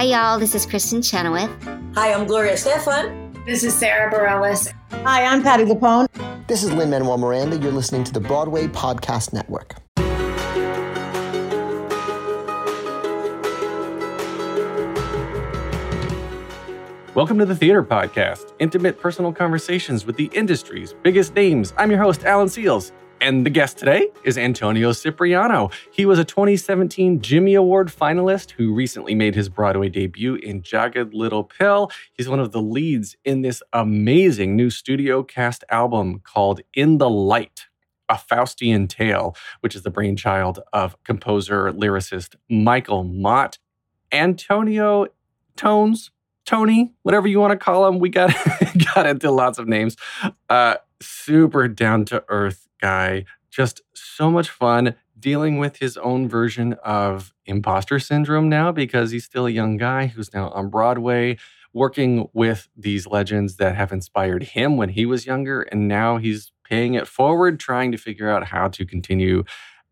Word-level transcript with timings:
Hi, 0.00 0.06
y'all. 0.06 0.38
This 0.38 0.54
is 0.54 0.64
Kristin 0.64 1.04
Chenoweth. 1.04 1.50
Hi, 1.94 2.14
I'm 2.14 2.26
Gloria 2.26 2.54
Estefan. 2.54 3.44
This 3.44 3.62
is 3.62 3.74
Sara 3.74 4.10
Bareilles. 4.10 4.72
Hi, 5.04 5.26
I'm 5.26 5.42
Patti 5.42 5.64
LuPone. 5.64 6.06
This 6.46 6.62
is 6.62 6.72
Lin-Manuel 6.72 7.18
Miranda. 7.18 7.58
You're 7.58 7.70
listening 7.70 8.04
to 8.04 8.12
the 8.14 8.18
Broadway 8.18 8.66
Podcast 8.66 9.34
Network. 9.34 9.74
Welcome 17.14 17.38
to 17.38 17.44
the 17.44 17.54
Theater 17.54 17.84
Podcast, 17.84 18.54
intimate 18.58 18.98
personal 18.98 19.34
conversations 19.34 20.06
with 20.06 20.16
the 20.16 20.30
industry's 20.32 20.94
biggest 21.02 21.34
names. 21.34 21.74
I'm 21.76 21.90
your 21.90 22.00
host, 22.00 22.24
Alan 22.24 22.48
Seales. 22.48 22.92
And 23.22 23.44
the 23.44 23.50
guest 23.50 23.76
today 23.76 24.08
is 24.24 24.38
Antonio 24.38 24.94
Cipriano. 24.94 25.70
He 25.92 26.06
was 26.06 26.18
a 26.18 26.24
2017 26.24 27.20
Jimmy 27.20 27.52
Award 27.52 27.88
finalist 27.88 28.52
who 28.52 28.72
recently 28.72 29.14
made 29.14 29.34
his 29.34 29.50
Broadway 29.50 29.90
debut 29.90 30.36
in 30.36 30.62
Jagged 30.62 31.12
Little 31.12 31.44
Pill. 31.44 31.90
He's 32.14 32.30
one 32.30 32.40
of 32.40 32.52
the 32.52 32.62
leads 32.62 33.16
in 33.22 33.42
this 33.42 33.62
amazing 33.74 34.56
new 34.56 34.70
studio 34.70 35.22
cast 35.22 35.64
album 35.68 36.20
called 36.20 36.62
In 36.72 36.96
the 36.96 37.10
Light. 37.10 37.66
A 38.08 38.14
Faustian 38.14 38.88
Tale, 38.88 39.36
which 39.60 39.76
is 39.76 39.82
the 39.82 39.90
brainchild 39.90 40.60
of 40.72 40.96
composer 41.04 41.70
lyricist 41.72 42.36
Michael 42.48 43.04
Mott. 43.04 43.58
Antonio 44.10 45.06
Tones, 45.56 46.10
Tony, 46.46 46.94
whatever 47.02 47.28
you 47.28 47.38
want 47.38 47.52
to 47.52 47.58
call 47.58 47.86
him, 47.86 47.98
we 47.98 48.08
got 48.08 48.34
got 48.94 49.06
into 49.06 49.30
lots 49.30 49.58
of 49.58 49.68
names. 49.68 49.96
Uh, 50.48 50.76
super 51.00 51.68
down 51.68 52.04
to 52.06 52.24
earth 52.28 52.66
guy. 52.80 53.24
Just 53.50 53.82
so 53.94 54.30
much 54.30 54.48
fun 54.48 54.94
dealing 55.18 55.58
with 55.58 55.78
his 55.78 55.96
own 55.98 56.28
version 56.28 56.74
of 56.84 57.34
imposter 57.46 57.98
syndrome 57.98 58.48
now 58.48 58.72
because 58.72 59.10
he's 59.10 59.24
still 59.24 59.46
a 59.46 59.50
young 59.50 59.76
guy 59.76 60.06
who's 60.06 60.32
now 60.32 60.50
on 60.50 60.70
Broadway 60.70 61.36
working 61.72 62.28
with 62.32 62.68
these 62.76 63.06
legends 63.06 63.56
that 63.56 63.76
have 63.76 63.92
inspired 63.92 64.42
him 64.42 64.76
when 64.76 64.88
he 64.90 65.06
was 65.06 65.26
younger. 65.26 65.62
And 65.62 65.86
now 65.88 66.16
he's 66.16 66.52
paying 66.64 66.94
it 66.94 67.06
forward, 67.06 67.60
trying 67.60 67.92
to 67.92 67.98
figure 67.98 68.28
out 68.30 68.46
how 68.46 68.68
to 68.68 68.84
continue 68.84 69.44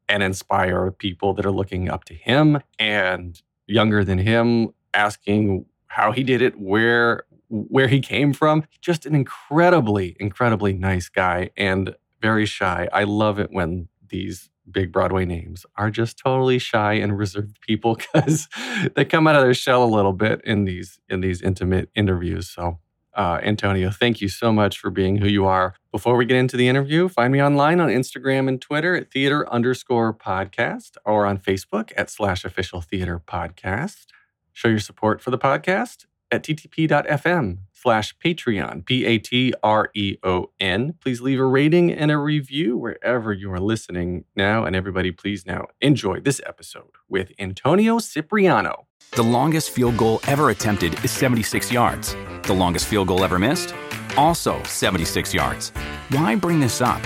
and 0.09 0.23
inspire 0.23 0.91
people 0.91 1.35
that 1.35 1.47
are 1.47 1.53
looking 1.53 1.89
up 1.91 2.05
to 2.05 2.15
him 2.15 2.61
and 2.79 3.41
younger 3.67 4.03
than 4.05 4.19
him, 4.19 4.71
asking 4.95 5.67
how 5.87 6.13
he 6.13 6.23
did 6.23 6.43
it, 6.43 6.59
where 6.59 7.25
where 7.51 7.89
he 7.89 8.01
came 8.01 8.33
from. 8.33 8.65
Just 8.83 9.07
an 9.07 9.15
incredibly, 9.15 10.17
incredibly 10.21 10.75
nice 10.75 11.09
guy 11.09 11.51
and 11.57 11.95
very 12.21 12.47
shy. 12.47 12.89
I 12.93 13.05
love 13.05 13.39
it 13.39 13.51
when 13.51 13.89
these 14.09 14.51
big 14.71 14.93
Broadway 14.93 15.25
names 15.25 15.65
are 15.77 15.91
just 15.91 16.19
totally 16.19 16.59
shy 16.59 16.95
and 16.95 17.19
reserved 17.19 17.61
people 17.61 17.95
because 18.15 18.49
they 18.95 19.05
come 19.05 19.27
out 19.27 19.37
of 19.37 19.43
their 19.43 19.55
shell 19.55 19.83
a 19.83 19.87
little 19.87 20.13
bit 20.13 20.41
in 20.45 20.65
these 20.65 20.99
in 21.09 21.21
these 21.21 21.43
intimate 21.43 21.91
interviews. 21.95 22.49
So 22.49 22.79
uh, 23.15 23.41
Antonio, 23.43 23.91
thank 23.91 24.21
you 24.21 24.29
so 24.29 24.53
much 24.53 24.79
for 24.79 24.91
being 24.91 25.17
who 25.17 25.27
you 25.27 25.45
are. 25.45 25.75
Before 25.91 26.17
we 26.17 26.25
get 26.25 26.37
into 26.37 26.57
the 26.57 26.69
interview, 26.69 27.09
find 27.09 27.33
me 27.33 27.43
online 27.43 27.81
on 27.81 27.89
Instagram 27.89 28.47
and 28.47 28.61
Twitter 28.61 28.95
at 28.95 29.11
theater 29.11 29.51
underscore 29.53 30.15
podcast 30.15 30.97
or 31.05 31.27
on 31.27 31.39
Facebook 31.39 31.91
at 31.97 32.11
slash 32.11 32.45
official 32.45 32.81
theater 32.81 33.21
podcast. 33.27 34.07
Show 34.53 34.69
your 34.69 34.79
support 34.79 35.21
for 35.21 35.31
the 35.33 35.39
podcast 35.39 36.07
at 36.31 36.45
ttp.fm 36.45 37.59
slash 37.81 38.17
Patreon, 38.19 38.85
P 38.85 39.05
A 39.05 39.19
T 39.19 39.55
R 39.63 39.91
E 39.95 40.17
O 40.23 40.51
N. 40.59 40.95
Please 41.01 41.21
leave 41.21 41.41
a 41.41 41.45
rating 41.45 41.93
and 41.93 42.11
a 42.11 42.19
review 42.19 42.77
wherever 42.77 43.33
you 43.33 43.53
are 43.53 43.61
listening 43.61 44.25
now. 44.35 44.65
And 44.65 44.75
everybody, 44.75 45.13
please 45.13 45.47
now 45.47 45.67
enjoy 45.81 46.21
this 46.21 46.41
episode 46.47 46.91
with 47.09 47.31
Antonio 47.39 47.99
Cipriano. 47.99 48.87
The 49.13 49.23
longest 49.23 49.71
field 49.71 49.97
goal 49.97 50.21
ever 50.27 50.51
attempted 50.51 51.03
is 51.05 51.11
76 51.11 51.73
yards. 51.73 52.15
The 52.43 52.53
longest 52.53 52.87
field 52.87 53.09
goal 53.09 53.25
ever 53.25 53.39
missed? 53.39 53.75
Also 54.17 54.63
76 54.65 55.33
yards. 55.33 55.71
Why 56.11 56.35
bring 56.35 56.61
this 56.61 56.81
up? 56.81 57.03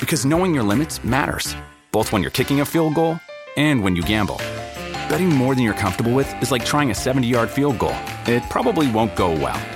Because 0.00 0.24
knowing 0.24 0.54
your 0.54 0.64
limits 0.64 1.04
matters, 1.04 1.54
both 1.92 2.12
when 2.12 2.22
you're 2.22 2.30
kicking 2.30 2.60
a 2.60 2.64
field 2.64 2.94
goal 2.94 3.20
and 3.56 3.82
when 3.82 3.94
you 3.94 4.02
gamble. 4.02 4.36
Betting 5.08 5.28
more 5.28 5.54
than 5.54 5.62
you're 5.62 5.74
comfortable 5.74 6.12
with 6.12 6.42
is 6.42 6.50
like 6.50 6.64
trying 6.64 6.90
a 6.90 6.94
70 6.94 7.28
yard 7.28 7.48
field 7.48 7.78
goal. 7.78 7.94
It 8.26 8.42
probably 8.50 8.90
won't 8.90 9.14
go 9.14 9.30
well. 9.30 9.75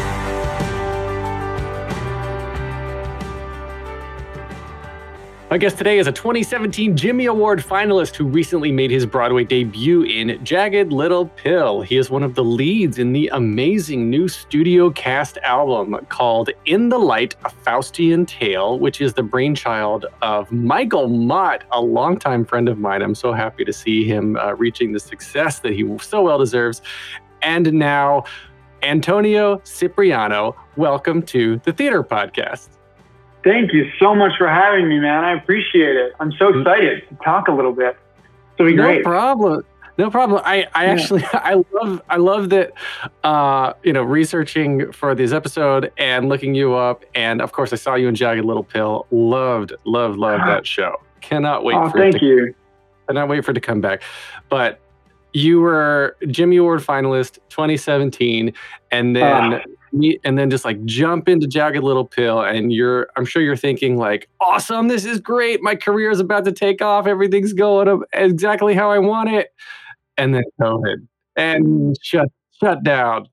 My 5.51 5.57
guest 5.57 5.77
today 5.77 5.99
is 5.99 6.07
a 6.07 6.13
2017 6.13 6.95
Jimmy 6.95 7.25
Award 7.25 7.59
finalist 7.59 8.15
who 8.15 8.23
recently 8.23 8.71
made 8.71 8.89
his 8.89 9.05
Broadway 9.05 9.43
debut 9.43 10.03
in 10.03 10.41
Jagged 10.45 10.93
Little 10.93 11.25
Pill. 11.25 11.81
He 11.81 11.97
is 11.97 12.09
one 12.09 12.23
of 12.23 12.35
the 12.35 12.43
leads 12.45 12.99
in 12.99 13.11
the 13.11 13.29
amazing 13.33 14.09
new 14.09 14.29
studio 14.29 14.89
cast 14.91 15.37
album 15.39 15.97
called 16.07 16.51
In 16.63 16.87
the 16.87 16.97
Light, 16.97 17.35
A 17.43 17.49
Faustian 17.49 18.25
Tale, 18.25 18.79
which 18.79 19.01
is 19.01 19.13
the 19.13 19.23
brainchild 19.23 20.05
of 20.21 20.49
Michael 20.53 21.09
Mott, 21.09 21.65
a 21.73 21.81
longtime 21.81 22.45
friend 22.45 22.69
of 22.69 22.77
mine. 22.77 23.01
I'm 23.01 23.13
so 23.13 23.33
happy 23.33 23.65
to 23.65 23.73
see 23.73 24.05
him 24.05 24.37
uh, 24.37 24.53
reaching 24.53 24.93
the 24.93 25.01
success 25.01 25.59
that 25.59 25.73
he 25.73 25.97
so 25.97 26.23
well 26.23 26.37
deserves. 26.37 26.81
And 27.41 27.73
now, 27.73 28.23
Antonio 28.83 29.57
Cipriano, 29.65 30.55
welcome 30.77 31.21
to 31.23 31.59
the 31.65 31.73
Theater 31.73 32.05
Podcast. 32.05 32.69
Thank 33.43 33.73
you 33.73 33.89
so 33.99 34.13
much 34.13 34.33
for 34.37 34.47
having 34.47 34.87
me, 34.87 34.99
man. 34.99 35.23
I 35.23 35.33
appreciate 35.33 35.95
it. 35.95 36.13
I'm 36.19 36.31
so 36.33 36.49
excited 36.57 37.07
to 37.09 37.15
talk 37.23 37.47
a 37.47 37.51
little 37.51 37.73
bit. 37.73 37.97
So 38.57 38.65
be 38.65 38.73
no 38.75 38.83
great. 38.83 39.03
problem. 39.03 39.63
No 39.97 40.09
problem. 40.11 40.41
I, 40.45 40.67
I 40.75 40.85
Yeah. 40.85 40.91
actually 40.91 41.23
I 41.33 41.63
love 41.73 42.01
I 42.09 42.17
love 42.17 42.49
that 42.49 42.71
uh 43.23 43.73
you 43.83 43.93
know 43.93 44.03
researching 44.03 44.91
for 44.91 45.13
this 45.15 45.31
episode 45.31 45.91
and 45.97 46.29
looking 46.29 46.55
you 46.55 46.73
up 46.75 47.03
and 47.15 47.41
of 47.41 47.51
course 47.51 47.73
I 47.73 47.75
saw 47.75 47.95
you 47.95 48.07
in 48.07 48.15
Jagged 48.15 48.45
Little 48.45 48.63
Pill. 48.63 49.05
Loved, 49.11 49.73
loved, 49.85 50.17
loved 50.17 50.43
that 50.47 50.65
show. 50.75 50.95
Cannot 51.21 51.63
wait 51.63 51.75
Oh, 51.75 51.89
for 51.89 51.97
it 51.97 52.01
thank 52.11 52.19
to 52.19 52.25
you. 52.25 52.55
cannot 53.07 53.27
wait 53.27 53.43
for 53.43 53.51
it 53.51 53.55
to 53.55 53.61
come 53.61 53.81
back. 53.81 54.01
But 54.49 54.79
you 55.33 55.59
were 55.61 56.15
Jimmy 56.27 56.57
Award 56.57 56.81
finalist 56.81 57.39
2017 57.49 58.53
and 58.91 59.15
then 59.15 59.53
Ah. 59.55 59.61
And 60.23 60.37
then 60.37 60.49
just 60.49 60.65
like 60.65 60.83
jump 60.85 61.27
into 61.27 61.47
Jagged 61.47 61.83
Little 61.83 62.05
Pill 62.05 62.41
and 62.41 62.71
you're 62.71 63.09
I'm 63.17 63.25
sure 63.25 63.41
you're 63.41 63.55
thinking 63.57 63.97
like 63.97 64.29
awesome 64.39 64.87
this 64.87 65.05
is 65.05 65.19
great 65.19 65.61
my 65.61 65.75
career 65.75 66.11
is 66.11 66.19
about 66.19 66.45
to 66.45 66.51
take 66.51 66.81
off 66.81 67.07
everything's 67.07 67.53
going 67.53 68.01
exactly 68.13 68.73
how 68.73 68.89
I 68.89 68.99
want 68.99 69.29
it 69.29 69.53
and 70.17 70.33
then 70.33 70.43
COVID 70.59 71.07
and 71.35 71.95
shut 72.01 72.29
shut 72.59 72.83
down 72.83 73.27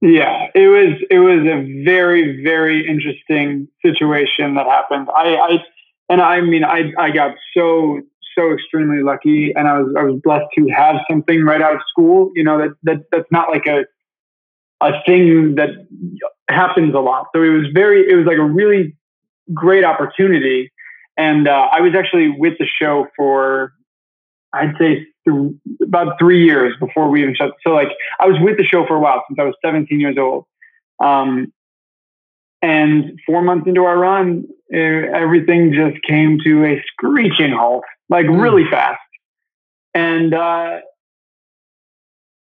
Yeah, 0.00 0.48
it 0.52 0.66
was 0.66 1.00
it 1.10 1.20
was 1.20 1.46
a 1.46 1.84
very 1.84 2.42
very 2.42 2.86
interesting 2.86 3.68
situation 3.84 4.54
that 4.56 4.66
happened. 4.66 5.08
I, 5.16 5.36
I 5.36 5.64
and 6.08 6.20
I 6.20 6.40
mean 6.40 6.64
I 6.64 6.92
I 6.98 7.10
got 7.10 7.36
so 7.54 8.00
so 8.36 8.52
extremely 8.52 9.02
lucky, 9.02 9.52
and 9.54 9.68
I 9.68 9.78
was 9.78 9.94
I 9.96 10.02
was 10.02 10.20
blessed 10.24 10.46
to 10.58 10.68
have 10.70 10.96
something 11.08 11.44
right 11.44 11.62
out 11.62 11.76
of 11.76 11.82
school. 11.88 12.32
You 12.34 12.42
know 12.42 12.58
that 12.58 12.74
that 12.82 13.04
that's 13.12 13.30
not 13.30 13.50
like 13.50 13.66
a 13.66 13.84
a 14.82 15.02
thing 15.06 15.54
that 15.56 15.70
happens 16.48 16.94
a 16.94 16.98
lot. 16.98 17.26
So 17.34 17.42
it 17.42 17.48
was 17.48 17.66
very 17.72 18.08
it 18.10 18.14
was 18.14 18.26
like 18.26 18.38
a 18.38 18.44
really 18.44 18.96
great 19.52 19.84
opportunity, 19.84 20.72
and 21.16 21.48
uh, 21.48 21.68
I 21.72 21.80
was 21.80 21.94
actually 21.94 22.28
with 22.36 22.54
the 22.58 22.66
show 22.66 23.06
for 23.16 23.72
I'd 24.52 24.74
say 24.78 25.06
th- 25.26 25.52
about 25.82 26.18
three 26.18 26.44
years 26.44 26.74
before 26.78 27.08
we 27.08 27.22
even 27.22 27.34
shut. 27.34 27.52
So 27.66 27.70
like 27.70 27.88
I 28.20 28.26
was 28.26 28.36
with 28.40 28.58
the 28.58 28.64
show 28.64 28.86
for 28.86 28.96
a 28.96 29.00
while 29.00 29.22
since 29.28 29.38
I 29.38 29.44
was 29.44 29.54
17 29.64 29.98
years 29.98 30.16
old. 30.18 30.44
Um, 31.02 31.52
and 32.62 33.18
four 33.26 33.42
months 33.42 33.66
into 33.66 33.84
our 33.84 33.98
run, 33.98 34.44
uh, 34.72 34.78
everything 34.78 35.72
just 35.72 36.02
came 36.04 36.38
to 36.44 36.64
a 36.64 36.82
screeching 36.92 37.50
halt, 37.50 37.82
like 38.08 38.26
really 38.28 38.64
fast. 38.70 39.00
And, 39.94 40.32
uh, 40.32 40.78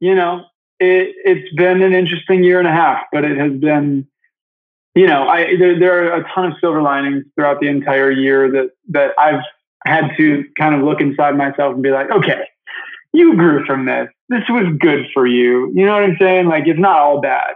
you 0.01 0.15
know, 0.15 0.45
it, 0.81 1.15
it's 1.25 1.55
been 1.55 1.83
an 1.83 1.93
interesting 1.93 2.45
year 2.45 2.59
and 2.59 2.69
a 2.69 2.73
half, 2.73 3.05
but 3.13 3.25
it 3.25 3.37
has 3.37 3.53
been, 3.53 4.07
you 4.95 5.07
know, 5.07 5.27
I, 5.29 5.57
there, 5.59 5.79
there 5.79 6.13
are 6.13 6.21
a 6.21 6.29
ton 6.35 6.47
of 6.47 6.59
silver 6.61 6.83
linings 6.83 7.25
throughout 7.35 7.61
the 7.61 7.69
entire 7.69 8.11
year 8.11 8.51
that, 8.51 8.71
that 8.89 9.13
I've 9.19 9.43
had 9.87 10.11
to 10.17 10.45
kind 10.59 10.75
of 10.75 10.83
look 10.83 11.01
inside 11.01 11.37
myself 11.37 11.75
and 11.75 11.83
be 11.83 11.91
like, 11.91 12.11
okay, 12.11 12.49
you 13.13 13.37
grew 13.37 13.65
from 13.65 13.87
this. 13.87 14.09
This 14.29 14.43
was 14.49 14.77
good 14.79 15.07
for 15.15 15.27
you. 15.27 15.73
You 15.75 15.87
know 15.87 15.95
what 15.95 16.05
I'm 16.05 16.17
saying? 16.19 16.47
Like 16.47 16.67
it's 16.67 16.79
not 16.79 16.99
all 16.99 17.21
bad, 17.21 17.55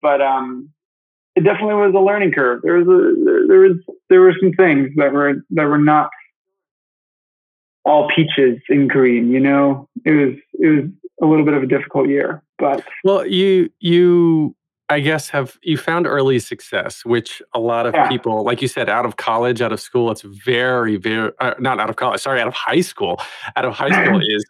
but 0.00 0.22
um, 0.22 0.70
it 1.36 1.44
definitely 1.44 1.74
was 1.74 1.94
a 1.94 1.98
learning 1.98 2.32
curve. 2.32 2.62
There 2.62 2.74
was 2.74 2.86
a, 2.88 3.24
there, 3.24 3.46
there 3.48 3.58
was 3.60 3.76
there 4.08 4.20
were 4.20 4.34
some 4.40 4.52
things 4.52 4.90
that 4.96 5.12
were 5.12 5.34
that 5.50 5.64
were 5.64 5.78
not 5.78 6.10
all 7.84 8.08
peaches 8.14 8.60
and 8.68 8.90
cream. 8.90 9.30
You 9.30 9.40
know, 9.40 9.88
it 10.04 10.12
was 10.12 10.34
it 10.54 10.66
was 10.66 10.90
a 11.22 11.26
little 11.26 11.44
bit 11.44 11.54
of 11.54 11.62
a 11.62 11.66
difficult 11.66 12.08
year, 12.08 12.42
But 12.58 12.84
Well, 13.04 13.26
you 13.26 13.70
you 13.80 14.54
I 14.92 14.98
guess 14.98 15.28
have 15.30 15.56
you 15.62 15.76
found 15.78 16.04
early 16.08 16.40
success, 16.40 17.04
which 17.04 17.40
a 17.54 17.60
lot 17.60 17.86
of 17.86 17.94
Yeah. 17.94 18.08
people, 18.08 18.42
like 18.42 18.60
you 18.60 18.66
said, 18.66 18.88
out 18.88 19.06
of 19.06 19.16
college, 19.16 19.62
out 19.62 19.70
of 19.72 19.80
school, 19.80 20.10
it's 20.10 20.22
very, 20.22 20.96
very 20.96 21.30
uh, 21.38 21.54
not 21.60 21.78
out 21.78 21.88
of 21.88 21.94
college. 21.94 22.20
Sorry, 22.20 22.40
out 22.40 22.48
of 22.48 22.54
high 22.54 22.80
school. 22.80 23.20
Out 23.54 23.64
of 23.64 23.72
high 23.72 23.90
school 23.90 24.18
is 24.28 24.44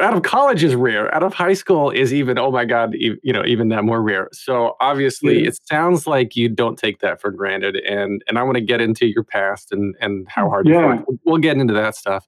out 0.00 0.14
of 0.14 0.22
college 0.22 0.62
is 0.64 0.74
rare. 0.76 1.12
Out 1.14 1.22
of 1.24 1.34
high 1.34 1.54
school 1.54 1.90
is 1.90 2.14
even 2.14 2.38
oh 2.38 2.52
my 2.52 2.64
god, 2.64 2.94
you 2.94 3.32
know, 3.32 3.44
even 3.44 3.68
that 3.70 3.82
more 3.84 4.00
rare. 4.00 4.28
So 4.32 4.76
obviously, 4.80 5.40
Yeah. 5.42 5.48
it 5.48 5.58
sounds 5.66 6.06
like 6.06 6.36
you 6.36 6.48
don't 6.48 6.78
take 6.78 7.00
that 7.00 7.20
for 7.20 7.32
granted. 7.32 7.74
And 7.76 8.22
and 8.28 8.38
I 8.38 8.44
want 8.44 8.54
to 8.54 8.60
get 8.60 8.80
into 8.80 9.06
your 9.08 9.24
past 9.24 9.72
and 9.72 9.96
and 10.00 10.24
how 10.28 10.48
hard 10.48 10.68
you 10.68 10.74
Yeah. 10.74 10.98
fought. 10.98 11.14
We'll 11.24 11.38
get 11.38 11.56
into 11.56 11.74
that 11.74 11.96
stuff. 11.96 12.26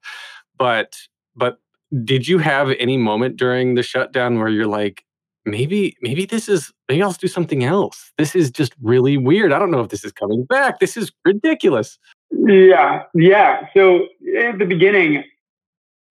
But 0.59 0.97
but 1.37 1.59
did 2.05 2.29
you 2.29 2.39
have 2.39 2.71
any 2.79 2.97
moment 2.97 3.37
during 3.37 3.75
the 3.75 3.83
shutdown 3.83 4.39
where 4.39 4.49
you're 4.49 4.67
like, 4.67 5.05
maybe 5.45 5.97
maybe 6.03 6.27
this 6.27 6.49
is 6.49 6.73
maybe 6.89 7.03
I'll 7.03 7.13
do 7.13 7.29
something 7.29 7.65
else. 7.65 8.13
This 8.19 8.35
is 8.35 8.51
just 8.51 8.75
really 8.83 9.17
weird. 9.17 9.53
I 9.53 9.59
don't 9.59 9.71
know 9.71 9.81
if 9.81 9.89
this 9.89 10.05
is 10.05 10.13
coming 10.13 10.45
back. 10.45 10.81
This 10.81 10.97
is 10.97 11.13
ridiculous. 11.25 11.99
Yeah, 12.31 13.05
yeah. 13.15 13.69
So 13.75 14.07
at 14.39 14.59
the 14.59 14.67
beginning, 14.67 15.25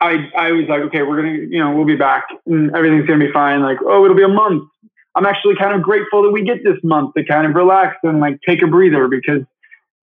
I 0.01 0.29
I 0.37 0.51
was 0.51 0.65
like, 0.67 0.81
okay, 0.83 1.03
we're 1.03 1.17
gonna, 1.17 1.37
you 1.49 1.59
know, 1.59 1.75
we'll 1.75 1.85
be 1.85 1.95
back, 1.95 2.25
and 2.45 2.75
everything's 2.75 3.05
gonna 3.05 3.25
be 3.25 3.31
fine. 3.31 3.61
Like, 3.61 3.77
oh, 3.85 4.03
it'll 4.05 4.17
be 4.17 4.23
a 4.23 4.27
month. 4.27 4.63
I'm 5.15 5.25
actually 5.25 5.55
kind 5.55 5.73
of 5.73 5.81
grateful 5.81 6.23
that 6.23 6.31
we 6.31 6.43
get 6.43 6.63
this 6.63 6.77
month 6.83 7.13
to 7.15 7.23
kind 7.23 7.47
of 7.47 7.55
relax 7.55 7.97
and 8.03 8.19
like 8.19 8.39
take 8.45 8.61
a 8.61 8.67
breather 8.67 9.07
because 9.07 9.43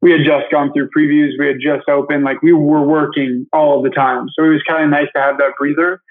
we 0.03 0.11
had 0.11 0.21
just 0.25 0.51
gone 0.51 0.73
through 0.73 0.91
previews, 0.97 1.31
we 1.39 1.47
had 1.47 1.57
just 1.61 1.89
opened, 1.89 2.25
like 2.25 2.43
we 2.43 2.53
were 2.53 2.83
working 2.83 3.47
all 3.53 3.79
of 3.79 3.85
the 3.85 3.91
time, 3.91 4.27
so 4.35 4.45
it 4.45 4.49
was 4.49 4.63
kind 4.69 4.85
of 4.85 4.91
nice 4.91 5.09
to 5.15 5.23
have 5.23 5.39
that 5.39 5.53
breather. 5.59 6.03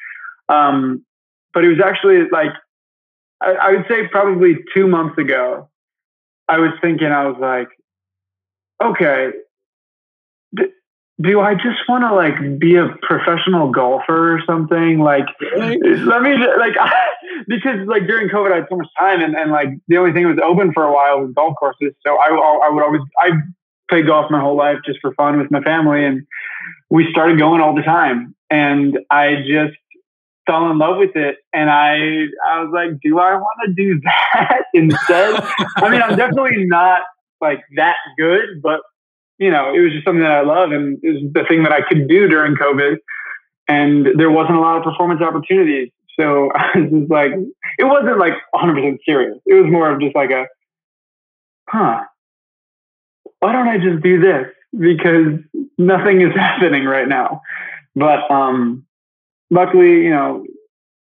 Um, 0.49 1.05
but 1.53 1.65
it 1.65 1.67
was 1.67 1.79
actually 1.83 2.29
like 2.31 2.51
I, 3.41 3.51
I 3.51 3.71
would 3.71 3.85
say 3.89 4.07
probably 4.07 4.57
two 4.73 4.87
months 4.87 5.17
ago, 5.17 5.69
I 6.47 6.59
was 6.59 6.71
thinking, 6.81 7.07
I 7.07 7.25
was 7.25 7.37
like, 7.39 7.67
okay, 8.83 9.31
do 11.21 11.39
I 11.39 11.53
just 11.55 11.87
want 11.87 12.03
to 12.03 12.13
like 12.13 12.59
be 12.59 12.75
a 12.75 12.87
professional 13.01 13.71
golfer 13.71 14.35
or 14.35 14.41
something? 14.45 14.99
Like, 14.99 15.25
let 15.57 16.21
me 16.21 16.35
ju- 16.37 16.55
like 16.57 16.75
because 17.47 17.85
like 17.87 18.07
during 18.07 18.29
COVID 18.29 18.51
I 18.51 18.55
had 18.57 18.67
so 18.69 18.77
much 18.77 18.87
time 18.97 19.21
and, 19.21 19.35
and 19.35 19.51
like 19.51 19.69
the 19.87 19.97
only 19.97 20.13
thing 20.13 20.23
that 20.23 20.35
was 20.35 20.43
open 20.43 20.71
for 20.73 20.83
a 20.83 20.93
while 20.93 21.21
was 21.21 21.33
golf 21.35 21.55
courses. 21.59 21.93
So 22.05 22.17
I 22.17 22.29
I 22.29 22.69
would 22.69 22.83
always 22.83 23.01
I 23.19 23.31
played 23.91 24.07
golf 24.07 24.31
my 24.31 24.39
whole 24.39 24.55
life 24.55 24.77
just 24.85 24.99
for 25.01 25.13
fun 25.15 25.37
with 25.37 25.51
my 25.51 25.61
family 25.61 26.05
and 26.05 26.25
we 26.89 27.07
started 27.11 27.37
going 27.37 27.61
all 27.61 27.75
the 27.75 27.81
time 27.81 28.33
and 28.49 28.97
I 29.09 29.35
just 29.45 29.77
fell 30.47 30.71
in 30.71 30.77
love 30.77 30.97
with 30.97 31.15
it 31.15 31.37
and 31.51 31.69
I 31.69 32.27
I 32.47 32.63
was 32.63 32.71
like, 32.73 32.99
do 33.03 33.19
I 33.19 33.35
want 33.35 33.59
to 33.65 33.73
do 33.73 33.99
that 34.33 34.63
instead? 34.73 35.43
I 35.75 35.89
mean, 35.89 36.01
I'm 36.01 36.17
definitely 36.17 36.65
not 36.65 37.01
like 37.41 37.61
that 37.75 37.97
good, 38.17 38.61
but 38.63 38.79
you 39.39 39.51
know, 39.51 39.73
it 39.73 39.79
was 39.79 39.91
just 39.91 40.05
something 40.05 40.21
that 40.21 40.31
I 40.31 40.41
love 40.41 40.71
and 40.71 40.99
it 41.03 41.09
was 41.09 41.33
the 41.33 41.43
thing 41.49 41.63
that 41.63 41.73
I 41.73 41.81
could 41.81 42.07
do 42.07 42.27
during 42.27 42.55
COVID. 42.55 42.97
And 43.67 44.07
there 44.15 44.31
wasn't 44.31 44.57
a 44.57 44.61
lot 44.61 44.77
of 44.77 44.83
performance 44.83 45.21
opportunities. 45.21 45.89
So 46.19 46.51
I 46.55 46.77
was 46.77 46.91
just 46.91 47.11
like, 47.11 47.31
it 47.77 47.83
wasn't 47.83 48.19
like 48.19 48.33
100% 48.55 48.99
serious. 49.03 49.37
It 49.45 49.55
was 49.55 49.71
more 49.71 49.91
of 49.91 49.99
just 49.99 50.15
like 50.15 50.31
a, 50.31 50.45
huh, 51.67 52.03
why 53.41 53.51
don't 53.51 53.67
I 53.67 53.77
just 53.77 54.01
do 54.01 54.19
this? 54.19 54.47
Because 54.71 55.39
nothing 55.77 56.21
is 56.21 56.33
happening 56.35 56.85
right 56.85 57.07
now. 57.07 57.41
But 57.95 58.31
um, 58.31 58.85
luckily, 59.49 60.03
you 60.03 60.11
know, 60.11 60.45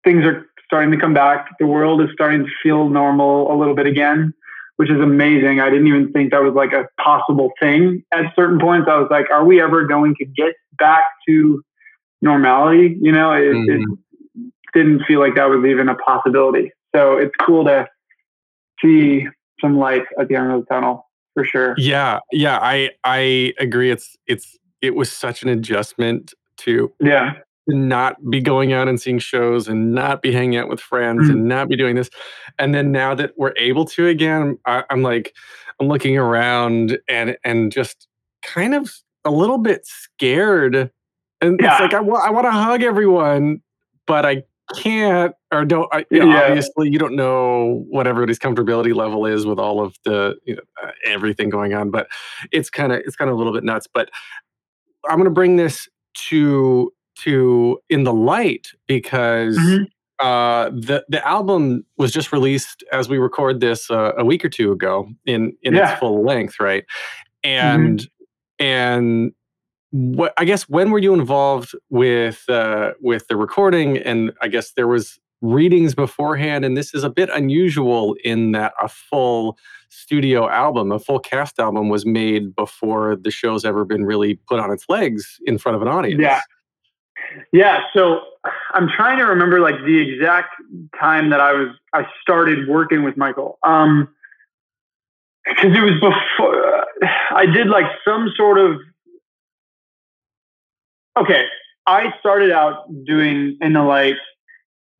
things 0.04 0.26
are 0.26 0.48
starting 0.66 0.92
to 0.92 0.98
come 0.98 1.14
back. 1.14 1.50
The 1.60 1.68
world 1.68 2.02
is 2.02 2.10
starting 2.14 2.46
to 2.46 2.52
feel 2.64 2.88
normal 2.88 3.54
a 3.54 3.56
little 3.56 3.76
bit 3.76 3.86
again 3.86 4.34
which 4.80 4.90
is 4.90 5.02
amazing. 5.02 5.60
I 5.60 5.70
didn't 5.70 5.88
even 5.88 6.14
think 6.14 6.32
that 6.32 6.42
was 6.42 6.54
like 6.54 6.72
a 6.72 6.88
possible 7.04 7.52
thing 7.60 8.02
at 8.14 8.34
certain 8.34 8.60
points. 8.60 8.88
I 8.90 8.98
was 8.98 9.10
like, 9.12 9.30
are 9.30 9.44
we 9.44 9.62
ever 9.62 9.84
going 9.86 10.16
to 10.20 10.26
get 10.26 10.56
back 10.78 11.04
to 11.28 11.62
normality? 12.22 12.98
You 13.02 13.12
know, 13.12 13.34
it, 13.34 13.58
it 13.58 13.86
didn't 14.74 15.04
feel 15.06 15.20
like 15.20 15.36
that 15.36 15.50
was 15.50 15.66
even 15.66 15.90
a 15.90 15.96
possibility. 15.96 16.72
So 16.96 17.18
it's 17.18 17.34
cool 17.46 17.66
to 17.66 17.90
see 18.82 19.28
some 19.60 19.78
light 19.78 20.04
at 20.18 20.30
the 20.30 20.38
end 20.38 20.50
of 20.54 20.62
the 20.62 20.66
tunnel 20.68 21.09
for 21.34 21.44
sure. 21.44 21.76
Yeah, 21.78 22.20
yeah, 22.32 22.58
I 22.62 22.92
I 23.04 23.54
agree. 23.60 23.92
It's 23.92 24.16
it's 24.28 24.58
it 24.82 24.96
was 24.96 25.12
such 25.12 25.44
an 25.44 25.50
adjustment 25.50 26.34
to 26.58 26.92
Yeah. 27.00 27.34
not 27.68 28.16
be 28.30 28.42
going 28.42 28.74
out 28.74 28.88
and 28.88 29.00
seeing 29.00 29.20
shows 29.20 29.68
and 29.68 29.94
not 29.94 30.22
be 30.22 30.32
hanging 30.32 30.58
out 30.58 30.70
with 30.70 30.80
friends 30.80 31.28
Mm. 31.28 31.32
and 31.32 31.48
not 31.48 31.68
be 31.70 31.76
doing 31.76 31.96
this. 31.96 32.10
And 32.58 32.74
then 32.74 32.92
now 32.92 33.14
that 33.16 33.34
we're 33.38 33.54
able 33.58 33.86
to 33.86 34.08
again, 34.08 34.58
I, 34.66 34.84
I'm 34.90 35.02
like, 35.04 35.34
I'm 35.80 35.88
looking 35.88 36.18
around 36.18 36.98
and 37.08 37.38
and 37.44 37.72
just 37.72 38.08
kind 38.42 38.74
of 38.74 38.92
a 39.26 39.32
little 39.32 39.58
bit 39.58 39.86
scared. 39.86 40.90
And 41.42 41.60
Yeah. 41.62 41.74
it's 41.74 41.82
like 41.82 41.94
I 41.94 42.00
want 42.02 42.24
I 42.28 42.32
want 42.32 42.46
to 42.46 42.52
hug 42.52 42.82
everyone, 42.84 43.62
but 44.08 44.26
I 44.26 44.44
can't 44.76 45.34
or 45.52 45.66
don't. 45.66 45.88
I, 45.94 46.06
you 46.12 46.20
know, 46.20 46.30
Yeah. 46.30 46.44
Obviously, 46.48 46.90
you 46.90 47.00
don't 47.00 47.16
know 47.16 47.86
what 47.90 48.08
everybody's 48.08 48.40
comfortability 48.40 48.94
level 48.96 49.26
is 49.26 49.46
with 49.46 49.60
all 49.60 49.84
of 49.84 49.96
the 50.06 50.36
you 50.46 50.56
know 50.56 50.62
uh, 50.84 50.92
everything 51.06 51.50
going 51.50 51.74
on, 51.74 51.92
but 51.92 52.08
it's 52.52 52.70
kind 52.70 52.92
of 52.94 53.02
it's 53.06 53.16
kind 53.16 53.30
of 53.30 53.36
a 53.36 53.38
little 53.38 53.54
bit 53.54 53.64
nuts. 53.64 53.88
But 53.94 54.10
I'm 55.08 55.16
going 55.18 55.26
to 55.26 55.32
bring 55.32 55.56
this 55.56 55.88
to 56.30 56.92
to 57.24 57.80
in 57.90 58.04
the 58.04 58.14
light 58.14 58.68
because 58.88 59.58
Mhm. 59.58 59.86
uh, 60.20 60.70
the 60.70 61.04
the 61.10 61.26
album 61.28 61.86
was 61.98 62.12
just 62.12 62.32
released 62.32 62.84
as 62.92 63.10
we 63.10 63.18
record 63.18 63.60
this 63.62 63.90
uh, 63.90 64.14
a 64.18 64.26
week 64.26 64.44
or 64.46 64.50
two 64.50 64.72
ago 64.72 65.10
in 65.26 65.54
in 65.64 65.74
Yeah. 65.74 65.92
its 65.92 66.00
full 66.00 66.24
length, 66.24 66.60
right? 66.60 66.86
And 67.44 68.08
and 68.60 69.32
what 69.92 70.34
I 70.38 70.46
guess 70.46 70.64
when 70.64 70.92
were 70.92 71.00
you 71.00 71.14
involved 71.14 71.74
with 71.90 72.48
uh, 72.50 72.92
with 73.02 73.28
the 73.28 73.36
recording? 73.36 73.98
And 73.98 74.32
I 74.42 74.48
guess 74.48 74.72
there 74.72 74.88
was 74.88 75.20
readings 75.42 75.96
beforehand, 75.96 76.66
and 76.66 76.78
this 76.78 76.94
is 76.94 77.04
a 77.04 77.10
bit 77.10 77.30
unusual 77.34 78.16
in 78.24 78.52
that 78.52 78.74
a 78.82 78.88
full 78.88 79.58
studio 79.90 80.50
album, 80.50 80.92
a 80.92 81.00
full 81.00 81.20
cast 81.20 81.60
album, 81.60 81.90
was 81.90 82.06
made 82.06 82.56
before 82.56 83.16
the 83.16 83.32
show's 83.32 83.66
ever 83.66 83.86
been 83.86 84.06
really 84.06 84.36
put 84.36 84.60
on 84.60 84.72
its 84.72 84.86
legs 84.90 85.40
in 85.46 85.58
front 85.58 85.76
of 85.76 85.82
an 85.82 85.88
audience. 85.88 86.22
Yeah. 86.22 86.42
Yeah. 87.52 87.82
So 87.94 88.22
I'm 88.74 88.90
trying 88.90 89.18
to 89.20 89.26
remember 89.26 89.60
like 89.60 89.76
the 89.86 89.98
exact 90.00 90.50
time 91.00 91.30
that 91.30 91.40
I 91.40 91.54
was 91.54 91.70
I 91.94 92.08
started 92.22 92.68
working 92.68 93.04
with 93.04 93.18
Michael. 93.18 93.60
Um 93.64 94.10
because 95.46 95.76
it 95.76 95.82
was 95.82 95.94
before 95.94 96.86
I 97.32 97.46
did 97.46 97.68
like 97.68 97.86
some 98.06 98.32
sort 98.36 98.58
of 98.58 98.80
okay. 101.22 101.46
I 101.86 102.14
started 102.20 102.52
out 102.52 102.86
doing 103.06 103.58
in 103.62 103.74
the 103.74 103.84
like 103.84 104.16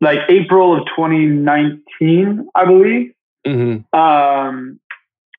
like 0.02 0.20
April 0.30 0.74
of 0.78 0.86
2019, 0.96 2.48
I 2.56 2.66
believe. 2.66 3.12
Mhm. 3.46 3.94
Um, 3.94 4.80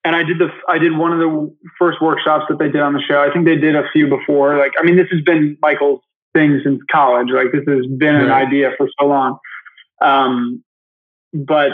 and 0.04 0.16
I 0.16 0.22
did 0.22 0.38
the 0.38 0.50
I 0.68 0.78
did 0.78 0.96
one 0.96 1.12
of 1.12 1.18
the 1.18 1.54
first 1.78 2.00
workshops 2.00 2.46
that 2.48 2.58
they 2.58 2.70
did 2.70 2.80
on 2.80 2.94
the 2.94 3.02
show. 3.02 3.20
I 3.20 3.32
think 3.32 3.44
they 3.44 3.56
did 3.56 3.76
a 3.76 3.88
few 3.92 4.08
before. 4.08 4.56
Like, 4.56 4.72
I 4.78 4.82
mean, 4.82 4.96
this 4.96 5.08
has 5.10 5.22
been 5.22 5.58
Michael's 5.60 6.00
thing 6.34 6.60
since 6.64 6.80
college. 6.90 7.28
Like, 7.30 7.52
this 7.52 7.64
has 7.66 7.86
been 7.98 8.14
an 8.14 8.30
idea 8.30 8.72
for 8.78 8.88
so 8.98 9.06
long. 9.06 9.38
Um, 10.00 10.62
but 11.34 11.72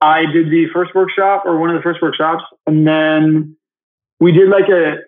I 0.00 0.24
did 0.26 0.50
the 0.50 0.66
first 0.72 0.94
workshop 0.94 1.42
or 1.44 1.58
one 1.58 1.70
of 1.70 1.76
the 1.76 1.82
first 1.82 2.00
workshops, 2.00 2.44
and 2.66 2.86
then 2.86 3.56
we 4.20 4.32
did 4.32 4.48
like 4.48 4.68
a 4.68 4.98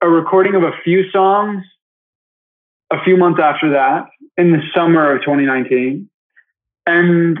a 0.00 0.08
recording 0.08 0.54
of 0.54 0.62
a 0.62 0.72
few 0.84 1.10
songs 1.10 1.64
a 2.90 3.02
few 3.02 3.16
months 3.16 3.40
after 3.42 3.70
that 3.70 4.08
in 4.36 4.52
the 4.52 4.62
summer 4.74 5.14
of 5.14 5.22
2019. 5.22 6.08
And 6.86 7.38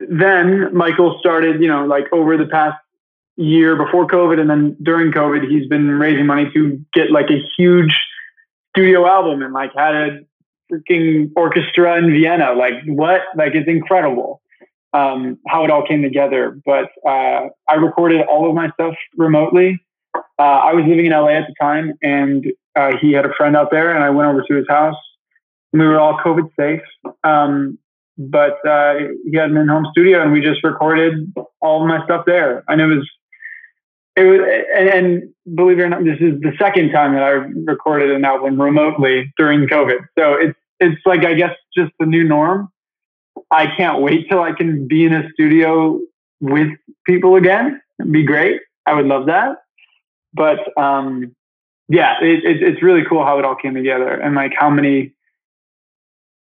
then 0.00 0.74
Michael 0.74 1.18
started, 1.20 1.62
you 1.62 1.68
know, 1.68 1.86
like 1.86 2.04
over 2.12 2.36
the 2.36 2.46
past 2.46 2.78
year 3.36 3.76
before 3.76 4.06
COVID 4.06 4.40
and 4.40 4.50
then 4.50 4.76
during 4.82 5.12
COVID, 5.12 5.48
he's 5.48 5.66
been 5.68 5.88
raising 5.90 6.26
money 6.26 6.50
to 6.52 6.84
get 6.92 7.10
like 7.10 7.30
a 7.30 7.40
huge 7.56 7.98
studio 8.70 9.06
album 9.06 9.42
and 9.42 9.52
like 9.52 9.70
had 9.74 9.94
a 9.94 10.18
freaking 10.70 11.30
orchestra 11.36 11.96
in 11.98 12.10
Vienna. 12.10 12.52
Like 12.52 12.74
what? 12.86 13.22
Like 13.36 13.54
it's 13.54 13.68
incredible 13.68 14.42
um, 14.92 15.38
how 15.48 15.64
it 15.64 15.70
all 15.70 15.86
came 15.86 16.02
together. 16.02 16.58
But 16.64 16.90
uh, 17.06 17.48
I 17.68 17.74
recorded 17.74 18.22
all 18.26 18.48
of 18.48 18.54
my 18.54 18.70
stuff 18.70 18.94
remotely. 19.16 19.80
Uh, 20.14 20.42
I 20.42 20.74
was 20.74 20.84
living 20.86 21.06
in 21.06 21.12
LA 21.12 21.28
at 21.28 21.46
the 21.46 21.54
time 21.60 21.94
and 22.02 22.46
uh, 22.76 22.92
he 23.00 23.12
had 23.12 23.26
a 23.26 23.32
friend 23.34 23.56
out 23.56 23.70
there 23.70 23.94
and 23.94 24.02
I 24.02 24.10
went 24.10 24.28
over 24.28 24.42
to 24.42 24.54
his 24.54 24.66
house 24.68 24.96
we 25.72 25.86
were 25.86 25.98
all 25.98 26.18
COVID 26.18 26.50
safe. 26.58 26.82
Um, 27.24 27.78
but 28.18 28.64
uh, 28.66 28.94
he 29.24 29.36
had 29.36 29.50
an 29.50 29.56
in-home 29.56 29.86
studio, 29.90 30.22
and 30.22 30.32
we 30.32 30.40
just 30.40 30.62
recorded 30.62 31.32
all 31.60 31.86
my 31.86 32.04
stuff 32.04 32.24
there. 32.26 32.62
And 32.68 32.80
it 32.80 32.86
was, 32.86 33.10
it 34.16 34.24
was, 34.24 34.40
and, 34.76 34.88
and 34.88 35.56
believe 35.56 35.78
it 35.78 35.82
or 35.82 35.88
not, 35.88 36.04
this 36.04 36.18
is 36.20 36.38
the 36.40 36.52
second 36.58 36.92
time 36.92 37.14
that 37.14 37.22
I 37.22 37.30
recorded 37.30 38.10
an 38.10 38.24
album 38.24 38.60
remotely 38.60 39.32
during 39.38 39.66
COVID. 39.66 40.00
So 40.18 40.34
it's 40.34 40.58
it's 40.78 41.00
like 41.06 41.24
I 41.24 41.34
guess 41.34 41.56
just 41.76 41.92
the 41.98 42.06
new 42.06 42.24
norm. 42.24 42.68
I 43.50 43.66
can't 43.66 44.02
wait 44.02 44.28
till 44.28 44.42
I 44.42 44.52
can 44.52 44.86
be 44.86 45.04
in 45.04 45.14
a 45.14 45.28
studio 45.32 45.98
with 46.40 46.68
people 47.06 47.36
again. 47.36 47.80
It'd 47.98 48.12
be 48.12 48.24
great. 48.24 48.60
I 48.84 48.94
would 48.94 49.06
love 49.06 49.26
that. 49.26 49.56
But 50.34 50.58
um, 50.76 51.34
yeah, 51.88 52.14
it, 52.22 52.44
it, 52.44 52.62
it's 52.62 52.82
really 52.82 53.02
cool 53.08 53.24
how 53.24 53.38
it 53.38 53.44
all 53.44 53.56
came 53.56 53.74
together 53.74 54.08
and 54.08 54.34
like 54.34 54.52
how 54.58 54.70
many 54.70 55.14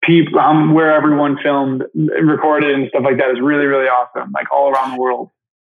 people, 0.03 0.39
um, 0.39 0.73
where 0.73 0.93
everyone 0.93 1.37
filmed, 1.41 1.83
and 1.93 2.29
recorded, 2.29 2.73
and 2.73 2.89
stuff 2.89 3.03
like 3.03 3.17
that 3.17 3.31
is 3.31 3.39
really, 3.41 3.65
really 3.65 3.87
awesome. 3.87 4.31
Like 4.33 4.51
all 4.51 4.71
around 4.71 4.91
the 4.91 4.99
world. 4.99 5.29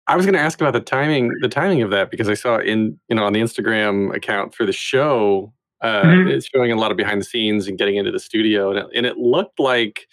I 0.08 0.16
was 0.16 0.26
going 0.26 0.34
to 0.36 0.40
ask 0.40 0.62
about 0.62 0.74
the 0.74 0.82
timing, 0.82 1.32
the 1.42 1.50
timing 1.50 1.82
of 1.82 1.90
that 1.90 2.12
because 2.12 2.30
I 2.30 2.36
saw 2.36 2.60
in 2.60 3.00
you 3.10 3.16
know 3.16 3.24
on 3.24 3.34
the 3.34 3.42
Instagram 3.42 4.16
account 4.16 4.54
for 4.54 4.66
the 4.66 4.74
show, 4.74 5.54
uh, 5.82 6.04
mm-hmm. 6.04 6.28
it's 6.30 6.48
showing 6.48 6.72
a 6.72 6.76
lot 6.76 6.92
of 6.92 6.98
behind 6.98 7.22
the 7.22 7.26
scenes 7.26 7.68
and 7.68 7.78
getting 7.78 7.96
into 7.96 8.12
the 8.12 8.20
studio, 8.20 8.70
and 8.70 8.80
it, 8.80 8.86
and 8.96 9.06
it 9.06 9.18
looked 9.18 9.60
like 9.60 10.08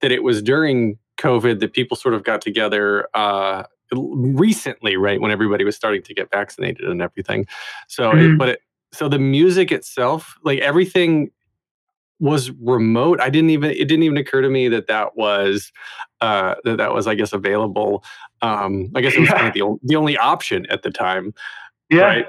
that 0.00 0.12
it 0.12 0.22
was 0.22 0.42
during 0.42 0.98
COVID 1.18 1.60
that 1.60 1.72
people 1.72 1.96
sort 1.96 2.14
of 2.14 2.24
got 2.24 2.40
together 2.40 3.08
uh, 3.14 3.64
recently, 3.92 4.96
right 4.96 5.20
when 5.20 5.30
everybody 5.30 5.64
was 5.64 5.76
starting 5.76 6.02
to 6.02 6.14
get 6.14 6.30
vaccinated 6.30 6.88
and 6.88 7.02
everything. 7.02 7.46
So, 7.88 8.12
mm-hmm. 8.12 8.34
it, 8.34 8.38
but 8.38 8.48
it, 8.50 8.60
so 8.92 9.08
the 9.08 9.18
music 9.18 9.72
itself, 9.72 10.36
like 10.44 10.60
everything 10.60 11.30
was 12.20 12.50
remote. 12.60 13.20
I 13.20 13.30
didn't 13.30 13.50
even 13.50 13.70
it 13.70 13.86
didn't 13.86 14.02
even 14.02 14.16
occur 14.16 14.42
to 14.42 14.48
me 14.48 14.68
that 14.68 14.86
that 14.88 15.16
was 15.16 15.72
uh, 16.20 16.56
that 16.64 16.78
that 16.78 16.92
was 16.92 17.06
I 17.06 17.14
guess 17.14 17.32
available. 17.32 18.04
Um, 18.42 18.90
I 18.94 19.00
guess 19.00 19.14
it 19.14 19.20
was 19.20 19.28
yeah. 19.28 19.36
kind 19.36 19.48
of 19.48 19.54
the 19.54 19.62
only, 19.62 19.78
the 19.82 19.96
only 19.96 20.16
option 20.16 20.66
at 20.70 20.82
the 20.82 20.90
time. 20.90 21.34
Yeah. 21.90 22.02
Right? 22.02 22.26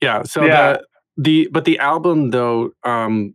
Yeah. 0.00 0.22
So 0.22 0.44
yeah. 0.44 0.72
the 0.72 0.86
the 1.18 1.48
but 1.52 1.64
the 1.64 1.78
album 1.78 2.30
though 2.30 2.70
um 2.84 3.34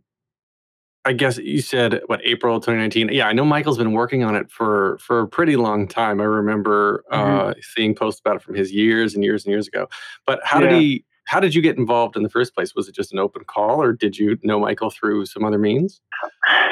I 1.04 1.12
guess 1.12 1.36
you 1.38 1.60
said 1.60 2.00
what 2.06 2.20
April 2.24 2.60
2019. 2.60 3.08
Yeah, 3.12 3.26
I 3.26 3.32
know 3.32 3.44
Michael's 3.44 3.78
been 3.78 3.92
working 3.92 4.22
on 4.22 4.36
it 4.36 4.50
for 4.50 4.98
for 4.98 5.20
a 5.20 5.26
pretty 5.26 5.56
long 5.56 5.88
time. 5.88 6.20
I 6.20 6.24
remember 6.24 7.04
mm-hmm. 7.12 7.48
uh, 7.48 7.54
seeing 7.60 7.94
posts 7.94 8.20
about 8.20 8.36
it 8.36 8.42
from 8.42 8.54
his 8.54 8.72
years 8.72 9.14
and 9.14 9.24
years 9.24 9.44
and 9.44 9.50
years 9.50 9.66
ago. 9.66 9.88
But 10.26 10.40
how 10.44 10.60
yeah. 10.60 10.68
did 10.68 10.80
he? 10.80 11.04
How 11.32 11.40
did 11.40 11.54
you 11.54 11.62
get 11.62 11.78
involved 11.78 12.14
in 12.14 12.22
the 12.22 12.28
first 12.28 12.54
place? 12.54 12.74
Was 12.74 12.88
it 12.88 12.94
just 12.94 13.12
an 13.12 13.18
open 13.18 13.44
call, 13.44 13.82
or 13.82 13.92
did 13.92 14.18
you 14.18 14.38
know 14.42 14.60
Michael 14.60 14.90
through 14.90 15.24
some 15.24 15.44
other 15.44 15.58
means? 15.58 16.02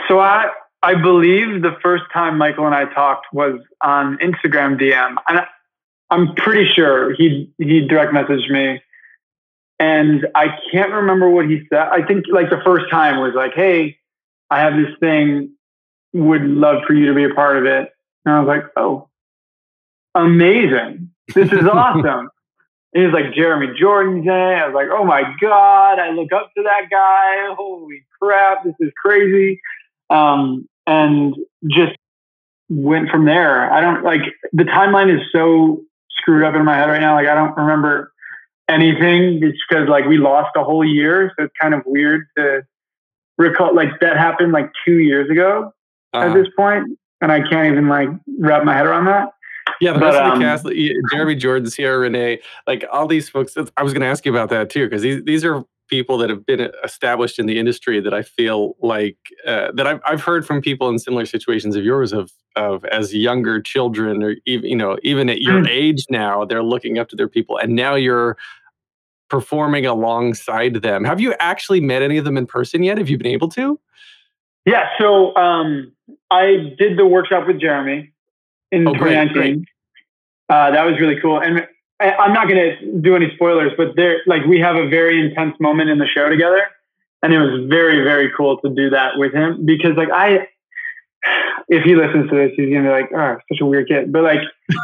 So 0.07 0.21
I 0.21 0.49
I 0.83 0.95
believe 0.95 1.63
the 1.63 1.77
first 1.83 2.05
time 2.13 2.37
Michael 2.37 2.67
and 2.67 2.75
I 2.75 2.85
talked 2.93 3.27
was 3.33 3.61
on 3.81 4.19
Instagram 4.19 4.79
DM, 4.79 5.15
and 5.29 5.41
I'm 6.11 6.35
pretty 6.35 6.71
sure 6.71 7.15
he 7.15 7.51
he 7.57 7.87
direct 7.87 8.13
messaged 8.13 8.51
me, 8.51 8.83
and 9.79 10.27
I 10.35 10.49
can't 10.71 10.93
remember 10.93 11.31
what 11.31 11.47
he 11.47 11.63
said. 11.71 11.89
I 11.89 12.03
think 12.07 12.27
like 12.31 12.51
the 12.51 12.61
first 12.63 12.91
time 12.91 13.19
was 13.21 13.33
like, 13.35 13.55
"Hey, 13.55 13.97
I 14.51 14.61
have 14.61 14.75
this 14.75 14.93
thing, 15.01 15.53
would 16.13 16.43
love 16.43 16.83
for 16.87 16.93
you 16.93 17.07
to 17.07 17.15
be 17.15 17.25
a 17.25 17.35
part 17.35 17.57
of 17.57 17.65
it. 17.65 17.91
And 18.25 18.35
I 18.35 18.41
was 18.41 18.49
like, 18.49 18.65
oh, 18.77 19.09
amazing. 20.15 21.11
This 21.35 21.53
is 21.53 21.65
awesome. 21.73 22.29
He 22.93 23.01
was 23.01 23.13
like, 23.13 23.35
Jeremy 23.35 23.79
Jordan's 23.79 24.25
in. 24.25 24.31
I 24.31 24.67
was 24.67 24.75
like, 24.75 24.89
oh 24.91 25.05
my 25.05 25.23
God, 25.41 25.99
I 25.99 26.11
look 26.11 26.33
up 26.33 26.51
to 26.57 26.63
that 26.65 26.91
guy. 26.91 27.55
Holy 27.55 28.05
crap, 28.21 28.65
this 28.65 28.75
is 28.81 28.93
crazy. 29.01 29.61
Um, 30.09 30.69
and 30.87 31.37
just 31.71 31.97
went 32.69 33.11
from 33.11 33.25
there. 33.27 33.73
I 33.73 33.81
don't 33.81 34.03
like 34.05 34.23
the 34.53 34.65
timeline 34.65 35.15
is 35.15 35.21
so 35.33 35.83
screwed 36.11 36.45
up 36.45 36.55
in 36.55 36.65
my 36.65 36.77
head 36.77 36.89
right 36.89 37.01
now. 37.01 37.15
Like 37.15 37.29
I 37.29 37.35
don't 37.35 37.57
remember 37.57 38.13
anything. 38.69 39.41
It's 39.43 39.59
because 39.69 39.89
like 39.89 40.07
we 40.07 40.19
lost 40.19 40.51
a 40.57 40.65
whole 40.65 40.85
year, 40.85 41.33
so 41.37 41.45
it's 41.45 41.55
kind 41.61 41.75
of 41.75 41.83
weird 41.87 42.27
to 42.39 42.63
recall 43.39 43.75
like 43.75 44.01
that 44.01 44.17
happened 44.17 44.53
like 44.53 44.71
two 44.85 44.99
years 44.99 45.31
ago 45.31 45.73
uh-huh. 46.13 46.27
at 46.27 46.35
this 46.35 46.49
point, 46.57 46.99
and 47.21 47.31
I 47.31 47.41
can't 47.41 47.73
even 47.73 47.89
like 47.89 48.09
wrap 48.39 48.65
my 48.65 48.77
head 48.77 48.87
around 48.87 49.07
that. 49.07 49.29
Yeah, 49.81 49.93
the 49.93 49.99
but, 49.99 50.15
rest 50.15 50.19
um, 50.19 50.33
of 50.33 50.39
the 50.39 50.45
cast, 50.45 50.67
Jeremy 51.13 51.35
Jordan, 51.35 51.71
Ciara 51.71 51.99
Renee, 51.99 52.41
like 52.67 52.85
all 52.93 53.07
these 53.07 53.29
folks. 53.29 53.57
I 53.77 53.83
was 53.83 53.93
going 53.93 54.03
to 54.03 54.07
ask 54.07 54.25
you 54.25 54.33
about 54.33 54.51
that 54.51 54.71
too, 54.71 54.87
because 54.87 55.03
these 55.03 55.23
these 55.25 55.45
are 55.45 55.65
people 55.89 56.17
that 56.19 56.31
have 56.31 56.47
been 56.47 56.71
established 56.85 57.39
in 57.39 57.47
the 57.47 57.59
industry 57.59 58.01
that 58.01 58.15
I 58.15 58.23
feel 58.23 58.77
like 58.81 59.19
uh, 59.47 59.73
that 59.73 59.87
I've 59.87 60.01
I've 60.07 60.23
heard 60.23 60.47
from 60.47 60.63
people 60.63 60.89
in 60.89 60.99
similar 60.99 61.27
situations 61.27 61.77
of 61.77 61.85
yours 61.85 62.13
of 62.13 62.33
of 62.57 62.85
as 62.87 63.15
younger 63.15 63.61
children 63.61 64.23
or 64.23 64.37
even 64.47 64.71
you 64.71 64.77
know 64.77 64.97
even 65.03 65.29
at 65.29 65.41
your 65.43 65.61
mm. 65.61 65.69
age 65.69 66.07
now 66.11 66.45
they're 66.45 66.63
looking 66.63 66.99
up 66.99 67.09
to 67.11 67.17
their 67.17 67.29
people 67.29 67.59
and 67.59 67.77
now 67.77 67.95
you're 67.95 68.37
performing 69.29 69.87
alongside 69.87 70.75
them. 70.83 71.05
Have 71.05 71.21
you 71.21 71.35
actually 71.39 71.81
met 71.81 72.03
any 72.03 72.19
of 72.19 72.25
them 72.25 72.37
in 72.37 72.47
person 72.47 72.83
yet? 72.83 72.99
Have 72.99 73.09
you 73.09 73.17
been 73.17 73.29
able 73.29 73.49
to? 73.51 73.79
Yeah, 74.67 74.89
so 74.99 75.35
um, 75.37 75.93
I 76.31 76.75
did 76.79 76.99
the 76.99 77.07
workshop 77.07 77.47
with 77.47 77.61
Jeremy 77.61 78.13
in 78.73 78.87
oh, 78.87 78.95
2019. 78.95 79.33
Great, 79.33 79.55
great. 79.55 79.69
Uh, 80.49 80.71
that 80.73 80.85
was 80.85 80.99
really 81.01 81.21
cool. 81.21 81.41
And 81.41 81.67
I'm 82.01 82.33
not 82.33 82.49
going 82.49 82.57
to 82.57 83.01
do 83.01 83.15
any 83.15 83.31
spoilers, 83.35 83.73
but 83.77 83.95
there, 83.95 84.21
like, 84.27 84.45
we 84.47 84.59
have 84.61 84.77
a 84.77 84.89
very 84.89 85.21
intense 85.21 85.55
moment 85.61 85.91
in 85.91 85.99
the 85.99 86.07
show 86.07 86.29
together, 86.29 86.63
and 87.23 87.33
it 87.33 87.39
was 87.39 87.67
very, 87.69 88.03
very 88.03 88.31
cool 88.37 88.59
to 88.61 88.71
do 88.71 88.91
that 88.91 89.13
with 89.17 89.35
him 89.35 89.65
because, 89.67 89.97
like, 89.97 90.11
I, 90.11 90.49
if 91.69 91.85
he 91.85 91.95
listens 91.95 92.29
to 92.31 92.37
this, 92.37 92.53
he's 92.57 92.73
gonna 92.73 92.85
be 92.85 92.89
like, 92.89 93.11
"Oh, 93.15 93.37
such 93.53 93.61
a 93.61 93.67
weird 93.67 93.89
kid." 93.89 94.13
But 94.13 94.25
like, 94.25 94.41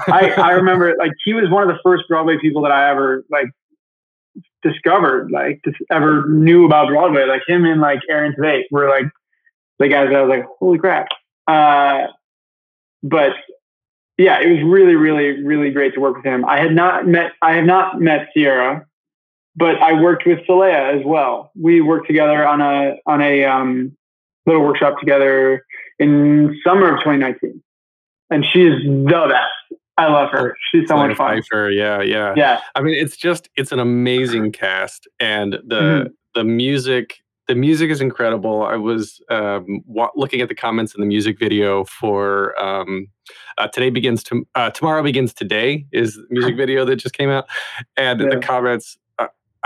I, 0.07 0.31
I 0.31 0.51
remember 0.53 0.95
like 0.99 1.13
he 1.25 1.33
was 1.33 1.51
one 1.51 1.69
of 1.69 1.69
the 1.69 1.81
first 1.83 2.05
Broadway 2.09 2.37
people 2.41 2.63
that 2.63 2.73
I 2.73 2.91
ever 2.91 3.25
like 3.31 3.49
discovered, 4.63 5.31
like 5.31 5.61
just 5.65 5.79
ever 5.91 6.29
knew 6.29 6.65
about 6.65 6.89
Broadway. 6.89 7.25
Like 7.25 7.43
him 7.47 7.65
and 7.65 7.81
like 7.81 8.01
Aaron 8.09 8.35
Tveit 8.39 8.65
were 8.71 8.89
like 8.89 9.07
the 9.79 9.89
guys 9.89 10.09
that 10.11 10.17
I 10.17 10.23
was 10.23 10.31
like, 10.31 10.47
holy 10.59 10.79
crap. 10.79 11.09
Uh, 11.47 12.07
but 13.03 13.33
yeah, 14.19 14.41
it 14.41 14.51
was 14.51 14.63
really, 14.63 14.95
really, 14.95 15.43
really 15.43 15.71
great 15.71 15.95
to 15.95 16.01
work 16.01 16.17
with 16.17 16.25
him. 16.25 16.45
I 16.45 16.59
had 16.59 16.75
not 16.75 17.07
met, 17.07 17.33
I 17.43 17.55
have 17.57 17.65
not 17.65 18.01
met 18.01 18.29
Ciara, 18.35 18.87
but 19.55 19.77
I 19.77 20.01
worked 20.01 20.27
with 20.27 20.39
Solea 20.49 20.99
as 20.99 21.05
well. 21.05 21.51
We 21.61 21.81
worked 21.81 22.07
together 22.07 22.47
on 22.47 22.61
a 22.61 22.97
on 23.07 23.21
a 23.21 23.45
um, 23.45 23.97
little 24.47 24.63
workshop 24.63 24.99
together 25.01 25.65
in 25.99 26.59
summer 26.65 26.95
of 26.95 27.01
2019, 27.01 27.63
and 28.31 28.45
she 28.45 28.63
is 28.63 28.83
the 28.85 29.27
best. 29.29 29.81
I 29.99 30.09
love 30.09 30.31
her. 30.31 30.57
She's 30.71 30.89
so 30.89 30.97
much 30.97 31.17
fun. 31.17 31.37
Pfeiffer, 31.37 31.71
yeah, 31.71 32.03
yeah, 32.03 32.35
yeah. 32.37 32.61
I 32.75 32.83
mean, 32.83 32.95
it's 32.95 33.17
just 33.17 33.49
it's 33.57 33.73
an 33.73 33.79
amazing 33.79 34.53
cast, 34.53 35.09
and 35.21 35.55
the 35.55 35.81
mm-hmm. 35.81 36.09
the 36.35 36.45
music 36.45 37.19
the 37.49 37.55
music 37.55 37.91
is 37.91 38.01
incredible. 38.01 38.65
I 38.65 38.77
was 38.77 39.21
um, 39.31 39.83
wa- 39.87 40.11
looking 40.17 40.41
at 40.41 40.49
the 40.49 40.55
comments 40.55 40.95
in 40.95 41.01
the 41.01 41.07
music 41.07 41.39
video 41.39 41.85
for 41.85 42.59
um, 42.61 43.09
uh, 43.59 43.69
"Today 43.69 43.91
Begins 43.91 44.23
to 44.25 44.47
uh, 44.55 44.71
Tomorrow 44.71 45.03
Begins 45.03 45.33
Today" 45.33 45.87
is 45.93 46.17
the 46.17 46.27
music 46.31 46.57
video 46.59 46.85
that 46.85 46.97
just 46.97 47.17
came 47.17 47.31
out, 47.31 47.47
and 47.97 48.21
yeah. 48.21 48.29
the 48.31 48.39
comments 48.39 48.99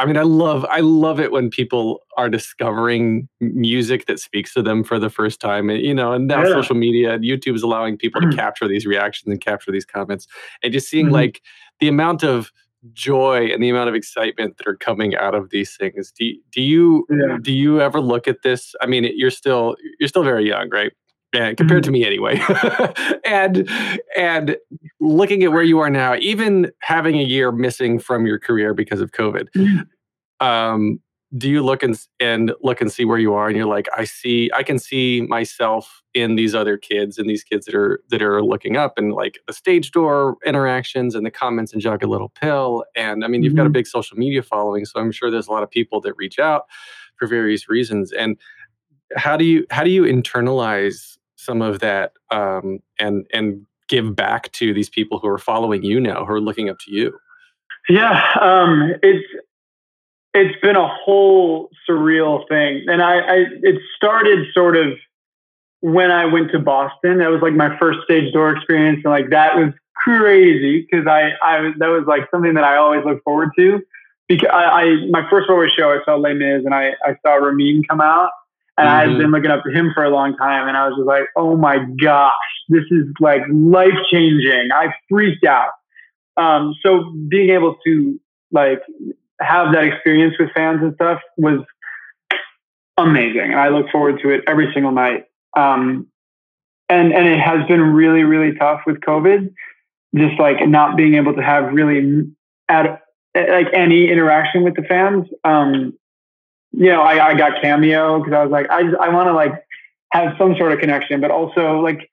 I 0.00 0.06
mean, 0.06 0.16
I 0.16 0.22
love 0.22 0.64
I 0.70 0.80
love 0.80 1.20
it 1.20 1.30
when 1.30 1.50
people 1.50 2.00
are 2.16 2.30
discovering 2.30 3.28
music 3.40 4.06
that 4.06 4.18
speaks 4.18 4.54
to 4.54 4.62
them 4.62 4.82
for 4.82 4.98
the 4.98 5.10
first 5.10 5.40
time. 5.40 5.68
And 5.68 5.82
you 5.82 5.92
know, 5.92 6.12
and 6.14 6.26
now 6.26 6.42
yeah. 6.42 6.54
social 6.54 6.74
media 6.74 7.12
and 7.12 7.22
YouTube 7.22 7.54
is 7.54 7.62
allowing 7.62 7.98
people 7.98 8.22
to 8.22 8.26
mm-hmm. 8.26 8.38
capture 8.38 8.66
these 8.66 8.86
reactions 8.86 9.30
and 9.30 9.38
capture 9.42 9.70
these 9.70 9.84
comments. 9.84 10.26
And 10.62 10.72
just 10.72 10.88
seeing 10.88 11.06
mm-hmm. 11.06 11.16
like 11.16 11.42
the 11.80 11.88
amount 11.88 12.24
of 12.24 12.50
joy 12.92 13.46
and 13.52 13.62
the 13.62 13.68
amount 13.68 13.88
of 13.88 13.94
excitement 13.94 14.56
that 14.56 14.66
are 14.66 14.76
coming 14.76 15.14
out 15.16 15.34
of 15.34 15.50
these 15.50 15.76
things. 15.76 16.12
Do, 16.12 16.32
do 16.52 16.62
you 16.62 17.06
yeah. 17.10 17.36
do 17.40 17.52
you 17.52 17.80
ever 17.80 18.00
look 18.00 18.26
at 18.26 18.42
this? 18.42 18.74
I 18.80 18.86
mean, 18.86 19.10
you're 19.14 19.30
still 19.30 19.76
you're 19.98 20.08
still 20.08 20.24
very 20.24 20.46
young, 20.46 20.70
right? 20.70 20.92
and 21.32 21.56
compared 21.56 21.84
to 21.84 21.90
mm-hmm. 21.90 21.94
me 21.94 22.06
anyway. 22.06 22.40
and 23.24 23.68
and 24.16 24.56
looking 25.00 25.42
at 25.42 25.52
where 25.52 25.62
you 25.62 25.78
are 25.78 25.90
now, 25.90 26.16
even 26.16 26.70
having 26.80 27.18
a 27.18 27.22
year 27.22 27.52
missing 27.52 27.98
from 27.98 28.26
your 28.26 28.38
career 28.38 28.74
because 28.74 29.00
of 29.00 29.12
COVID, 29.12 29.48
mm-hmm. 29.56 30.46
um, 30.46 31.00
do 31.36 31.48
you 31.48 31.62
look 31.62 31.82
and 31.82 31.98
and 32.18 32.52
look 32.60 32.80
and 32.80 32.90
see 32.90 33.04
where 33.04 33.18
you 33.18 33.34
are, 33.34 33.46
and 33.46 33.56
you're 33.56 33.66
like, 33.66 33.88
I 33.96 34.04
see, 34.04 34.50
I 34.54 34.62
can 34.62 34.78
see 34.78 35.22
myself 35.22 36.02
in 36.12 36.34
these 36.34 36.54
other 36.54 36.76
kids 36.76 37.18
and 37.18 37.30
these 37.30 37.44
kids 37.44 37.66
that 37.66 37.74
are 37.74 38.02
that 38.10 38.20
are 38.20 38.42
looking 38.42 38.76
up 38.76 38.98
and 38.98 39.12
like 39.12 39.38
the 39.46 39.52
stage 39.52 39.92
door 39.92 40.36
interactions 40.44 41.14
and 41.14 41.24
the 41.24 41.30
comments 41.30 41.72
and 41.72 41.80
Jagged 41.80 42.04
Little 42.04 42.30
Pill. 42.30 42.84
And 42.96 43.24
I 43.24 43.28
mean, 43.28 43.42
you've 43.42 43.52
mm-hmm. 43.52 43.58
got 43.58 43.62
a 43.62 43.66
mm-hmm. 43.66 43.74
big 43.74 43.86
social 43.86 44.16
media 44.16 44.42
following, 44.42 44.84
so 44.84 44.98
I'm 44.98 45.12
sure 45.12 45.30
there's 45.30 45.46
a 45.46 45.52
lot 45.52 45.62
of 45.62 45.70
people 45.70 46.00
that 46.00 46.14
reach 46.16 46.38
out 46.38 46.66
for 47.16 47.28
various 47.28 47.68
reasons. 47.68 48.12
And 48.12 48.36
how 49.16 49.36
do 49.36 49.44
you 49.44 49.66
how 49.70 49.84
do 49.84 49.90
you 49.90 50.02
internalize 50.02 51.16
some 51.36 51.62
of 51.62 51.78
that 51.80 52.12
um, 52.30 52.80
and 52.98 53.26
and 53.32 53.66
give 53.88 54.16
back 54.16 54.50
to 54.52 54.74
these 54.74 54.90
people 54.90 55.18
who 55.18 55.28
are 55.28 55.38
following 55.38 55.84
you 55.84 56.00
now, 56.00 56.24
who 56.24 56.32
are 56.32 56.40
looking 56.40 56.68
up 56.68 56.78
to 56.80 56.92
you? 56.92 57.16
Yeah, 57.88 58.22
um, 58.40 58.94
it's 59.02 59.26
it's 60.34 60.60
been 60.60 60.76
a 60.76 60.88
whole 60.88 61.70
surreal 61.88 62.46
thing, 62.48 62.84
and 62.88 63.02
I, 63.02 63.18
I 63.18 63.36
it 63.62 63.80
started 63.96 64.46
sort 64.54 64.76
of 64.76 64.92
when 65.80 66.10
I 66.10 66.26
went 66.26 66.52
to 66.52 66.58
Boston. 66.58 67.18
That 67.18 67.30
was 67.30 67.42
like 67.42 67.54
my 67.54 67.76
first 67.78 68.00
stage 68.04 68.32
door 68.32 68.54
experience, 68.56 69.00
and 69.04 69.12
like 69.12 69.30
that 69.30 69.56
was 69.56 69.72
crazy 69.96 70.86
because 70.88 71.06
I 71.06 71.32
I 71.42 71.60
was 71.60 71.74
that 71.78 71.88
was 71.88 72.04
like 72.06 72.28
something 72.30 72.54
that 72.54 72.64
I 72.64 72.76
always 72.76 73.04
look 73.04 73.22
forward 73.24 73.50
to. 73.58 73.80
Because 74.28 74.50
I, 74.52 74.64
I 74.64 75.06
my 75.10 75.28
first 75.28 75.48
Broadway 75.48 75.68
show, 75.76 75.90
I 75.90 75.98
saw 76.04 76.14
Les 76.14 76.34
Mis, 76.34 76.64
and 76.64 76.74
I 76.74 76.92
I 77.04 77.16
saw 77.26 77.34
Ramin 77.34 77.82
come 77.88 78.00
out, 78.00 78.30
And 78.78 78.88
I 78.88 79.00
had 79.00 79.08
Mhm. 79.10 79.18
been 79.18 79.30
looking 79.32 79.50
up 79.50 79.64
to 79.64 79.70
him 79.72 79.90
for 79.92 80.04
a 80.04 80.10
long 80.10 80.36
time, 80.36 80.68
and 80.68 80.76
I 80.76 80.86
was 80.86 80.96
just 80.96 81.06
like, 81.06 81.24
"Oh 81.36 81.56
my 81.56 81.84
gosh, 82.00 82.32
this 82.68 82.84
is 82.92 83.06
like 83.18 83.42
life 83.50 83.98
changing." 84.10 84.70
I 84.72 84.94
freaked 85.08 85.44
out. 85.44 85.70
Um, 86.36 86.74
so 86.82 87.12
being 87.28 87.50
able 87.50 87.76
to 87.84 88.20
like 88.52 88.80
have 89.40 89.72
that 89.72 89.84
experience 89.84 90.34
with 90.38 90.50
fans 90.52 90.80
and 90.82 90.94
stuff 90.94 91.20
was 91.36 91.60
amazing, 92.96 93.50
and 93.52 93.60
I 93.60 93.68
look 93.68 93.90
forward 93.90 94.20
to 94.22 94.30
it 94.30 94.44
every 94.46 94.72
single 94.72 94.92
night. 94.92 95.24
Um, 95.56 96.06
and 96.88 97.12
and 97.12 97.26
it 97.26 97.40
has 97.40 97.66
been 97.66 97.80
really 97.80 98.24
really 98.24 98.56
tough 98.56 98.82
with 98.86 99.00
COVID, 99.00 99.52
just 100.14 100.38
like 100.38 100.66
not 100.68 100.96
being 100.96 101.14
able 101.14 101.34
to 101.34 101.42
have 101.42 101.72
really 101.72 102.30
at 102.68 103.02
like 103.34 103.68
any 103.72 104.10
interaction 104.10 104.62
with 104.64 104.74
the 104.74 104.82
fans. 104.82 105.26
Um, 105.44 105.94
you 106.72 106.88
know, 106.88 107.02
I, 107.02 107.28
I 107.28 107.34
got 107.34 107.60
cameo 107.62 108.18
because 108.18 108.34
I 108.34 108.42
was 108.42 108.50
like, 108.50 108.68
I 108.70 108.80
I 109.00 109.08
want 109.08 109.28
to 109.28 109.32
like 109.32 109.52
have 110.12 110.34
some 110.38 110.56
sort 110.56 110.72
of 110.72 110.80
connection, 110.80 111.20
but 111.20 111.30
also 111.30 111.80
like 111.80 112.08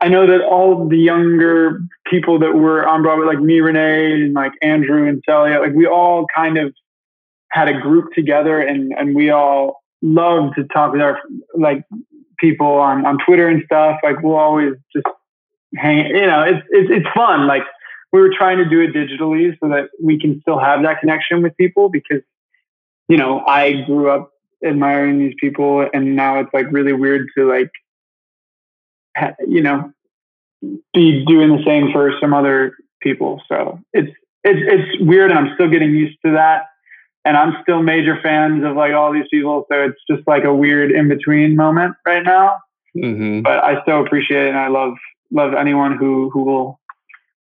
I 0.00 0.08
know 0.08 0.26
that 0.26 0.42
all 0.42 0.88
the 0.88 0.98
younger 0.98 1.80
people 2.06 2.38
that 2.40 2.54
were 2.54 2.86
on 2.86 3.02
Broadway, 3.02 3.26
like 3.26 3.40
me, 3.40 3.60
Renee, 3.60 4.12
and 4.12 4.34
like 4.34 4.52
Andrew 4.62 5.08
and 5.08 5.22
Celia, 5.26 5.60
like 5.60 5.72
we 5.74 5.86
all 5.86 6.26
kind 6.34 6.58
of 6.58 6.74
had 7.50 7.68
a 7.68 7.80
group 7.80 8.12
together, 8.12 8.60
and 8.60 8.92
and 8.92 9.14
we 9.14 9.30
all 9.30 9.82
love 10.02 10.54
to 10.54 10.64
talk 10.64 10.92
with 10.92 11.02
our 11.02 11.18
like 11.54 11.84
people 12.38 12.66
on 12.66 13.06
on 13.06 13.18
Twitter 13.24 13.48
and 13.48 13.62
stuff. 13.64 13.98
Like 14.02 14.22
we'll 14.22 14.36
always 14.36 14.74
just 14.94 15.06
hang. 15.76 16.06
You 16.06 16.26
know, 16.26 16.42
it's 16.42 16.66
it's 16.70 16.90
it's 16.90 17.08
fun. 17.14 17.46
Like 17.46 17.62
we 18.12 18.20
were 18.20 18.32
trying 18.36 18.58
to 18.58 18.68
do 18.68 18.80
it 18.80 18.92
digitally 18.92 19.56
so 19.60 19.68
that 19.68 19.88
we 20.02 20.18
can 20.20 20.40
still 20.42 20.58
have 20.58 20.82
that 20.82 21.00
connection 21.00 21.42
with 21.42 21.56
people 21.56 21.88
because 21.88 22.22
you 23.08 23.16
know 23.16 23.44
I 23.46 23.82
grew 23.82 24.10
up 24.10 24.30
admiring 24.64 25.18
these 25.18 25.34
people, 25.40 25.88
and 25.92 26.16
now 26.16 26.38
it's 26.38 26.50
like 26.52 26.66
really 26.70 26.92
weird 26.92 27.28
to 27.36 27.48
like 27.48 27.70
you 29.46 29.62
know 29.62 29.92
be 30.92 31.24
doing 31.26 31.56
the 31.56 31.62
same 31.64 31.90
for 31.92 32.12
some 32.20 32.34
other 32.34 32.74
people. 33.00 33.42
So 33.48 33.80
it's 33.92 34.10
it's 34.44 34.60
it's 34.62 35.02
weird, 35.02 35.30
and 35.30 35.38
I'm 35.38 35.54
still 35.54 35.68
getting 35.68 35.90
used 35.90 36.18
to 36.24 36.32
that. 36.32 36.64
And 37.24 37.36
I'm 37.36 37.56
still 37.62 37.82
major 37.82 38.18
fans 38.22 38.64
of 38.64 38.76
like 38.76 38.94
all 38.94 39.12
these 39.12 39.26
people, 39.30 39.66
so 39.70 39.82
it's 39.82 40.00
just 40.10 40.26
like 40.26 40.44
a 40.44 40.54
weird 40.54 40.90
in 40.90 41.08
between 41.08 41.54
moment 41.54 41.94
right 42.06 42.22
now. 42.22 42.58
hmm 42.94 43.42
But 43.42 43.62
I 43.62 43.82
still 43.82 44.04
appreciate 44.04 44.46
it, 44.46 44.48
and 44.48 44.58
I 44.58 44.68
love 44.68 44.94
love 45.30 45.54
anyone 45.54 45.96
who 45.96 46.30
who 46.30 46.44
will 46.44 46.80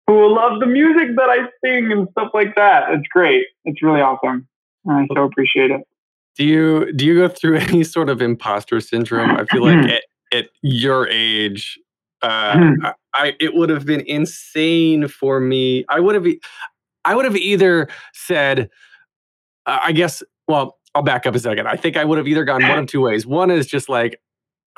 who 0.07 0.13
will 0.13 0.35
love 0.35 0.59
the 0.59 0.65
music 0.65 1.15
that 1.15 1.29
I 1.29 1.47
sing 1.63 1.91
and 1.91 2.07
stuff 2.11 2.31
like 2.33 2.55
that. 2.55 2.91
It's 2.91 3.07
great. 3.07 3.45
It's 3.65 3.81
really 3.81 4.01
awesome. 4.01 4.47
And 4.85 5.09
I 5.11 5.15
so 5.15 5.23
appreciate 5.23 5.71
it. 5.71 5.81
Do 6.35 6.45
you 6.45 6.91
do 6.93 7.05
you 7.05 7.15
go 7.15 7.27
through 7.29 7.57
any 7.69 7.83
sort 7.83 8.09
of 8.09 8.21
imposter 8.21 8.81
syndrome? 8.81 9.31
I 9.31 9.45
feel 9.45 9.63
like 9.63 10.01
at, 10.31 10.49
your 10.61 11.07
age, 11.07 11.79
uh, 12.21 12.57
Hmm. 12.57 12.85
I, 13.13 13.35
it 13.39 13.55
would 13.55 13.69
have 13.69 13.85
been 13.85 14.01
insane 14.01 15.07
for 15.07 15.39
me. 15.39 15.83
I 15.89 15.99
would 15.99 16.15
have 16.15 16.25
I 17.03 17.15
would 17.15 17.25
have 17.25 17.35
either 17.35 17.87
said, 18.13 18.69
uh, 19.65 19.79
I 19.83 19.91
guess. 19.91 20.23
Well, 20.47 20.77
I'll 20.95 21.01
back 21.01 21.25
up 21.25 21.35
a 21.35 21.39
second. 21.39 21.67
I 21.67 21.75
think 21.75 21.97
I 21.97 22.05
would 22.05 22.17
have 22.17 22.27
either 22.27 22.43
gone 22.43 22.61
one 22.67 22.79
of 22.79 22.87
two 22.87 23.01
ways. 23.01 23.25
One 23.25 23.51
is 23.51 23.67
just 23.67 23.89
like 23.89 24.21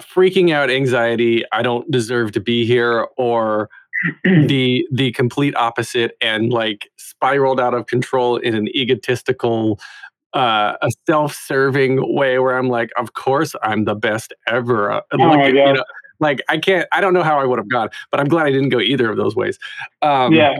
freaking 0.01 0.51
out 0.51 0.69
anxiety. 0.69 1.43
I 1.51 1.61
don't 1.61 1.89
deserve 1.91 2.31
to 2.33 2.39
be 2.39 2.65
here, 2.65 3.07
or 3.17 3.69
the 4.23 4.87
the 4.91 5.11
complete 5.11 5.55
opposite 5.55 6.15
and 6.21 6.51
like 6.51 6.89
spiraled 6.97 7.59
out 7.59 7.73
of 7.73 7.87
control 7.87 8.37
in 8.37 8.55
an 8.55 8.67
egotistical 8.69 9.79
uh 10.33 10.73
a 10.81 10.89
self-serving 11.07 11.99
way 12.15 12.39
where 12.39 12.57
i'm 12.57 12.69
like 12.69 12.89
of 12.97 13.13
course 13.13 13.55
i'm 13.63 13.85
the 13.85 13.95
best 13.95 14.33
ever 14.47 14.91
uh, 14.91 15.01
Oh 15.11 15.17
look 15.17 15.27
my 15.37 15.43
at- 15.47 15.53
you 15.53 15.63
God. 15.65 15.75
know 15.75 15.83
like 16.19 16.41
i 16.49 16.57
can't 16.57 16.87
i 16.91 17.01
don't 17.01 17.13
know 17.13 17.23
how 17.23 17.39
i 17.39 17.45
would 17.45 17.59
have 17.59 17.69
gone 17.69 17.89
but 18.11 18.19
i'm 18.19 18.27
glad 18.27 18.45
i 18.47 18.51
didn't 18.51 18.69
go 18.69 18.79
either 18.79 19.09
of 19.09 19.17
those 19.17 19.35
ways 19.35 19.59
um 20.01 20.33
yeah. 20.33 20.55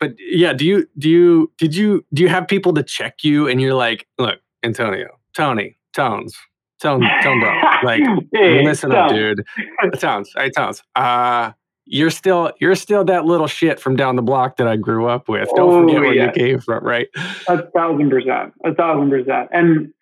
but 0.00 0.14
yeah 0.18 0.52
do 0.52 0.64
you 0.64 0.86
do 0.98 1.08
you 1.08 1.52
did 1.58 1.74
you 1.74 2.04
do 2.14 2.22
you 2.22 2.28
have 2.28 2.46
people 2.48 2.72
to 2.74 2.82
check 2.82 3.22
you 3.24 3.46
and 3.48 3.60
you're 3.60 3.74
like 3.74 4.06
look 4.18 4.38
antonio 4.62 5.08
tony 5.36 5.76
tones 5.94 6.36
tone 6.82 7.00
tone 7.22 7.40
bro 7.40 7.60
like 7.84 8.02
Hey, 8.32 8.64
listen 8.64 8.92
up 8.92 9.10
dude 9.10 9.44
tones 9.98 10.30
hey 10.36 10.50
tones 10.50 10.82
uh 10.96 11.52
you're 11.86 12.10
still 12.10 12.52
you're 12.60 12.74
still 12.74 13.04
that 13.04 13.24
little 13.24 13.46
shit 13.46 13.78
from 13.80 13.96
down 13.96 14.16
the 14.16 14.22
block 14.22 14.56
that 14.56 14.66
I 14.66 14.76
grew 14.76 15.06
up 15.06 15.28
with. 15.28 15.48
Don't 15.54 15.70
Oh, 15.72 15.82
forget 15.86 16.00
where 16.00 16.14
yeah. 16.14 16.26
you 16.26 16.32
came 16.32 16.60
from, 16.60 16.84
right? 16.84 17.08
A 17.48 17.62
thousand 17.70 18.10
percent. 18.10 18.54
A 18.64 18.74
thousand 18.74 19.10
percent. 19.10 19.48
And 19.52 19.92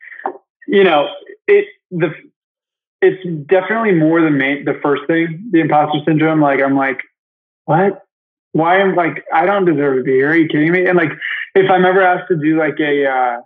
you 0.68 0.84
know, 0.84 1.08
it 1.46 1.66
the 1.90 2.10
it's 3.00 3.22
definitely 3.46 3.92
more 3.92 4.20
the 4.20 4.30
main 4.30 4.64
the 4.64 4.78
first 4.82 5.02
thing, 5.08 5.48
the 5.50 5.60
imposter 5.60 5.98
syndrome. 6.06 6.40
Like 6.40 6.60
I'm 6.62 6.76
like, 6.76 7.00
what? 7.64 8.04
Why 8.52 8.78
am 8.80 8.94
like 8.94 9.24
I 9.32 9.46
don't 9.46 9.64
deserve 9.64 9.96
to 9.96 10.02
be 10.04 10.12
here? 10.12 10.30
Are 10.30 10.36
you 10.36 10.46
kidding 10.48 10.70
me? 10.72 10.86
And 10.86 10.96
like 10.96 11.10
if 11.54 11.70
I'm 11.70 11.84
ever 11.84 12.02
asked 12.02 12.28
to 12.28 12.36
do 12.36 12.58
like 12.58 12.78
a 12.80 13.06
uh 13.08 13.40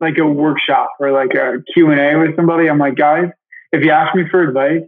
like 0.00 0.18
a 0.18 0.26
workshop 0.26 0.90
or 1.00 1.10
like 1.12 1.32
a 1.34 1.62
Q 1.72 1.90
and 1.90 2.00
A 2.00 2.18
with 2.18 2.34
somebody, 2.36 2.68
I'm 2.68 2.78
like, 2.78 2.96
guys, 2.96 3.30
if 3.72 3.84
you 3.84 3.90
ask 3.92 4.14
me 4.16 4.24
for 4.30 4.42
advice, 4.42 4.82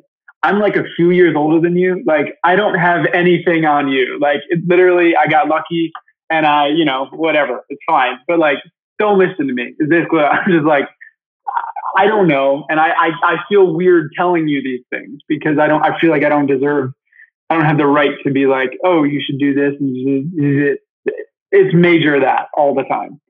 I'm 0.45 0.59
like 0.61 0.77
a 0.77 0.85
few 0.95 1.11
years 1.11 1.35
older 1.35 1.59
than 1.59 1.75
you. 1.75 2.03
Like 2.05 2.37
I 2.45 2.55
don't 2.55 2.75
have 2.75 3.07
anything 3.15 3.65
on 3.65 3.89
you. 3.89 4.19
Like 4.21 4.41
it 4.51 4.61
literally 4.67 5.17
I 5.17 5.27
got 5.27 5.49
lucky 5.49 5.91
and 6.29 6.45
I, 6.45 6.69
you 6.69 6.85
know, 6.85 7.07
whatever. 7.13 7.65
It's 7.71 7.81
fine. 7.89 8.19
But 8.29 8.39
like 8.39 8.59
don't 8.99 9.19
listen 9.19 9.47
to 9.49 9.55
me. 9.55 9.75
Is 9.79 9.89
basically 9.89 10.19
what 10.19 10.27
I'm 10.33 10.53
just 10.53 10.67
like 10.67 10.85
I 11.97 12.07
don't 12.07 12.29
know. 12.29 12.67
And 12.69 12.79
I, 12.79 12.91
I 12.91 13.11
I 13.23 13.37
feel 13.49 13.73
weird 13.73 14.11
telling 14.17 14.47
you 14.47 14.63
these 14.63 14.85
things 14.91 15.21
because 15.29 15.59
I 15.59 15.67
don't 15.67 15.83
I 15.83 15.99
feel 15.99 16.11
like 16.11 16.25
I 16.25 16.29
don't 16.29 16.47
deserve 16.47 16.91
I 17.49 17.55
don't 17.55 17.65
have 17.65 17.79
the 17.79 17.87
right 17.87 18.13
to 18.25 18.31
be 18.31 18.47
like, 18.47 18.71
oh, 18.85 19.05
you 19.05 19.23
should 19.25 19.39
do 19.39 19.55
this 19.55 19.75
and 19.81 19.97
you 19.97 20.05
should 20.05 20.37
do 20.37 20.73
it. 20.73 21.15
It's 21.53 21.75
major 21.75 22.21
that 22.21 22.49
all 22.55 22.75
the 22.75 22.83
time. 22.83 23.21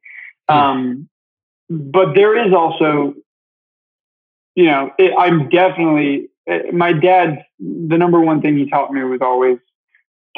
Hmm. 0.49 0.57
Um, 0.57 1.09
but 1.71 2.15
there 2.15 2.45
is 2.47 2.53
also, 2.53 3.15
you 4.57 4.67
know, 4.67 4.91
it, 4.99 5.13
I'm 5.17 5.49
definitely 5.49 6.31
Uh, 6.51 6.73
my 6.73 6.93
dad. 6.93 7.45
The 7.59 7.97
number 7.97 8.21
one 8.21 8.43
thing 8.43 8.57
he 8.57 8.69
taught 8.69 8.93
me 8.93 9.03
was 9.05 9.21
always 9.23 9.59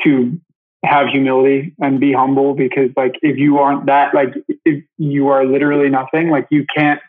to 0.05 0.41
have 0.85 1.09
humility 1.09 1.75
and 1.81 1.99
be 1.99 2.13
humble 2.13 2.55
because, 2.55 2.91
like, 2.97 3.15
if 3.23 3.37
you 3.39 3.59
aren't 3.59 3.87
that, 3.87 4.15
like, 4.15 4.35
if 4.65 4.85
you 4.99 5.29
are 5.29 5.45
literally 5.45 5.89
nothing, 5.89 6.31
like, 6.31 6.47
you 6.51 6.65
can't. 6.75 7.01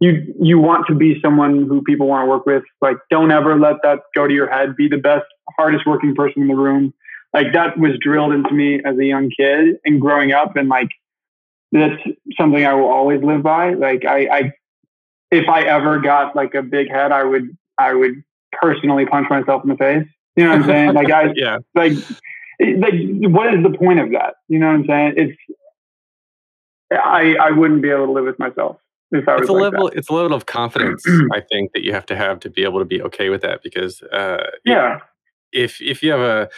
You 0.00 0.34
you 0.40 0.58
want 0.58 0.86
to 0.88 0.94
be 0.94 1.20
someone 1.22 1.66
who 1.66 1.80
people 1.82 2.08
want 2.08 2.26
to 2.26 2.28
work 2.28 2.46
with. 2.46 2.64
Like, 2.80 2.96
don't 3.10 3.30
ever 3.30 3.58
let 3.58 3.76
that 3.84 4.00
go 4.14 4.26
to 4.26 4.34
your 4.34 4.50
head. 4.50 4.76
Be 4.76 4.88
the 4.88 4.98
best, 4.98 5.24
hardest 5.56 5.86
working 5.86 6.14
person 6.14 6.42
in 6.42 6.48
the 6.48 6.56
room. 6.56 6.92
Like 7.34 7.52
that 7.52 7.76
was 7.76 7.92
drilled 8.00 8.32
into 8.32 8.54
me 8.54 8.80
as 8.84 8.96
a 8.96 9.04
young 9.04 9.28
kid 9.28 9.76
and 9.84 10.00
growing 10.00 10.32
up, 10.32 10.56
and 10.56 10.68
like 10.68 10.90
that's 11.72 12.00
something 12.38 12.64
I 12.64 12.74
will 12.74 12.88
always 12.88 13.22
live 13.22 13.42
by. 13.42 13.74
Like 13.74 14.04
I, 14.06 14.26
I 14.26 14.52
if 15.32 15.48
I 15.48 15.62
ever 15.62 15.98
got 15.98 16.36
like 16.36 16.54
a 16.54 16.62
big 16.62 16.88
head, 16.88 17.10
I 17.10 17.24
would 17.24 17.56
I 17.76 17.92
would 17.92 18.22
personally 18.60 19.06
punch 19.06 19.28
myself 19.30 19.62
in 19.64 19.70
the 19.70 19.76
face. 19.76 20.06
You 20.36 20.44
know 20.44 20.50
what 20.50 20.60
I'm 20.60 20.66
saying? 20.66 20.94
Like 20.94 21.10
I 21.10 21.32
yeah. 21.36 21.58
like 21.74 21.92
like 22.60 22.94
what 23.32 23.54
is 23.54 23.62
the 23.62 23.74
point 23.78 24.00
of 24.00 24.10
that? 24.12 24.34
You 24.48 24.58
know 24.58 24.66
what 24.66 24.74
I'm 24.74 24.86
saying? 24.86 25.14
It's 25.16 25.38
I 26.92 27.36
I 27.40 27.50
wouldn't 27.50 27.82
be 27.82 27.90
able 27.90 28.06
to 28.06 28.12
live 28.12 28.24
with 28.24 28.38
myself 28.38 28.76
if 29.10 29.28
I 29.28 29.32
was 29.34 29.42
It's 29.42 29.50
a 29.50 29.52
like 29.52 29.62
level 29.72 29.88
that. 29.88 29.96
it's 29.98 30.08
a 30.08 30.12
level 30.12 30.34
of 30.36 30.46
confidence 30.46 31.04
I 31.32 31.40
think 31.40 31.72
that 31.72 31.82
you 31.82 31.92
have 31.92 32.06
to 32.06 32.16
have 32.16 32.40
to 32.40 32.50
be 32.50 32.62
able 32.64 32.78
to 32.78 32.84
be 32.84 33.02
okay 33.02 33.28
with 33.28 33.42
that 33.42 33.62
because 33.62 34.02
uh 34.02 34.44
Yeah. 34.64 35.00
if 35.52 35.80
if 35.80 36.02
you 36.02 36.10
have 36.12 36.20
a 36.20 36.48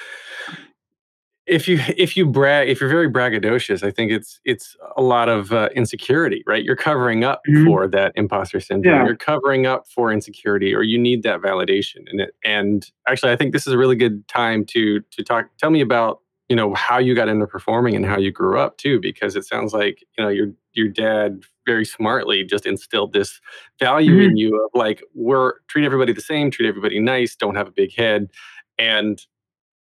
if 1.46 1.68
you 1.68 1.78
if 1.96 2.16
you 2.16 2.26
brag 2.26 2.68
if 2.68 2.80
you're 2.80 2.90
very 2.90 3.08
braggadocious 3.10 3.82
i 3.86 3.90
think 3.90 4.10
it's 4.12 4.40
it's 4.44 4.76
a 4.96 5.02
lot 5.02 5.28
of 5.28 5.52
uh, 5.52 5.68
insecurity 5.74 6.42
right 6.46 6.64
you're 6.64 6.76
covering 6.76 7.24
up 7.24 7.40
Mhm. 7.48 7.64
for 7.66 7.86
that 7.88 8.12
imposter 8.16 8.60
syndrome 8.60 8.94
Yeah. 8.94 9.04
you're 9.06 9.16
covering 9.16 9.66
up 9.66 9.86
for 9.88 10.12
insecurity 10.12 10.74
or 10.74 10.82
you 10.82 10.98
need 10.98 11.22
that 11.24 11.40
validation 11.40 12.00
and 12.10 12.20
it 12.20 12.34
and 12.44 12.90
actually 13.08 13.32
i 13.32 13.36
think 13.36 13.52
this 13.52 13.66
is 13.66 13.72
a 13.72 13.78
really 13.78 13.96
good 13.96 14.26
time 14.28 14.64
to 14.66 15.00
to 15.00 15.22
talk 15.22 15.48
tell 15.58 15.70
me 15.70 15.80
about 15.80 16.20
you 16.48 16.54
know 16.56 16.74
how 16.74 16.98
you 16.98 17.14
got 17.14 17.28
into 17.28 17.46
performing 17.46 17.96
and 17.96 18.06
how 18.06 18.18
you 18.18 18.30
grew 18.30 18.58
up 18.58 18.76
too 18.78 19.00
because 19.00 19.34
it 19.36 19.44
sounds 19.44 19.72
like 19.74 20.04
you 20.16 20.22
know 20.24 20.30
your 20.30 20.48
your 20.74 20.88
dad 20.88 21.42
very 21.66 21.84
smartly 21.84 22.44
just 22.44 22.66
instilled 22.66 23.12
this 23.12 23.40
value 23.80 24.20
in 24.20 24.36
you 24.36 24.54
of 24.64 24.70
like 24.74 25.02
we're 25.14 25.54
treat 25.68 25.84
everybody 25.84 26.12
the 26.12 26.20
same 26.20 26.50
treat 26.50 26.68
everybody 26.68 27.00
nice 27.00 27.34
don't 27.34 27.56
have 27.56 27.66
a 27.66 27.72
big 27.72 27.92
head 27.94 28.28
and 28.78 29.26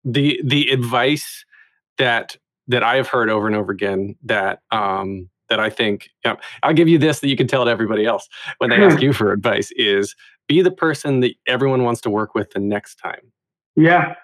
the 0.04 0.40
the 0.44 0.70
advice 0.70 1.46
that 1.98 2.38
that 2.68 2.84
I've 2.84 3.08
heard 3.08 3.30
over 3.30 3.48
and 3.48 3.56
over 3.56 3.72
again 3.72 4.16
that 4.24 4.62
um 4.72 5.30
that 5.50 5.60
I 5.60 5.70
think 5.70 6.10
yeah, 6.26 6.36
I'll 6.64 6.74
give 6.74 6.88
you 6.88 6.98
this 6.98 7.20
that 7.20 7.28
you 7.28 7.36
can 7.36 7.48
tell 7.48 7.66
to 7.66 7.72
everybody 7.72 8.06
else 8.06 8.28
when 8.58 8.70
they 8.70 8.78
ask 8.78 9.02
you 9.02 9.14
for 9.14 9.32
advice 9.32 9.72
is 9.76 10.16
be 10.48 10.62
the 10.62 10.72
person 10.72 11.20
that 11.20 11.34
everyone 11.48 11.84
wants 11.84 12.02
to 12.02 12.10
work 12.10 12.34
with 12.34 12.52
the 12.52 12.60
next 12.60 12.96
time. 12.96 13.32
Yeah. 13.76 14.16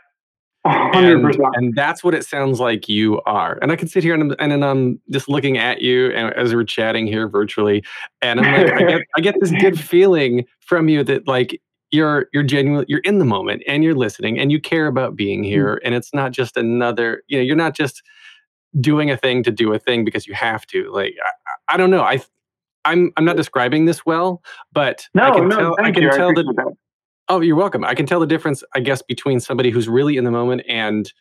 hundred 0.65 1.13
and, 1.17 1.23
percent. 1.23 1.47
and 1.53 1.75
that's 1.75 2.03
what 2.03 2.13
it 2.13 2.25
sounds 2.25 2.59
like 2.59 2.89
you 2.89 3.21
are. 3.21 3.59
And 3.61 3.71
I 3.71 3.75
can 3.75 3.87
sit 3.87 4.03
here 4.03 4.13
and, 4.13 4.35
and 4.39 4.51
then 4.51 4.63
I'm 4.63 4.99
just 5.11 5.29
looking 5.29 5.57
at 5.57 5.81
you 5.81 6.11
and 6.11 6.33
as 6.33 6.53
we're 6.53 6.63
chatting 6.63 7.07
here 7.07 7.27
virtually, 7.27 7.83
and 8.21 8.39
I'm 8.39 8.65
like, 8.65 8.73
I 8.73 8.85
get, 8.85 9.01
I 9.17 9.21
get 9.21 9.35
this 9.39 9.51
good 9.51 9.79
feeling 9.93 10.45
from 10.59 10.89
you 10.89 11.03
that 11.03 11.27
like 11.27 11.61
you're 11.91 12.27
you're 12.33 12.43
genuine, 12.43 12.85
you're 12.87 12.99
in 13.01 13.19
the 13.19 13.25
moment 13.25 13.63
and 13.67 13.83
you're 13.83 13.95
listening 13.95 14.39
and 14.39 14.51
you 14.51 14.61
care 14.61 14.87
about 14.87 15.15
being 15.15 15.43
here, 15.43 15.81
and 15.83 15.95
it's 15.95 16.13
not 16.13 16.31
just 16.31 16.57
another, 16.57 17.23
you 17.27 17.37
know, 17.37 17.43
you're 17.43 17.55
not 17.55 17.75
just 17.75 18.03
doing 18.79 19.11
a 19.11 19.17
thing 19.17 19.43
to 19.43 19.51
do 19.51 19.73
a 19.73 19.79
thing 19.79 20.05
because 20.05 20.27
you 20.27 20.33
have 20.33 20.65
to. 20.67 20.91
Like 20.91 21.15
I, 21.23 21.75
I 21.75 21.77
don't 21.77 21.91
know, 21.91 22.03
I. 22.03 22.21
I'm 22.85 23.11
I'm 23.17 23.25
not 23.25 23.35
describing 23.35 23.83
this 23.83 24.05
well, 24.05 24.41
but 24.71 25.09
No, 25.13 25.23
I 25.23 25.31
can 25.31 25.49
no, 25.49 25.57
tell 25.57 25.75
I 25.83 25.91
can 25.91 26.03
you. 26.03 26.09
I 26.09 26.15
tell 26.15 26.33
that 26.33 26.41
appreciate 26.41 26.55
that. 26.55 26.73
Oh, 27.27 27.41
you're 27.41 27.57
welcome. 27.57 27.83
I 27.83 27.93
can 27.95 28.05
tell 28.05 28.21
the 28.21 28.27
difference, 28.27 28.63
I 28.75 28.79
guess, 28.79 29.01
between 29.01 29.41
somebody 29.41 29.71
who's 29.71 29.89
really 29.89 30.15
in 30.15 30.23
the 30.23 30.31
moment 30.31 30.61
and 30.69 31.11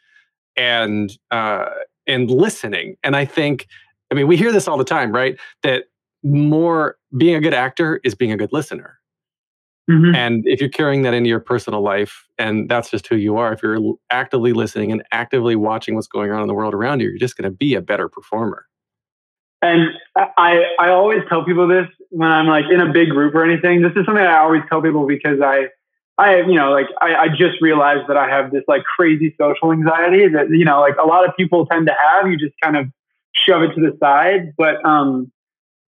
and 0.56 1.18
uh, 1.32 1.66
and 2.06 2.30
listening. 2.30 2.96
And 3.02 3.16
I 3.16 3.24
think, 3.24 3.66
I 4.12 4.14
mean, 4.14 4.28
we 4.28 4.36
hear 4.36 4.52
this 4.52 4.68
all 4.68 4.78
the 4.78 4.84
time, 4.84 5.10
right? 5.10 5.38
That 5.64 5.84
more 6.22 6.98
being 7.18 7.34
a 7.34 7.40
good 7.40 7.54
actor 7.54 8.00
is 8.04 8.14
being 8.14 8.30
a 8.30 8.36
good 8.36 8.52
listener. 8.52 9.00
Mhm. 9.88 10.16
And 10.16 10.42
if 10.46 10.60
you're 10.60 10.68
carrying 10.70 11.02
that 11.02 11.14
into 11.14 11.28
your 11.28 11.40
personal 11.40 11.80
life, 11.80 12.26
and 12.38 12.68
that's 12.68 12.90
just 12.90 13.06
who 13.06 13.16
you 13.16 13.36
are, 13.36 13.52
if 13.52 13.62
you're 13.62 13.78
actively 14.10 14.52
listening 14.52 14.90
and 14.90 15.02
actively 15.12 15.54
watching 15.54 15.94
what's 15.94 16.08
going 16.08 16.32
on 16.32 16.40
in 16.42 16.48
the 16.48 16.54
world 16.54 16.74
around 16.74 17.00
you, 17.00 17.08
you're 17.08 17.18
just 17.18 17.36
going 17.36 17.50
to 17.50 17.56
be 17.56 17.74
a 17.74 17.80
better 17.80 18.08
performer. 18.08 18.66
And 19.62 19.90
I, 20.16 20.64
I 20.78 20.90
always 20.90 21.22
tell 21.28 21.44
people 21.44 21.66
this 21.66 21.86
when 22.10 22.30
I'm 22.30 22.46
like 22.46 22.66
in 22.70 22.80
a 22.80 22.92
big 22.92 23.10
group 23.10 23.34
or 23.34 23.44
anything. 23.44 23.82
This 23.82 23.92
is 23.96 24.04
something 24.04 24.24
I 24.24 24.38
always 24.38 24.62
tell 24.68 24.82
people 24.82 25.06
because 25.06 25.40
I, 25.40 25.68
I, 26.18 26.38
you 26.40 26.54
know, 26.54 26.70
like 26.70 26.86
I, 27.00 27.14
I 27.14 27.28
just 27.28 27.60
realized 27.60 28.08
that 28.08 28.16
I 28.16 28.28
have 28.28 28.50
this 28.50 28.64
like 28.68 28.82
crazy 28.84 29.34
social 29.40 29.72
anxiety 29.72 30.28
that, 30.28 30.50
you 30.50 30.64
know, 30.64 30.80
like 30.80 30.96
a 31.02 31.06
lot 31.06 31.28
of 31.28 31.36
people 31.36 31.64
tend 31.66 31.86
to 31.86 31.94
have. 31.98 32.28
You 32.30 32.36
just 32.36 32.54
kind 32.62 32.76
of 32.76 32.86
shove 33.32 33.62
it 33.62 33.74
to 33.74 33.80
the 33.80 33.96
side. 33.98 34.52
But 34.58 34.84
um, 34.84 35.30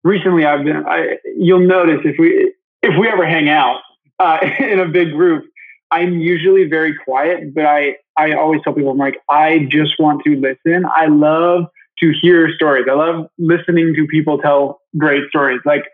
recently 0.03 0.45
I've 0.45 0.63
been, 0.63 0.85
I, 0.85 1.17
you'll 1.37 1.65
notice 1.65 2.01
if 2.05 2.17
we, 2.19 2.53
if 2.81 2.97
we 2.99 3.07
ever 3.07 3.25
hang 3.25 3.49
out 3.49 3.81
uh, 4.19 4.39
in 4.59 4.79
a 4.79 4.87
big 4.87 5.11
group, 5.11 5.45
I'm 5.91 6.19
usually 6.19 6.65
very 6.65 6.95
quiet, 6.95 7.53
but 7.53 7.65
I, 7.65 7.95
I 8.17 8.33
always 8.33 8.61
tell 8.63 8.73
people, 8.73 8.91
I'm 8.91 8.97
like, 8.97 9.17
I 9.29 9.67
just 9.69 9.99
want 9.99 10.23
to 10.25 10.35
listen. 10.35 10.85
I 10.85 11.07
love 11.07 11.65
to 11.99 12.13
hear 12.21 12.53
stories. 12.53 12.85
I 12.89 12.93
love 12.93 13.27
listening 13.37 13.93
to 13.95 14.07
people 14.07 14.37
tell 14.39 14.81
great 14.97 15.29
stories. 15.29 15.61
Like 15.65 15.85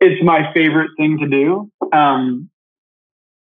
it's 0.00 0.22
my 0.22 0.52
favorite 0.52 0.90
thing 0.96 1.18
to 1.18 1.28
do. 1.28 1.70
Um, 1.92 2.50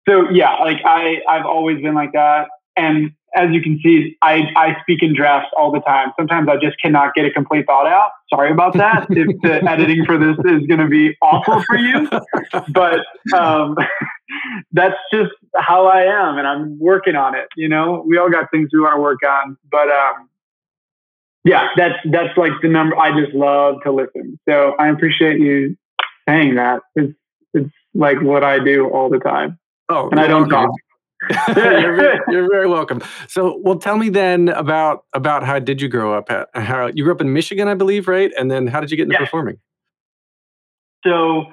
so 0.09 0.31
yeah, 0.31 0.55
like 0.57 0.79
I, 0.85 1.23
I've 1.29 1.47
always 1.47 1.83
been 1.83 1.95
like 1.95 2.13
that. 2.13 2.49
And 2.77 3.13
as 3.37 3.51
you 3.53 3.63
can 3.63 3.79
see, 3.83 4.17
I, 4.23 4.45
I 4.57 4.77
speak 4.81 5.03
in 5.03 5.15
drafts 5.15 5.51
all 5.57 5.71
the 5.71 5.81
time. 5.81 6.13
Sometimes 6.19 6.49
I 6.49 6.57
just 6.57 6.81
cannot 6.81 7.15
get 7.15 7.27
a 7.27 7.31
complete 7.31 7.67
thought 7.67 7.87
out. 7.87 8.11
Sorry 8.31 8.51
about 8.51 8.75
that. 8.75 9.07
if 9.11 9.41
the 9.43 9.71
editing 9.71 10.05
for 10.07 10.19
this 10.19 10.37
is 10.39 10.67
going 10.67 10.81
to 10.81 10.89
be 10.89 11.17
awful 11.21 11.63
for 11.65 11.77
you, 11.77 12.09
but 12.73 13.01
um, 13.37 13.77
that's 14.73 14.97
just 15.13 15.33
how 15.55 15.87
I 15.87 16.03
am, 16.03 16.39
and 16.39 16.47
I'm 16.47 16.79
working 16.79 17.15
on 17.15 17.35
it. 17.35 17.47
You 17.57 17.69
know, 17.69 18.03
we 18.07 18.17
all 18.17 18.31
got 18.31 18.51
things 18.51 18.71
we 18.73 18.81
want 18.81 18.97
to 18.97 19.01
work 19.01 19.21
on, 19.27 19.57
but 19.71 19.89
um, 19.91 20.31
yeah, 21.45 21.69
that's 21.77 21.99
that's 22.11 22.37
like 22.39 22.53
the 22.63 22.69
number. 22.69 22.97
I 22.99 23.19
just 23.21 23.35
love 23.35 23.77
to 23.85 23.93
listen, 23.93 24.39
so 24.49 24.75
I 24.79 24.89
appreciate 24.89 25.41
you 25.41 25.77
saying 26.29 26.55
that. 26.57 26.81
It's 26.95 27.13
it's 27.53 27.71
like 27.95 28.21
what 28.23 28.45
I 28.45 28.59
do 28.59 28.89
all 28.89 29.11
the 29.11 29.19
time, 29.19 29.59
Oh, 29.89 30.09
and 30.11 30.19
I 30.19 30.27
don't 30.27 30.49
talk. 30.49 30.71
you're, 31.57 31.97
very, 31.97 32.21
you're 32.31 32.49
very 32.51 32.69
welcome. 32.69 33.03
So, 33.29 33.61
well, 33.63 33.79
tell 33.79 33.97
me 33.97 34.09
then 34.09 34.49
about 34.51 35.05
about 35.13 35.45
how 35.45 35.59
did 35.59 35.81
you 35.81 35.89
grow 35.89 36.17
up? 36.17 36.31
At, 36.31 36.49
how 36.55 36.87
you 36.87 37.05
grew 37.05 37.13
up 37.13 37.21
in 37.21 37.33
Michigan, 37.33 37.69
I 37.69 37.75
believe, 37.75 38.09
right? 38.09 38.33
And 38.39 38.51
then 38.51 38.67
how 38.67 38.81
did 38.81 38.91
you 38.91 38.97
get 38.97 39.05
into 39.05 39.15
Yes. 39.15 39.23
performing? 39.23 39.59
So 41.05 41.47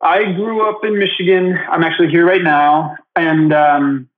I 0.00 0.32
grew 0.32 0.68
up 0.68 0.84
in 0.84 0.98
Michigan. 0.98 1.58
I'm 1.70 1.82
actually 1.82 2.08
here 2.08 2.26
right 2.26 2.42
now. 2.42 2.96
And 3.16 3.52
um, 3.52 4.08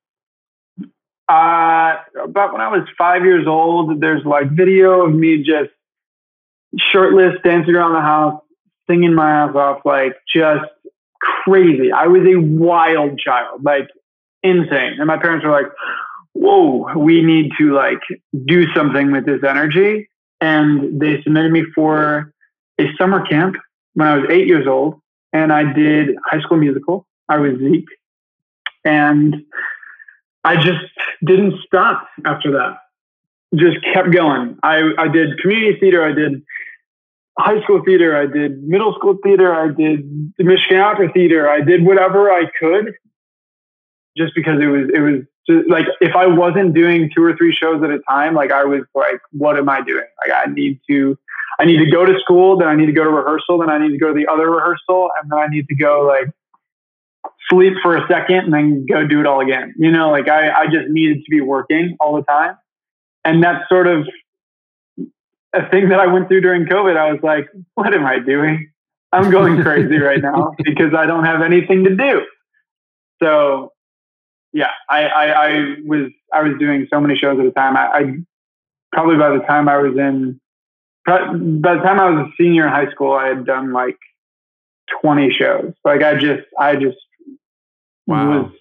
uh, 1.28 1.96
about 2.22 2.52
when 2.52 2.60
I 2.60 2.68
was 2.68 2.86
five 2.98 3.24
years 3.24 3.46
old, 3.46 4.00
there's 4.00 4.24
like 4.24 4.50
video 4.50 5.06
of 5.06 5.14
me 5.14 5.38
just 5.38 5.70
shirtless, 6.78 7.34
dancing 7.44 7.74
around 7.74 7.94
the 7.94 8.00
house, 8.00 8.42
singing 8.88 9.14
my 9.14 9.30
ass 9.30 9.54
off, 9.54 9.80
like 9.84 10.14
just 10.32 10.64
crazy. 11.20 11.92
I 11.92 12.06
was 12.06 12.22
a 12.22 12.40
wild 12.40 13.18
child, 13.18 13.62
like 13.62 13.88
insane. 14.42 14.96
And 14.98 15.06
my 15.06 15.16
parents 15.18 15.44
were 15.44 15.52
like, 15.52 15.70
whoa, 16.32 16.96
we 16.98 17.22
need 17.22 17.52
to 17.58 17.72
like 17.74 18.00
do 18.46 18.72
something 18.74 19.12
with 19.12 19.26
this 19.26 19.42
energy. 19.46 20.08
And 20.40 21.00
they 21.00 21.22
submitted 21.22 21.52
me 21.52 21.64
for 21.74 22.32
a 22.78 22.86
summer 22.96 23.26
camp 23.26 23.56
when 23.94 24.08
I 24.08 24.16
was 24.16 24.30
eight 24.30 24.46
years 24.46 24.66
old, 24.66 25.00
and 25.32 25.52
I 25.52 25.72
did 25.72 26.16
High 26.24 26.40
School 26.40 26.56
Musical. 26.56 27.06
I 27.28 27.38
was 27.38 27.58
Zeke, 27.58 27.88
and 28.84 29.36
I 30.42 30.56
just 30.56 30.84
didn't 31.24 31.60
stop 31.66 32.08
after 32.24 32.52
that. 32.52 32.78
Just 33.54 33.78
kept 33.92 34.12
going. 34.12 34.58
I, 34.62 34.92
I 34.96 35.08
did 35.08 35.38
community 35.40 35.78
theater. 35.78 36.04
I 36.04 36.12
did 36.12 36.42
high 37.38 37.62
school 37.62 37.82
theater. 37.84 38.16
I 38.16 38.26
did 38.26 38.62
middle 38.62 38.94
school 38.94 39.18
theater. 39.22 39.52
I 39.54 39.68
did 39.68 40.32
the 40.38 40.44
Michigan 40.44 40.78
Opera 40.78 41.12
Theater. 41.12 41.48
I 41.48 41.60
did 41.60 41.84
whatever 41.84 42.30
I 42.30 42.44
could, 42.58 42.94
just 44.16 44.34
because 44.34 44.60
it 44.60 44.66
was 44.66 44.88
it 44.94 45.00
was 45.00 45.22
just, 45.48 45.68
like 45.70 45.86
if 46.00 46.14
I 46.14 46.26
wasn't 46.26 46.74
doing 46.74 47.10
two 47.14 47.22
or 47.22 47.36
three 47.36 47.54
shows 47.54 47.82
at 47.82 47.90
a 47.90 47.98
time, 48.08 48.34
like 48.34 48.52
I 48.52 48.64
was 48.64 48.82
like, 48.94 49.20
what 49.32 49.56
am 49.56 49.68
I 49.68 49.80
doing? 49.80 50.06
Like 50.26 50.36
I 50.36 50.50
need 50.50 50.80
to 50.88 51.16
I 51.58 51.64
need 51.64 51.78
to 51.78 51.90
go 51.90 52.04
to 52.04 52.18
school, 52.20 52.58
then 52.58 52.68
I 52.68 52.74
need 52.74 52.86
to 52.86 52.92
go 52.92 53.04
to 53.04 53.10
rehearsal, 53.10 53.58
then 53.58 53.70
I 53.70 53.78
need 53.78 53.92
to 53.92 53.98
go 53.98 54.08
to 54.08 54.14
the 54.14 54.26
other 54.26 54.50
rehearsal, 54.50 55.10
and 55.20 55.30
then 55.30 55.38
I 55.38 55.46
need 55.46 55.66
to 55.68 55.74
go 55.74 56.02
like 56.06 56.32
sleep 57.50 57.74
for 57.82 57.96
a 57.96 58.06
second 58.08 58.38
and 58.38 58.52
then 58.52 58.86
go 58.86 59.06
do 59.06 59.20
it 59.20 59.26
all 59.26 59.40
again. 59.40 59.74
You 59.76 59.90
know, 59.90 60.10
like 60.10 60.28
I, 60.28 60.50
I 60.50 60.64
just 60.66 60.88
needed 60.88 61.18
to 61.24 61.30
be 61.30 61.40
working 61.40 61.96
all 62.00 62.16
the 62.16 62.22
time. 62.22 62.56
And 63.24 63.42
that's 63.42 63.68
sort 63.68 63.86
of 63.86 64.06
a 65.52 65.68
thing 65.70 65.88
that 65.90 66.00
I 66.00 66.06
went 66.06 66.28
through 66.28 66.40
during 66.40 66.64
COVID. 66.64 66.96
I 66.96 67.12
was 67.12 67.20
like, 67.22 67.48
what 67.74 67.92
am 67.92 68.06
I 68.06 68.18
doing? 68.20 68.70
I'm 69.12 69.30
going 69.30 69.62
crazy 69.62 69.98
right 69.98 70.22
now 70.22 70.54
because 70.64 70.94
I 70.94 71.06
don't 71.06 71.24
have 71.24 71.42
anything 71.42 71.84
to 71.84 71.96
do. 71.96 72.22
So 73.22 73.72
yeah, 74.52 74.70
I, 74.88 75.04
I, 75.06 75.26
I 75.26 75.76
was 75.84 76.10
I 76.32 76.42
was 76.42 76.58
doing 76.58 76.86
so 76.90 77.00
many 77.00 77.16
shows 77.16 77.38
at 77.38 77.46
a 77.46 77.50
time. 77.52 77.76
I, 77.76 77.86
I 77.86 78.14
probably 78.92 79.16
by 79.16 79.30
the 79.30 79.42
time 79.44 79.68
I 79.68 79.78
was 79.78 79.96
in 79.96 80.40
by 81.06 81.18
the 81.74 81.80
time 81.82 81.98
I 81.98 82.10
was 82.10 82.28
a 82.28 82.30
senior 82.36 82.66
in 82.66 82.72
high 82.72 82.90
school, 82.90 83.12
I 83.12 83.28
had 83.28 83.46
done 83.46 83.72
like 83.72 83.98
20 85.02 85.30
shows. 85.30 85.72
Like 85.84 86.02
I 86.02 86.14
just, 86.14 86.46
I 86.58 86.76
just 86.76 86.98
Wow. 88.06 88.42
was 88.42 88.52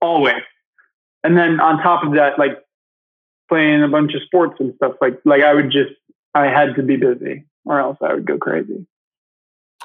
always. 0.00 0.42
And 1.24 1.36
then 1.36 1.60
on 1.60 1.82
top 1.82 2.04
of 2.04 2.14
that, 2.14 2.38
like 2.38 2.58
playing 3.48 3.82
a 3.82 3.88
bunch 3.88 4.14
of 4.14 4.22
sports 4.22 4.56
and 4.60 4.74
stuff, 4.76 4.94
like, 5.00 5.18
like 5.24 5.42
I 5.42 5.54
would 5.54 5.70
just, 5.70 5.92
I 6.34 6.46
had 6.46 6.74
to 6.76 6.82
be 6.82 6.96
busy 6.96 7.44
or 7.64 7.80
else 7.80 7.96
I 8.02 8.14
would 8.14 8.26
go 8.26 8.36
crazy. 8.38 8.86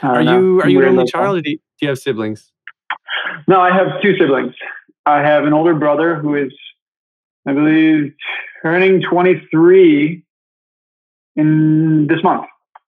Are 0.01 0.23
know. 0.23 0.39
you 0.39 0.61
are 0.61 0.69
you 0.69 0.79
an 0.79 0.85
only 0.85 1.05
child? 1.05 1.37
Or 1.37 1.41
do 1.41 1.51
you, 1.51 1.57
do 1.57 1.85
you 1.85 1.87
have 1.89 1.99
siblings? 1.99 2.51
No, 3.47 3.59
I 3.59 3.71
have 3.71 4.01
two 4.01 4.17
siblings. 4.17 4.53
I 5.05 5.19
have 5.19 5.45
an 5.45 5.53
older 5.53 5.73
brother 5.73 6.15
who 6.15 6.35
is, 6.35 6.53
I 7.47 7.53
believe, 7.53 8.13
turning 8.61 9.01
23 9.01 10.23
in 11.35 12.07
this 12.07 12.23
month, 12.23 12.45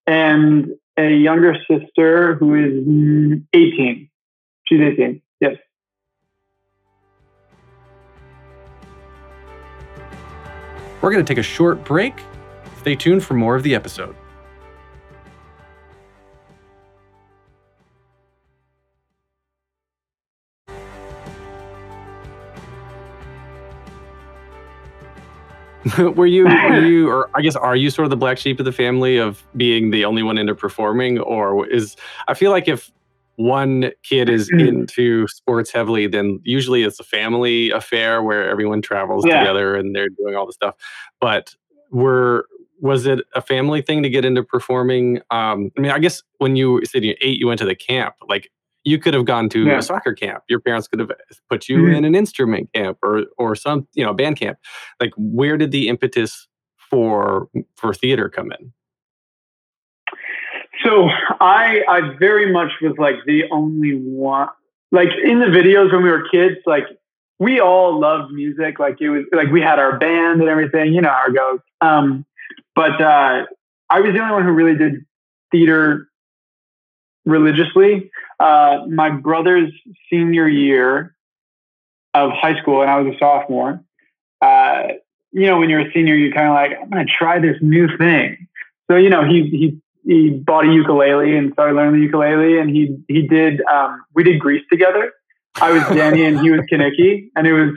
and 0.08 0.70
a 0.98 1.10
younger 1.10 1.56
sister 1.70 2.36
who 2.36 2.56
is 2.56 2.88
mm, 2.88 3.44
18. 3.54 4.10
She's 4.66 4.80
18. 4.80 5.22
Yes. 5.42 5.58
We're 11.02 11.12
going 11.12 11.24
to 11.24 11.28
take 11.28 11.38
a 11.38 11.44
short 11.44 11.84
break. 11.84 12.14
Stay 12.80 12.96
tuned 12.96 13.24
for 13.24 13.34
more 13.34 13.56
of 13.56 13.64
the 13.64 13.76
episode. 13.76 14.16
were 26.16 26.26
you 26.26 26.46
were 26.46 26.80
you 26.86 27.10
or 27.10 27.30
I 27.36 27.42
guess 27.42 27.56
are 27.56 27.76
you 27.76 27.90
sort 27.90 28.06
of 28.06 28.10
the 28.10 28.18
black 28.18 28.38
sheep 28.38 28.60
of 28.60 28.66
the 28.66 28.72
family 28.72 29.18
of 29.18 29.44
being 29.56 29.92
the 29.92 30.06
only 30.06 30.24
one 30.24 30.38
into 30.38 30.56
performing? 30.56 31.20
Or 31.20 31.68
is 31.68 31.96
I 32.28 32.34
feel 32.34 32.52
like 32.52 32.68
if 32.68 32.92
one 33.38 33.92
kid 34.04 34.30
is 34.30 34.50
into 34.50 35.28
sports 35.28 35.70
heavily 35.72 36.08
then 36.08 36.40
usually 36.46 36.84
it's 36.84 37.00
a 37.02 37.04
family 37.04 37.70
affair 37.72 38.24
where 38.24 38.50
everyone 38.50 38.82
travels 38.82 39.26
Yeah. 39.26 39.40
together 39.40 39.76
and 39.76 39.94
they're 39.94 40.08
doing 40.08 40.36
all 40.36 40.46
the 40.46 40.54
stuff. 40.54 40.76
But 41.20 41.54
were 41.92 42.46
was 42.80 43.06
it 43.06 43.20
a 43.36 43.42
family 43.42 43.82
thing 43.82 44.04
to 44.04 44.10
get 44.10 44.24
into 44.26 44.42
performing? 44.44 45.18
Um 45.32 45.72
I 45.78 45.82
mean 45.82 45.92
I 45.92 46.00
guess 46.00 46.24
when 46.38 46.56
you 46.56 46.82
said 46.86 47.04
you 47.04 47.16
eight 47.22 47.38
you 47.40 47.48
went 47.48 47.60
to 47.60 47.66
the 47.66 47.76
camp 47.76 48.16
like 48.30 48.50
you 48.86 48.98
could 49.00 49.14
have 49.14 49.26
gone 49.26 49.50
to 49.50 49.66
Yeah. 49.66 49.80
a 49.80 49.82
soccer 49.82 50.14
camp. 50.14 50.44
Your 50.48 50.60
parents 50.62 50.88
could 50.88 51.00
have 51.00 51.12
put 51.50 51.68
you 51.68 51.80
Mhm. 51.80 51.98
in 51.98 52.06
an 52.06 52.16
instrument 52.16 52.70
camp 52.74 52.98
or 53.04 53.24
or 53.38 53.56
some 53.56 53.88
you 53.94 54.06
know 54.06 54.14
band 54.14 54.38
camp. 54.38 54.58
Like 55.02 55.12
where 55.18 55.58
did 55.58 55.72
the 55.72 55.90
impetus 55.90 56.48
for 56.90 57.50
for 57.76 57.94
theater 57.94 58.30
come 58.30 58.52
in? 58.52 58.72
So 60.84 61.10
I 61.42 61.84
I 61.90 62.02
very 62.20 62.52
much 62.52 62.72
was 62.82 62.94
like 62.98 63.16
the 63.26 63.50
only 63.52 63.94
one 63.96 64.50
like 64.92 65.10
in 65.24 65.40
the 65.40 65.48
videos 65.48 65.92
when 65.92 66.04
we 66.04 66.10
were 66.12 66.28
kids, 66.30 66.58
like 66.66 66.86
we 67.40 67.60
all 67.60 68.00
loved 68.00 68.32
music. 68.34 68.80
Like 68.80 69.02
it 69.02 69.10
was 69.10 69.26
like 69.34 69.50
we 69.50 69.62
had 69.62 69.80
our 69.80 69.98
band 69.98 70.42
and 70.42 70.50
everything, 70.50 70.94
you 70.94 71.02
know 71.02 71.10
how 71.10 71.26
it 71.28 71.34
goes. 71.34 71.60
Um 71.82 72.26
but 72.76 73.02
uh 73.02 73.46
I 73.90 74.00
was 74.02 74.14
the 74.14 74.20
only 74.20 74.34
one 74.34 74.44
who 74.44 74.52
really 74.52 74.78
did 74.78 75.06
theater 75.52 76.08
religiously. 77.26 78.12
Uh 78.40 78.86
my 78.90 79.10
brother's 79.10 79.72
senior 80.10 80.48
year 80.48 81.16
of 82.14 82.32
high 82.32 82.60
school 82.62 82.82
and 82.82 82.90
I 82.90 83.00
was 83.00 83.14
a 83.14 83.18
sophomore. 83.18 83.84
Uh 84.42 84.84
you 85.36 85.48
know, 85.48 85.60
when 85.60 85.70
you're 85.70 85.82
a 85.82 85.92
senior, 85.92 86.16
you're 86.16 86.32
kind 86.32 86.48
of 86.48 86.54
like, 86.54 86.82
I'm 86.82 86.90
going 86.90 87.06
to 87.06 87.12
try 87.12 87.40
this 87.40 87.58
new 87.60 87.90
thing. 87.98 88.48
So, 88.90 88.96
you 88.96 89.10
know, 89.10 89.26
he, 89.26 89.50
he 89.50 89.82
he 90.06 90.30
bought 90.30 90.66
a 90.66 90.72
ukulele 90.72 91.36
and 91.36 91.52
started 91.54 91.76
learning 91.76 92.00
the 92.00 92.06
ukulele 92.06 92.60
and 92.60 92.70
he 92.70 92.96
he 93.08 93.28
did 93.28 93.62
um, 93.66 94.06
we 94.14 94.24
did 94.24 94.40
Grease 94.40 94.64
together. 94.72 95.12
I 95.56 95.72
was 95.72 95.84
Danny 95.84 96.24
and 96.24 96.40
he 96.40 96.52
was 96.52 96.62
Kenickie 96.72 97.32
and 97.36 97.48
it 97.48 97.54
was 97.54 97.72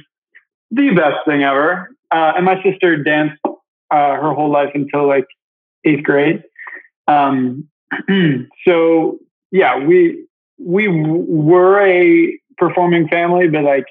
the 0.71 0.91
best 0.95 1.25
thing 1.27 1.43
ever. 1.43 1.91
Uh, 2.11 2.35
and 2.37 2.45
my 2.45 2.63
sister 2.63 3.03
danced 3.03 3.41
uh, 3.45 3.57
her 3.91 4.35
whole 4.35 4.53
life 4.53 4.71
until 4.75 5.09
like 5.09 5.27
eighth 5.85 6.05
grade. 6.05 6.45
Um, 7.09 7.69
so 8.67 9.19
yeah, 9.51 9.79
we 9.79 10.27
we 10.59 10.89
were 10.89 11.81
a 11.81 12.39
performing 12.57 13.09
family, 13.09 13.49
but 13.49 13.63
like 13.63 13.87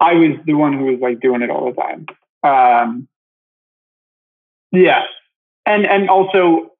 I 0.00 0.14
was 0.14 0.38
the 0.44 0.54
one 0.54 0.74
who 0.78 0.84
was 0.86 1.00
like 1.00 1.20
doing 1.20 1.42
it 1.42 1.50
all 1.50 1.72
the 1.72 1.80
time. 1.80 2.06
Um, 2.42 3.08
yeah, 4.70 5.02
and 5.66 5.86
and 5.86 6.08
also 6.08 6.72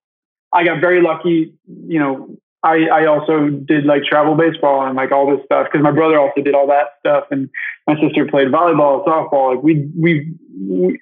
I 0.53 0.65
got 0.65 0.81
very 0.81 1.03
lucky. 1.03 1.55
You 1.67 1.99
know, 1.99 2.37
I 2.63 2.87
I 2.89 3.07
also 3.07 3.49
did 3.49 3.85
like 3.85 4.05
travel 4.05 4.35
baseball 4.35 4.87
and 4.87 4.97
like 4.97 5.13
all 5.13 5.31
this 5.31 5.45
stuff 5.45 5.67
because 5.71 5.83
my 5.83 5.91
brother 5.91 6.19
also 6.19 6.43
did 6.43 6.55
all 6.55 6.67
that 6.69 6.89
stuff, 7.01 7.25
and 7.31 7.49
my 7.87 8.01
sister 8.01 8.27
played 8.27 8.49
volleyball, 8.49 9.05
softball. 9.05 9.55
Like 9.55 9.65
we 9.65 9.89
we 9.99 10.33
we, 10.61 11.01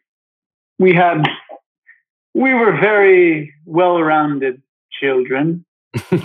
we 0.78 0.94
had 0.94 1.22
we 2.34 2.52
were 2.54 2.78
very 2.78 3.54
well-rounded 3.64 4.62
children, 5.00 5.64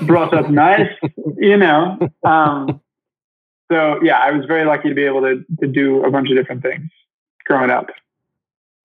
brought 0.03 0.33
up 0.33 0.49
nice, 0.49 0.91
you 1.37 1.57
know. 1.57 1.97
Um, 2.23 2.81
so 3.71 3.99
yeah, 4.03 4.17
I 4.17 4.31
was 4.31 4.45
very 4.45 4.65
lucky 4.65 4.89
to 4.89 4.95
be 4.95 5.03
able 5.03 5.21
to 5.21 5.43
to 5.61 5.67
do 5.67 6.03
a 6.03 6.11
bunch 6.11 6.29
of 6.29 6.35
different 6.35 6.61
things 6.61 6.89
growing 7.45 7.69
up. 7.69 7.87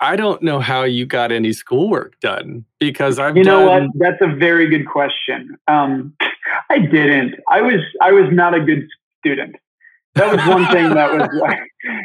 I 0.00 0.16
don't 0.16 0.42
know 0.42 0.60
how 0.60 0.82
you 0.82 1.06
got 1.06 1.32
any 1.32 1.52
schoolwork 1.52 2.20
done 2.20 2.64
because 2.78 3.18
I've 3.18 3.36
You 3.36 3.44
know 3.44 3.66
done, 3.66 3.90
what? 3.94 3.98
That's 3.98 4.20
a 4.20 4.34
very 4.34 4.68
good 4.68 4.86
question. 4.86 5.56
Um, 5.68 6.14
I 6.70 6.78
didn't. 6.78 7.36
I 7.50 7.62
was 7.62 7.80
I 8.00 8.12
was 8.12 8.26
not 8.30 8.54
a 8.54 8.60
good 8.60 8.86
student. 9.20 9.56
That 10.14 10.34
was 10.34 10.46
one 10.46 10.66
thing 10.72 10.90
that 10.94 11.12
was 11.12 11.28
like, 11.40 11.58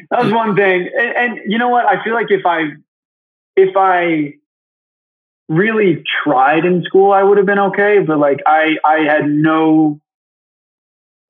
that 0.10 0.24
was 0.24 0.34
one 0.34 0.56
thing. 0.56 0.90
And, 0.98 1.16
and 1.16 1.40
you 1.52 1.58
know 1.58 1.70
what? 1.70 1.86
I 1.86 2.04
feel 2.04 2.14
like 2.14 2.32
if 2.32 2.46
I 2.46 2.72
if 3.56 3.76
I 3.76 4.36
really 5.52 6.04
tried 6.24 6.66
in 6.66 6.82
school, 6.84 7.12
I 7.12 7.22
would 7.22 7.38
have 7.38 7.46
been 7.46 7.60
okay. 7.60 8.00
But 8.00 8.18
like 8.20 8.40
I 8.46 8.78
I 8.86 9.00
had 9.00 9.30
no 9.30 10.00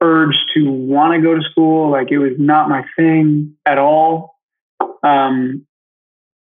urge 0.01 0.36
to 0.53 0.71
want 0.71 1.13
to 1.15 1.21
go 1.21 1.36
to 1.36 1.41
school. 1.49 1.89
Like 1.91 2.12
it 2.12 2.19
was 2.19 2.34
not 2.38 2.69
my 2.69 2.86
thing 2.95 3.55
at 3.65 3.77
all. 3.77 4.36
Um, 5.03 5.65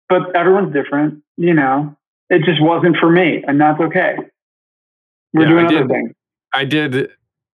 but 0.09 0.35
everyone's 0.37 0.75
different, 0.75 1.23
you 1.37 1.55
know. 1.55 1.97
It 2.29 2.43
just 2.45 2.63
wasn't 2.63 2.97
for 2.97 3.11
me, 3.11 3.43
and 3.47 3.61
that's 3.61 3.81
okay. 3.81 4.17
We're 5.33 5.43
Yeah, 5.45 5.49
doing 5.49 5.67
I 5.67 5.69
other 5.69 5.79
did. 5.81 5.89
things. 5.89 6.13
I 6.53 6.65
did 6.65 7.11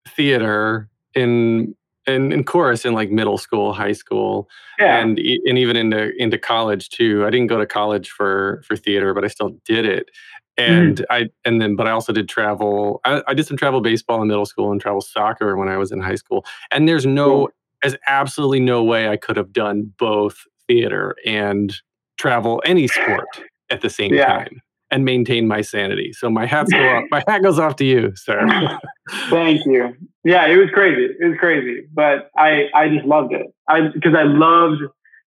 theater 0.09 0.89
in 1.15 1.75
in, 2.09 2.33
in 2.33 2.45
chorus 2.45 2.85
in 2.85 2.93
like 2.95 3.11
middle 3.11 3.39
school, 3.39 3.73
high 3.73 3.93
school, 3.93 4.49
Yeah. 4.79 4.99
and 4.99 5.19
and 5.19 5.59
even 5.59 5.77
into 5.77 6.11
into 6.17 6.39
college 6.39 6.89
too. 6.89 7.25
I 7.27 7.31
didn't 7.31 7.49
go 7.49 7.59
to 7.59 7.67
college 7.67 8.11
for 8.11 8.63
for 8.67 8.77
theater, 8.77 9.15
but 9.15 9.25
I 9.25 9.29
still 9.29 9.57
did 9.65 9.85
it. 9.87 10.11
Mm-hmm. 10.59 10.73
And 10.73 11.07
I 11.11 11.27
and 11.45 11.61
then, 11.63 11.77
but 11.77 11.87
I 11.87 11.93
also 11.93 12.13
did 12.13 12.29
travel. 12.29 13.01
I, 13.05 13.23
I 13.29 13.35
did 13.35 13.47
some 13.47 13.57
travel 13.57 13.81
baseball 13.81 14.21
in 14.23 14.29
middle 14.29 14.47
school 14.47 14.73
and 14.73 14.81
travel 14.81 15.01
soccer 15.01 15.57
when 15.57 15.69
I 15.69 15.77
was 15.77 15.93
in 15.93 16.01
high 16.01 16.17
school. 16.17 16.45
And 16.73 16.89
there's 16.89 17.07
no, 17.07 17.27
Cool. 17.29 17.49
there's 17.83 17.97
absolutely 18.09 18.59
no 18.61 18.83
way 18.83 19.09
I 19.09 19.17
could 19.17 19.37
have 19.37 19.53
done 19.53 19.93
both 19.99 20.37
theater 20.67 21.15
and 21.25 21.75
travel 22.19 22.61
any 22.65 22.89
sport 22.89 23.29
at 23.71 23.83
the 23.83 23.91
same 23.91 24.13
Yeah. 24.13 24.27
time 24.27 24.61
and 24.91 25.05
maintain 25.05 25.47
my 25.47 25.61
sanity. 25.61 26.13
So 26.13 26.31
my 26.31 26.47
hats 26.47 26.73
go 26.73 26.79
off. 26.79 27.05
My 27.11 27.23
hat 27.27 27.43
goes 27.43 27.59
off 27.59 27.77
to 27.77 27.85
you, 27.85 28.13
sir. 28.17 28.47
Thank 29.31 29.61
you. 29.67 29.95
Yeah, 30.25 30.47
it 30.47 30.57
was 30.57 30.71
crazy. 30.71 31.15
It 31.21 31.25
was 31.27 31.37
crazy, 31.39 31.87
but 31.93 32.31
I 32.37 32.69
I 32.75 32.89
just 32.89 33.05
loved 33.07 33.33
it. 33.33 33.47
I 33.69 33.89
because 33.89 34.15
I 34.15 34.23
loved 34.25 34.83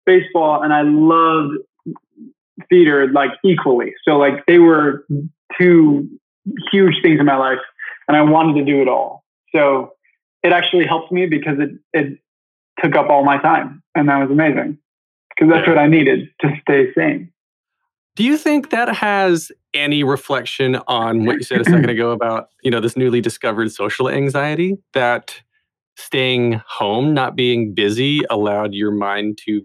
baseball 0.05 0.61
and 0.63 0.73
I 0.73 0.81
loved 0.81 1.57
theater 2.69 3.07
like 3.11 3.31
equally. 3.43 3.93
So 4.03 4.17
like 4.17 4.45
they 4.45 4.59
were 4.59 5.05
two 5.59 6.09
huge 6.71 6.95
things 7.01 7.19
in 7.19 7.25
my 7.25 7.37
life, 7.37 7.59
and 8.07 8.17
I 8.17 8.21
wanted 8.21 8.59
to 8.59 8.65
do 8.65 8.81
it 8.81 8.87
all. 8.87 9.23
So 9.53 9.93
it 10.43 10.51
actually 10.53 10.85
helped 10.85 11.11
me 11.11 11.25
because 11.25 11.57
it 11.59 11.71
it 11.93 12.19
took 12.81 12.95
up 12.95 13.09
all 13.09 13.23
my 13.23 13.37
time, 13.41 13.83
and 13.95 14.07
that 14.09 14.17
was 14.19 14.31
amazing 14.31 14.77
because 15.35 15.51
that's 15.51 15.67
Yeah. 15.67 15.73
what 15.75 15.79
I 15.79 15.87
needed 15.87 16.29
to 16.41 16.51
stay 16.61 16.93
sane. 16.93 17.31
Do 18.19 18.25
you 18.25 18.37
think 18.37 18.71
that 18.71 18.93
has 18.93 19.49
any 19.73 20.03
reflection 20.03 20.75
on 20.87 21.23
what 21.23 21.37
you 21.37 21.43
said 21.43 21.61
a 21.61 21.63
second 21.63 21.89
ago 21.89 22.11
about, 22.11 22.49
you 22.61 22.69
know, 22.69 22.81
this 22.81 22.97
newly 22.97 23.21
discovered 23.21 23.71
social 23.71 24.09
anxiety 24.09 24.75
that 24.91 25.41
staying 25.95 26.61
home, 26.67 27.13
not 27.13 27.37
being 27.37 27.73
busy 27.73 28.23
allowed 28.29 28.73
your 28.73 28.91
mind 28.91 29.39
to 29.45 29.61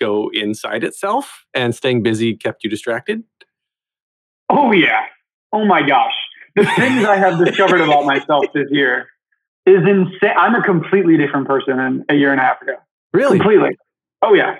go 0.00 0.32
inside 0.34 0.82
itself 0.82 1.44
and 1.54 1.76
staying 1.76 2.02
busy 2.02 2.34
kept 2.36 2.64
you 2.64 2.70
distracted? 2.70 3.22
Oh 4.50 4.72
yeah. 4.72 5.02
Oh 5.52 5.64
my 5.64 5.86
gosh. 5.86 6.10
The 6.56 6.64
things 6.64 7.04
I 7.04 7.14
have 7.14 7.38
discovered 7.44 7.82
about 7.82 8.04
myself 8.04 8.46
this 8.52 8.66
year 8.72 9.06
is 9.64 9.78
insane. 9.88 10.34
I'm 10.36 10.56
a 10.56 10.62
completely 10.64 11.16
different 11.16 11.46
person 11.46 11.76
than 11.76 12.04
a 12.08 12.14
year 12.14 12.32
and 12.32 12.40
a 12.40 12.42
half 12.42 12.60
ago. 12.62 12.74
Really? 13.12 13.38
Completely. 13.38 13.76
Oh 14.22 14.34
yeah. 14.34 14.56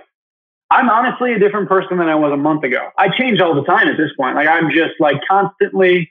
I'm 0.73 0.89
honestly 0.89 1.35
a 1.35 1.39
different 1.39 1.69
person 1.69 1.99
than 1.99 2.09
I 2.09 2.15
was 2.15 2.33
a 2.33 2.37
month 2.37 2.65
ago. 2.65 2.89
I 2.97 3.09
change 3.09 3.41
all 3.41 3.55
the 3.55 3.65
time 3.65 3.89
at 3.89 3.99
this 3.99 4.11
point. 4.17 4.37
Like 4.37 4.49
I'm 4.49 4.71
just 4.71 4.95
like 4.99 5.17
constantly 5.29 6.11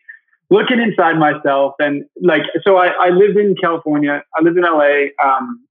looking 0.52 0.80
inside 0.80 1.18
myself 1.18 1.74
and 1.80 2.04
like 2.22 2.44
so 2.64 2.78
I, 2.78 2.90
I 2.90 3.10
lived 3.10 3.38
in 3.38 3.56
California. 3.60 4.22
I 4.38 4.44
lived 4.44 4.58
in 4.58 4.64
LA 4.64 5.06
um, 5.24 5.66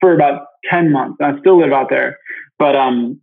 for 0.00 0.14
about 0.14 0.46
10 0.70 0.92
months. 0.92 1.18
I 1.20 1.38
still 1.40 1.60
live 1.60 1.72
out 1.72 1.90
there. 1.90 2.18
But 2.58 2.74
um 2.74 3.20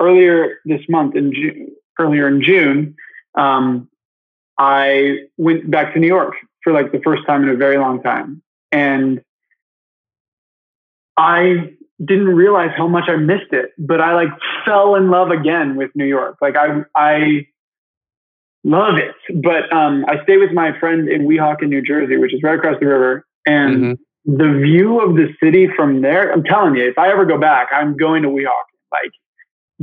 earlier 0.00 0.58
this 0.66 0.82
month 0.90 1.16
in 1.16 1.32
June 1.32 1.68
earlier 1.98 2.28
in 2.28 2.42
June, 2.42 2.94
um, 3.36 3.88
I 4.58 5.20
went 5.38 5.70
back 5.70 5.94
to 5.94 6.00
New 6.00 6.06
York 6.06 6.34
for 6.62 6.74
like 6.74 6.92
the 6.92 7.00
first 7.02 7.26
time 7.26 7.42
in 7.42 7.48
a 7.48 7.56
very 7.56 7.78
long 7.78 8.02
time. 8.02 8.42
And 8.70 9.22
I 11.16 11.70
didn't 12.04 12.28
realize 12.28 12.70
how 12.76 12.86
much 12.88 13.08
I 13.08 13.16
missed 13.16 13.52
it, 13.52 13.70
but 13.78 14.00
I 14.00 14.14
like 14.14 14.28
fell 14.64 14.94
in 14.96 15.10
love 15.10 15.30
again 15.30 15.76
with 15.76 15.90
New 15.94 16.04
York. 16.04 16.36
Like 16.42 16.56
I, 16.56 16.82
I 16.94 17.46
love 18.64 18.96
it. 18.98 19.14
But 19.42 19.72
um, 19.72 20.04
I 20.08 20.22
stay 20.24 20.36
with 20.36 20.52
my 20.52 20.78
friend 20.78 21.08
in 21.08 21.26
Weehawken, 21.26 21.68
New 21.68 21.82
Jersey, 21.82 22.16
which 22.16 22.34
is 22.34 22.42
right 22.42 22.58
across 22.58 22.78
the 22.80 22.86
river. 22.86 23.26
And 23.46 23.76
Mhm. 23.76 23.98
the 24.24 24.60
view 24.60 25.00
of 25.00 25.16
the 25.16 25.34
city 25.42 25.68
from 25.68 26.00
there, 26.02 26.32
I'm 26.32 26.42
telling 26.42 26.74
you, 26.76 26.84
if 26.86 26.98
I 26.98 27.10
ever 27.10 27.24
go 27.24 27.38
back, 27.38 27.68
I'm 27.72 27.96
going 27.96 28.22
to 28.22 28.28
Weehawken. 28.28 28.76
Like 28.92 29.10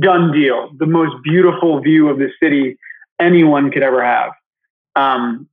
done 0.00 0.32
deal. 0.32 0.70
The 0.78 0.86
most 0.86 1.14
beautiful 1.22 1.80
view 1.80 2.08
of 2.08 2.18
the 2.18 2.30
city 2.42 2.76
anyone 3.20 3.70
could 3.70 3.82
ever 3.82 4.04
have. 4.04 4.32
Um, 4.96 5.48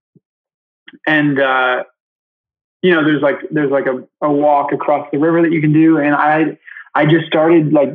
and 1.08 1.39
uh, 1.39 1.84
you 2.81 2.91
know, 2.91 3.03
there's 3.03 3.21
like 3.21 3.37
there's 3.51 3.71
like 3.71 3.85
a, 3.85 4.03
a 4.21 4.31
walk 4.31 4.71
across 4.71 5.07
the 5.11 5.19
river 5.19 5.41
that 5.41 5.51
you 5.51 5.61
can 5.61 5.73
do, 5.73 5.97
and 5.97 6.15
I 6.15 6.57
I 6.95 7.05
just 7.05 7.27
started 7.27 7.71
like 7.71 7.89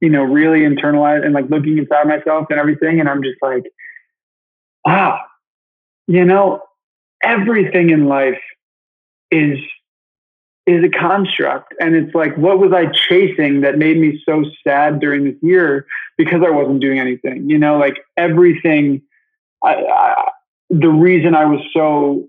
you 0.00 0.08
know 0.08 0.22
really 0.22 0.60
internalize 0.60 1.24
and 1.24 1.34
like 1.34 1.50
looking 1.50 1.78
inside 1.78 2.06
myself 2.06 2.46
and 2.50 2.58
everything, 2.58 3.00
and 3.00 3.08
I'm 3.08 3.22
just 3.22 3.36
like, 3.42 3.64
wow, 4.84 5.20
you 6.06 6.24
know, 6.24 6.62
everything 7.22 7.90
in 7.90 8.06
life 8.06 8.40
is 9.30 9.58
is 10.66 10.84
a 10.84 10.88
construct. 10.88 11.74
And 11.80 11.94
it's 11.94 12.14
like 12.14 12.36
what 12.36 12.58
was 12.58 12.72
i 12.72 12.86
chasing 12.86 13.62
that 13.62 13.78
made 13.78 13.98
me 13.98 14.22
so 14.24 14.44
sad 14.66 15.00
during 15.00 15.24
this 15.24 15.36
year 15.42 15.86
because 16.16 16.42
i 16.46 16.50
wasn't 16.50 16.80
doing 16.80 16.98
anything? 16.98 17.48
You 17.48 17.58
know 17.58 17.78
like 17.78 17.98
everything 18.16 19.02
I, 19.62 19.74
I, 19.74 20.30
the 20.70 20.88
reason 20.88 21.34
i 21.34 21.44
was 21.44 21.60
so 21.74 22.28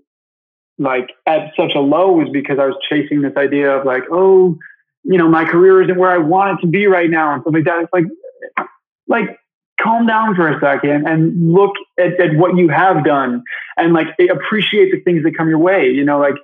like 0.80 1.10
at 1.26 1.52
such 1.56 1.72
a 1.74 1.80
low 1.80 2.12
was 2.12 2.28
because 2.32 2.58
I 2.58 2.64
was 2.64 2.76
chasing 2.88 3.20
this 3.20 3.36
idea 3.36 3.70
of 3.70 3.84
like, 3.84 4.04
oh, 4.10 4.58
you 5.04 5.18
know, 5.18 5.28
my 5.28 5.44
career 5.44 5.82
isn't 5.82 5.98
where 5.98 6.10
I 6.10 6.18
want 6.18 6.58
it 6.58 6.62
to 6.62 6.68
be 6.68 6.86
right 6.86 7.10
now 7.10 7.34
and 7.34 7.42
stuff 7.42 7.54
like 7.54 7.64
that. 7.64 7.82
It's 7.82 7.92
like, 7.92 8.66
like 9.06 9.38
calm 9.80 10.06
down 10.06 10.34
for 10.34 10.48
a 10.48 10.58
second 10.58 11.06
and 11.06 11.52
look 11.52 11.72
at, 11.98 12.18
at 12.18 12.34
what 12.36 12.56
you 12.56 12.68
have 12.68 13.04
done 13.04 13.42
and 13.76 13.92
like 13.92 14.08
appreciate 14.30 14.90
the 14.90 15.00
things 15.00 15.22
that 15.24 15.36
come 15.36 15.48
your 15.48 15.58
way. 15.58 15.86
You 15.88 16.04
know, 16.04 16.18
like 16.18 16.36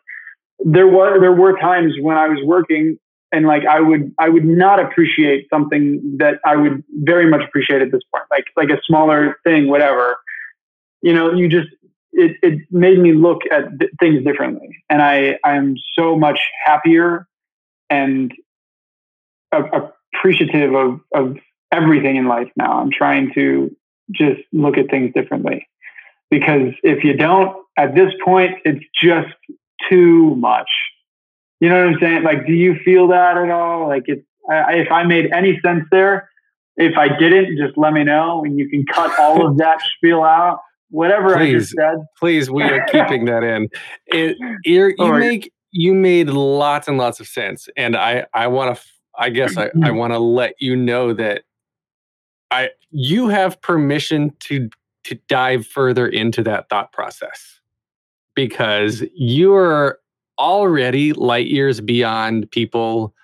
there 0.61 0.87
was 0.87 1.19
there 1.21 1.33
were 1.33 1.59
times 1.59 1.95
when 2.01 2.19
I 2.19 2.29
was 2.29 2.39
working 2.45 2.99
and 3.33 3.47
like 3.47 3.65
I 3.67 3.81
would 3.81 4.13
I 4.19 4.29
would 4.29 4.45
not 4.45 4.81
appreciate 4.81 5.49
something 5.49 6.19
that 6.19 6.41
I 6.45 6.57
would 6.57 6.85
very 6.91 7.29
much 7.29 7.43
appreciate 7.43 7.81
at 7.81 7.91
this 7.91 8.03
point, 8.13 8.25
like 8.31 8.45
like 8.57 8.69
a 8.71 8.81
smaller 8.85 9.39
thing, 9.45 9.69
whatever. 9.69 10.19
You 11.03 11.13
know, 11.13 11.33
you 11.33 11.49
just 11.49 11.69
it 12.17 12.37
it 12.43 12.61
made 12.71 12.99
me 12.99 13.13
look 13.13 13.43
at 13.51 13.79
th- 13.79 13.91
things 14.01 14.25
differently, 14.25 14.77
and 14.89 15.03
I 15.03 15.39
I'm 15.45 15.77
so 15.95 16.17
much 16.17 16.41
happier 16.65 17.29
and 17.91 18.33
a- 19.53 19.91
appreciative 20.15 20.75
of 20.75 21.01
of 21.15 21.37
everything 21.73 22.17
in 22.17 22.27
life 22.27 22.51
now. 22.57 22.81
I'm 22.81 22.91
trying 22.91 23.33
to 23.35 23.75
just 24.11 24.41
look 24.53 24.79
at 24.79 24.89
things 24.91 25.13
differently 25.15 25.69
because 26.31 26.73
if 26.83 27.05
you 27.05 27.17
don't, 27.17 27.57
at 27.77 27.95
this 27.95 28.13
point, 28.25 28.59
it's 28.65 28.85
just 29.03 29.35
too 29.91 30.35
much. 30.37 30.69
You 31.61 31.69
know 31.69 31.85
what 31.85 31.95
I'm 31.95 32.01
saying? 32.01 32.23
Like, 32.23 32.47
do 32.47 32.53
you 32.53 32.77
feel 32.85 33.09
that 33.09 33.37
at 33.37 33.51
all? 33.51 33.89
Like, 33.89 34.05
it's, 34.07 34.27
I, 34.51 34.75
if 34.75 34.93
I 34.93 35.05
made 35.05 35.33
any 35.33 35.59
sense 35.65 35.85
there, 35.91 36.31
if 36.77 36.97
I 36.97 37.09
didn't, 37.09 37.57
just 37.57 37.77
let 37.79 37.93
me 37.93 38.05
know 38.05 38.45
and 38.45 38.59
you 38.59 38.69
can 38.69 38.85
cut 38.87 39.19
all 39.19 39.47
of 39.47 39.57
that 39.59 39.81
spiel 39.97 40.23
out. 40.23 40.61
Whatever 40.91 41.37
please, 41.37 41.55
I 41.55 41.59
just 41.59 41.71
said. 41.73 41.99
Please, 42.19 42.51
we 42.51 42.63
are 42.63 42.85
keeping 42.87 43.25
that 43.27 43.43
in. 43.43 43.69
It, 44.07 44.37
you 44.65 44.95
right. 44.99 45.19
make 45.19 45.53
you 45.73 45.93
made 45.95 46.29
lots 46.29 46.89
and 46.89 46.97
lots 46.97 47.21
of 47.21 47.27
sense, 47.27 47.69
and 47.77 47.97
I 47.97 48.27
I 48.33 48.47
want 48.47 48.77
to 48.77 48.83
I 49.19 49.31
guess 49.31 49.57
I, 49.57 49.71
I 49.83 49.91
want 49.93 50.13
to 50.13 50.19
let 50.19 50.55
you 50.61 50.77
know 50.77 51.13
that 51.15 51.43
I 52.51 52.71
you 52.91 53.29
have 53.29 53.61
permission 53.61 54.33
to 54.41 54.71
to 55.05 55.17
dive 55.29 55.67
further 55.67 56.07
into 56.07 56.43
that 56.45 56.69
thought 56.69 56.93
process 56.93 57.61
because 58.35 59.05
you're 59.15 59.99
already 60.39 61.13
light 61.13 61.47
years 61.47 61.81
beyond 61.81 62.51
people 62.51 63.15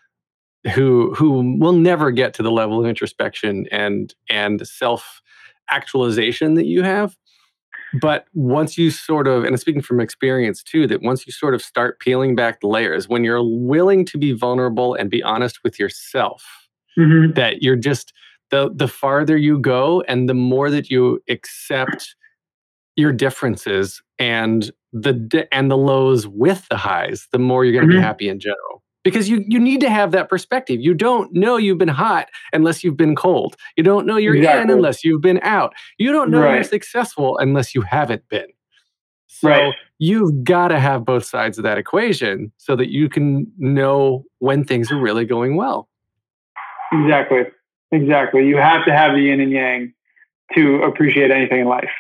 who 0.75 1.15
who 1.15 1.59
will 1.59 1.73
never 1.73 2.11
get 2.11 2.35
to 2.35 2.43
the 2.43 2.51
level 2.51 2.81
of 2.81 2.87
introspection 2.87 3.67
and 3.71 4.15
and 4.31 4.67
self 4.67 5.21
actualization 5.71 6.55
that 6.55 6.67
you 6.67 6.83
have 6.83 7.17
but 8.01 8.27
once 8.35 8.79
you 8.79 8.91
sort 8.91 9.27
of 9.29 9.45
and 9.45 9.59
speaking 9.61 9.83
from 9.83 10.01
experience 10.01 10.63
too 10.63 10.87
that 10.87 11.03
once 11.03 11.27
you 11.27 11.33
sort 11.33 11.55
of 11.55 11.63
start 11.63 11.99
peeling 12.01 12.35
back 12.35 12.61
the 12.61 12.67
layers 12.67 13.09
when 13.09 13.25
you're 13.25 13.43
willing 13.43 14.05
to 14.07 14.17
be 14.19 14.33
vulnerable 14.33 14.95
and 14.95 15.11
be 15.11 15.23
honest 15.23 15.59
with 15.65 15.79
yourself 15.79 16.45
Mhm. 16.99 17.35
that 17.35 17.63
you're 17.63 17.77
just 17.77 18.13
the 18.51 18.71
the 18.75 18.89
farther 18.89 19.37
you 19.37 19.59
go 19.59 20.03
and 20.03 20.29
the 20.29 20.35
more 20.35 20.71
that 20.71 20.91
you 20.91 21.23
accept 21.29 22.15
your 22.97 23.13
differences 23.13 24.03
and 24.19 24.71
the 24.93 25.49
and 25.53 25.71
the 25.71 25.77
lows 25.77 26.27
with 26.29 26.67
the 26.69 26.77
highs 26.77 27.29
the 27.33 27.39
more 27.39 27.65
you're 27.65 27.73
going 27.73 27.89
to 27.89 27.95
Mhm. 27.95 27.99
be 27.99 28.03
happy 28.03 28.29
in 28.29 28.39
general 28.41 28.83
because 29.05 29.29
you 29.29 29.45
you 29.49 29.59
need 29.59 29.81
to 29.81 29.91
have 29.91 30.13
that 30.13 30.29
perspective 30.29 30.81
you 30.81 30.95
don't 30.95 31.33
know 31.33 31.57
you've 31.57 31.79
been 31.79 31.89
hot 31.89 32.29
unless 32.53 32.83
you've 32.85 32.97
been 32.97 33.15
cold 33.15 33.57
you 33.77 33.83
don't 33.83 34.07
know 34.07 34.17
you're 34.17 34.37
in 34.37 34.71
unless 34.71 35.05
you've 35.05 35.21
been 35.23 35.41
out 35.43 35.73
you 35.99 36.13
don't 36.13 36.31
know 36.31 36.53
you're 36.53 36.63
successful 36.65 37.39
unless 37.39 37.75
you 37.75 37.83
haven't 37.83 38.27
been 38.29 38.47
so 39.27 39.49
Right. 39.49 39.75
you've 39.99 40.45
got 40.45 40.69
to 40.69 40.79
have 40.79 41.05
both 41.05 41.25
sides 41.25 41.59
of 41.59 41.65
that 41.65 41.79
equation 41.79 42.53
so 42.59 42.77
that 42.77 42.91
you 42.91 43.09
can 43.09 43.51
know 43.59 44.25
when 44.39 44.65
things 44.65 44.93
are 44.93 44.99
really 44.99 45.25
going 45.25 45.57
well 45.57 45.89
Exactly. 46.93 47.45
Exactly. 47.91 48.47
You 48.47 48.57
have 48.57 48.85
to 48.85 48.93
have 48.93 49.13
the 49.15 49.21
yin 49.23 49.41
and 49.41 49.51
yang 49.51 49.95
to 50.55 50.83
appreciate 50.83 51.31
anything 51.31 51.61
in 51.61 51.67
life. 51.67 51.91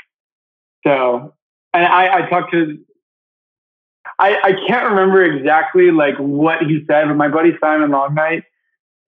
So, 0.87 1.35
and 1.73 1.87
I, 1.87 2.19
I 2.19 2.29
talked 2.29 2.51
to, 2.53 2.79
I, 4.23 4.39
I 4.45 4.53
can't 4.69 4.91
remember 4.91 5.25
exactly 5.25 5.91
like 5.91 6.15
what 6.17 6.63
he 6.63 6.85
said, 6.87 7.09
but 7.09 7.17
my 7.17 7.27
buddy 7.27 7.57
Simon 7.61 7.91
Longnight, 7.91 8.45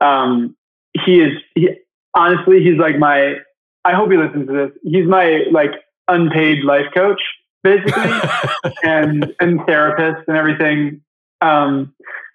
um, 0.00 0.56
he 1.04 1.20
is, 1.20 1.38
he, 1.54 1.70
honestly, 2.14 2.64
he's 2.64 2.78
like 2.78 2.98
my, 2.98 3.36
I 3.84 3.92
hope 3.92 4.10
he 4.10 4.16
listens 4.16 4.48
to 4.48 4.52
this. 4.52 4.70
He's 4.82 5.06
my 5.06 5.44
like 5.52 5.70
unpaid 6.08 6.64
life 6.64 6.86
coach, 6.92 7.20
basically 7.62 8.10
and 8.82 9.32
and 9.38 9.60
therapist 9.66 10.26
and 10.26 10.36
everything. 10.36 11.00
Um, 11.40 11.94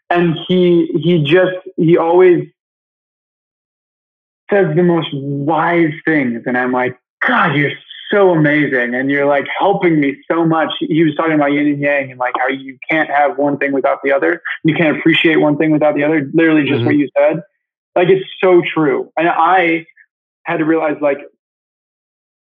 and 0.09 0.37
he 0.47 0.87
he 1.03 1.21
just 1.21 1.57
he 1.75 1.97
always 1.97 2.47
says 4.49 4.73
the 4.73 4.83
most 4.83 5.09
wise 5.11 5.91
things, 6.05 6.43
and 6.45 6.57
I'm 6.57 6.71
like, 6.71 6.97
God, 7.27 7.57
you're 7.57 7.73
so 8.11 8.31
amazing, 8.31 8.95
and 8.95 9.09
you're 9.09 9.25
like 9.25 9.45
helping 9.59 9.99
me 9.99 10.17
so 10.29 10.45
much. 10.45 10.71
He 10.79 11.03
was 11.03 11.15
talking 11.15 11.33
about 11.33 11.51
yin 11.51 11.67
and 11.67 11.79
yang, 11.79 12.11
and 12.11 12.19
like 12.19 12.33
how 12.37 12.47
you 12.47 12.77
can't 12.89 13.09
have 13.09 13.37
one 13.37 13.57
thing 13.57 13.71
without 13.71 13.99
the 14.03 14.11
other. 14.11 14.41
You 14.63 14.75
can't 14.75 14.97
appreciate 14.97 15.37
one 15.37 15.57
thing 15.57 15.71
without 15.71 15.95
the 15.95 16.03
other. 16.03 16.29
Literally, 16.33 16.67
just 16.67 16.81
Mhm. 16.81 16.85
what 16.85 16.95
you 16.95 17.09
said. 17.17 17.41
Like 17.95 18.09
it's 18.09 18.25
so 18.43 18.61
true, 18.73 19.11
and 19.17 19.27
I 19.29 19.85
had 20.43 20.57
to 20.57 20.65
realize 20.65 20.97
like 21.01 21.19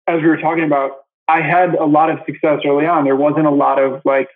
as 0.07 0.21
we 0.21 0.27
were 0.27 0.37
talking 0.37 0.63
about, 0.63 0.91
I 1.27 1.41
had 1.41 1.75
a 1.75 1.85
lot 1.85 2.09
of 2.09 2.19
success 2.25 2.61
early 2.65 2.87
on. 2.87 3.05
There 3.05 3.15
wasn't 3.15 3.45
a 3.45 3.51
lot 3.51 3.79
of 3.79 4.01
like 4.03 4.29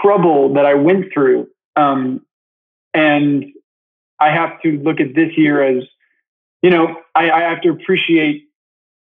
trouble 0.00 0.54
that 0.54 0.64
I 0.64 0.74
went 0.74 1.12
through. 1.12 1.48
Um, 1.74 2.24
and 2.94 3.46
I 4.20 4.30
have 4.30 4.60
to 4.62 4.78
look 4.78 5.00
at 5.00 5.14
this 5.14 5.36
year 5.36 5.62
as, 5.62 5.84
you 6.62 6.70
know, 6.70 6.96
I, 7.14 7.30
I 7.30 7.40
have 7.40 7.62
to 7.62 7.70
appreciate 7.70 8.44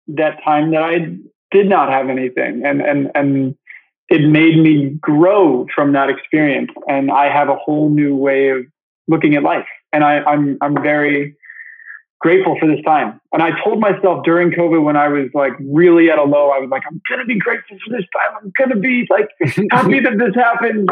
that 0.09 0.43
time 0.45 0.71
that 0.73 0.83
I 0.83 1.17
did 1.51 1.69
not 1.69 1.89
have 1.89 2.09
anything. 2.09 2.63
And, 2.65 2.81
and, 2.81 3.11
and 3.15 3.57
it 4.09 4.29
made 4.29 4.59
me 4.59 4.91
grow 5.01 5.67
from 5.75 5.93
that 5.93 6.11
experience. 6.11 6.71
And 6.89 7.11
I 7.11 7.33
have 7.33 7.49
a 7.49 7.57
whole 7.57 7.89
new 7.89 8.15
way 8.15 8.51
of 8.51 8.65
looking 9.09 9.35
at 9.35 9.43
life. 9.43 9.67
And 9.93 10.05
I, 10.05 10.19
I'm, 10.21 10.59
I'm 10.61 10.83
very, 10.83 11.37
grateful 12.21 12.57
for 12.59 12.67
this 12.67 12.83
time. 12.85 13.21
And 13.33 13.43
I 13.43 13.51
told 13.63 13.81
myself 13.81 14.25
during 14.25 14.51
COVID 14.51 14.83
when 14.83 14.97
I 14.97 15.09
was 15.09 15.29
like 15.35 15.53
really 15.61 16.11
at 16.11 16.19
a 16.19 16.25
low, 16.25 16.51
I 16.51 16.59
was 16.59 16.69
like, 16.71 16.83
I'm 16.89 17.01
gonna 17.09 17.25
be 17.25 17.39
grateful 17.39 17.79
for 17.85 17.97
this 17.97 18.07
time. 18.13 18.37
I'm 18.43 18.53
gonna 18.59 18.81
be 18.81 19.07
like 19.11 19.29
happy 19.71 20.01
that 20.01 20.19
this 20.19 20.35
happened. 20.35 20.91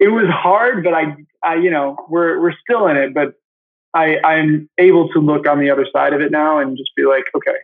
It 0.00 0.08
was 0.08 0.26
hard, 0.28 0.84
but 0.84 0.94
I, 0.94 1.16
I, 1.42 1.56
you 1.56 1.70
know, 1.70 1.96
we're 2.08 2.40
we're 2.40 2.54
still 2.62 2.86
in 2.86 2.96
it, 2.96 3.14
but 3.14 3.34
I, 3.94 4.18
I'm 4.24 4.68
able 4.78 5.08
to 5.10 5.20
look 5.20 5.46
on 5.46 5.60
the 5.60 5.70
other 5.70 5.86
side 5.92 6.12
of 6.14 6.20
it 6.20 6.32
now 6.32 6.58
and 6.58 6.76
just 6.76 6.90
be 6.96 7.04
like, 7.04 7.24
okay, 7.34 7.58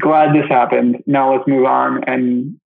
glad 0.00 0.34
this 0.34 0.48
happened. 0.48 1.02
Now 1.06 1.34
let's 1.34 1.46
move 1.48 1.64
on 1.64 2.04
and 2.04 2.58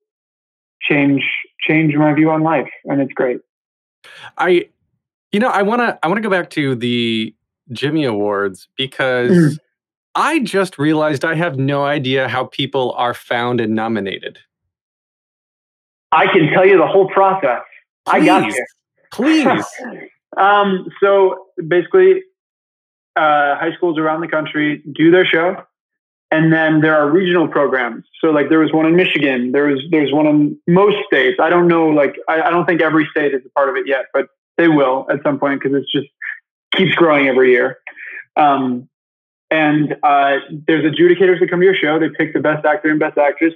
change 0.83 1.23
change 1.61 1.95
my 1.95 2.13
view 2.15 2.31
on 2.31 2.43
life. 2.43 2.71
And 2.85 3.01
it's 3.01 3.13
great. 3.13 3.41
I, 4.39 4.69
you 5.33 5.41
know, 5.41 5.49
I 5.49 5.63
want 5.63 5.81
to 5.81 5.99
I 6.03 6.09
want 6.09 6.19
to 6.19 6.23
go 6.23 6.31
back 6.31 6.51
to 6.51 6.75
the 6.75 7.35
Jimmy 7.73 8.05
Awards 8.05 8.69
because 8.77 9.31
Mm. 9.31 9.59
I 10.15 10.41
just 10.41 10.79
realized 10.79 11.25
I 11.25 11.35
have 11.35 11.57
no 11.57 11.85
idea 11.85 12.29
how 12.29 12.45
people 12.47 12.93
are 12.97 13.15
found 13.15 13.61
and 13.61 13.75
nominated. 13.75 14.39
I 16.13 16.27
can 16.27 16.49
tell 16.53 16.67
you 16.67 16.77
the 16.77 16.87
whole 16.87 17.09
process. 17.09 17.63
I 18.07 18.25
got 18.25 18.43
Please, 18.43 18.57
you. 18.57 18.67
Please. 19.13 19.65
um, 20.37 20.89
so 21.01 21.47
basically, 21.69 22.23
uh, 23.17 23.57
high 23.57 23.73
schools 23.77 23.99
around 23.99 24.21
the 24.21 24.29
country 24.29 24.83
do 24.95 25.11
their 25.11 25.25
show, 25.25 25.63
and 26.31 26.53
then 26.53 26.81
there 26.81 26.95
are 26.97 27.11
regional 27.11 27.49
programs. 27.49 28.05
So 28.21 28.29
like 28.31 28.49
there 28.49 28.61
was 28.61 28.73
one 28.73 28.87
in 28.87 28.97
Michigan. 28.97 29.53
There 29.53 29.67
was 29.67 29.81
there's 29.91 30.13
one 30.13 30.27
in 30.27 30.59
most 30.67 30.97
states. 31.07 31.39
I 31.41 31.51
don't 31.51 31.69
know. 31.69 31.89
Like 31.89 32.17
I, 32.29 32.43
I 32.43 32.51
don't 32.51 32.67
think 32.67 32.81
every 32.81 33.09
state 33.11 33.35
is 33.35 33.43
a 33.45 33.51
part 33.51 33.69
of 33.69 33.77
it 33.77 33.87
yet, 33.87 34.07
but 34.13 34.27
they 34.57 34.69
will 34.69 35.07
at 35.11 35.23
some 35.25 35.39
point 35.39 35.61
because 35.61 35.77
it's 35.77 35.91
just 35.91 36.09
keeps 36.75 36.95
growing 36.95 37.29
every 37.29 37.51
year. 37.51 37.79
Um, 38.37 38.89
and 39.51 39.97
uh, 40.05 40.37
there's 40.69 40.85
adjudicators 40.85 41.41
that 41.41 41.51
come 41.51 41.61
to 41.61 41.67
your 41.67 41.75
show. 41.75 41.99
They 41.99 42.09
pick 42.17 42.33
the 42.33 42.41
best 42.41 42.65
actor 42.65 42.89
and 42.89 43.01
best 43.01 43.19
actress, 43.19 43.55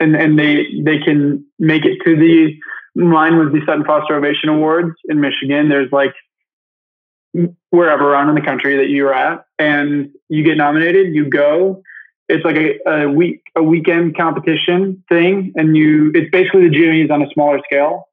and 0.00 0.16
and 0.16 0.38
they 0.38 0.66
they 0.82 0.98
can 0.98 1.46
make 1.58 1.84
it 1.84 1.98
to 2.04 2.16
the 2.16 2.54
mine 2.96 3.36
was 3.36 3.52
the 3.52 3.60
Sutton 3.66 3.84
Foster 3.84 4.16
Ovation 4.16 4.48
Awards 4.48 4.94
in 5.08 5.20
Michigan. 5.20 5.68
There's 5.68 5.90
like 5.92 6.14
wherever 7.70 8.12
around 8.12 8.28
in 8.28 8.34
the 8.34 8.40
country 8.40 8.76
that 8.76 8.88
you're 8.88 9.14
at, 9.14 9.44
and 9.58 10.10
you 10.28 10.44
get 10.44 10.56
nominated. 10.56 11.14
You 11.14 11.28
go. 11.28 11.82
It's 12.28 12.44
like 12.44 12.56
a, 12.56 13.04
a 13.04 13.08
week 13.08 13.42
a 13.56 13.62
weekend 13.62 14.16
competition 14.16 15.04
thing, 15.08 15.52
and 15.56 15.76
you 15.76 16.10
it's 16.14 16.30
basically 16.30 16.68
the 16.68 16.74
Jimmys 16.74 17.10
on 17.10 17.22
a 17.22 17.30
smaller 17.32 17.60
scale, 17.64 18.08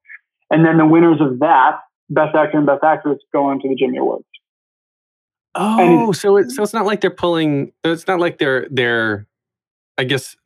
and 0.50 0.64
then 0.64 0.76
the 0.76 0.86
winners 0.86 1.20
of 1.20 1.38
that 1.38 1.80
best 2.10 2.34
actor 2.34 2.58
and 2.58 2.66
best 2.66 2.84
actress 2.84 3.18
go 3.32 3.44
on 3.44 3.60
to 3.60 3.68
the 3.68 3.74
Jimmy 3.74 3.98
Awards. 3.98 4.24
Oh, 5.54 6.12
so 6.12 6.36
it, 6.38 6.50
so 6.50 6.62
it's 6.62 6.72
not 6.72 6.86
like 6.86 7.00
they're 7.00 7.10
pulling. 7.10 7.72
It's 7.84 8.06
not 8.06 8.20
like 8.20 8.38
they're 8.38 8.66
they're. 8.70 9.26
I 9.98 10.04
guess 10.04 10.36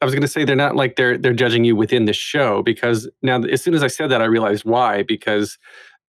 I 0.00 0.04
was 0.04 0.14
going 0.14 0.22
to 0.22 0.28
say 0.28 0.44
they're 0.44 0.56
not 0.56 0.76
like 0.76 0.96
they're 0.96 1.16
they're 1.16 1.32
judging 1.32 1.64
you 1.64 1.74
within 1.74 2.04
the 2.04 2.12
show 2.12 2.62
because 2.62 3.08
now 3.22 3.42
as 3.42 3.62
soon 3.62 3.74
as 3.74 3.82
I 3.82 3.88
said 3.88 4.10
that 4.10 4.20
I 4.20 4.26
realized 4.26 4.64
why 4.64 5.02
because 5.02 5.58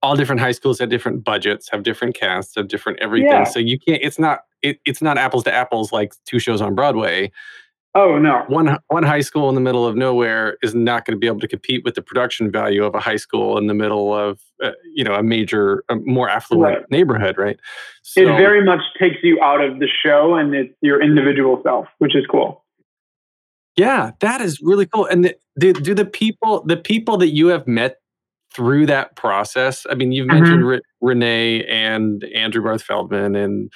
all 0.05 0.15
different 0.15 0.39
high 0.39 0.51
schools 0.51 0.77
have 0.79 0.89
different 0.89 1.23
budgets, 1.23 1.67
have 1.71 1.81
different 1.81 2.15
casts, 2.15 2.55
have 2.55 2.67
different 2.67 2.99
everything. 2.99 3.31
Yeah. 3.31 3.43
So 3.43 3.59
you 3.59 3.79
can't. 3.79 4.01
It's 4.03 4.19
not. 4.19 4.41
It, 4.61 4.79
it's 4.85 5.01
not 5.01 5.17
apples 5.17 5.43
to 5.45 5.53
apples 5.53 5.91
like 5.91 6.13
two 6.25 6.39
shows 6.39 6.61
on 6.61 6.75
Broadway. 6.75 7.31
Oh 7.95 8.19
no. 8.19 8.43
One 8.47 8.77
one 8.87 9.03
high 9.03 9.21
school 9.21 9.49
in 9.49 9.55
the 9.55 9.61
middle 9.61 9.85
of 9.85 9.95
nowhere 9.95 10.57
is 10.61 10.75
not 10.75 11.05
going 11.05 11.15
to 11.15 11.19
be 11.19 11.27
able 11.27 11.39
to 11.39 11.47
compete 11.47 11.83
with 11.83 11.95
the 11.95 12.01
production 12.01 12.51
value 12.51 12.83
of 12.83 12.93
a 12.93 12.99
high 12.99 13.15
school 13.15 13.57
in 13.57 13.67
the 13.67 13.73
middle 13.73 14.13
of 14.13 14.39
uh, 14.63 14.71
you 14.93 15.03
know 15.03 15.15
a 15.15 15.23
major, 15.23 15.83
a 15.89 15.95
more 15.95 16.29
affluent 16.29 16.77
Right. 16.77 16.91
neighborhood, 16.91 17.37
right? 17.37 17.57
it 18.15 18.25
very 18.37 18.63
much 18.63 18.81
takes 18.99 19.17
you 19.23 19.41
out 19.41 19.61
of 19.61 19.79
the 19.79 19.87
show 19.87 20.35
and 20.35 20.53
it's 20.53 20.73
your 20.81 21.01
individual 21.01 21.61
self, 21.63 21.87
which 21.97 22.15
is 22.15 22.25
cool. 22.29 22.63
Yeah, 23.75 24.11
that 24.19 24.39
is 24.41 24.61
really 24.61 24.85
cool. 24.85 25.05
And 25.05 25.25
the, 25.25 25.35
do, 25.59 25.73
do 25.73 25.93
the 25.93 26.05
people 26.05 26.63
the 26.65 26.77
people 26.77 27.17
that 27.17 27.33
you 27.33 27.47
have 27.47 27.67
met 27.67 27.97
through 28.55 28.85
that 28.87 29.15
process? 29.15 29.85
I 29.89 29.95
mean, 29.95 30.11
you've 30.11 30.27
Mhm. 30.27 30.33
mentioned 30.39 30.67
Re- 30.67 30.81
Renee 31.01 31.63
and 31.65 32.23
Andrew 32.35 32.63
Barth 32.63 32.83
Feldman 32.83 33.35
and 33.35 33.71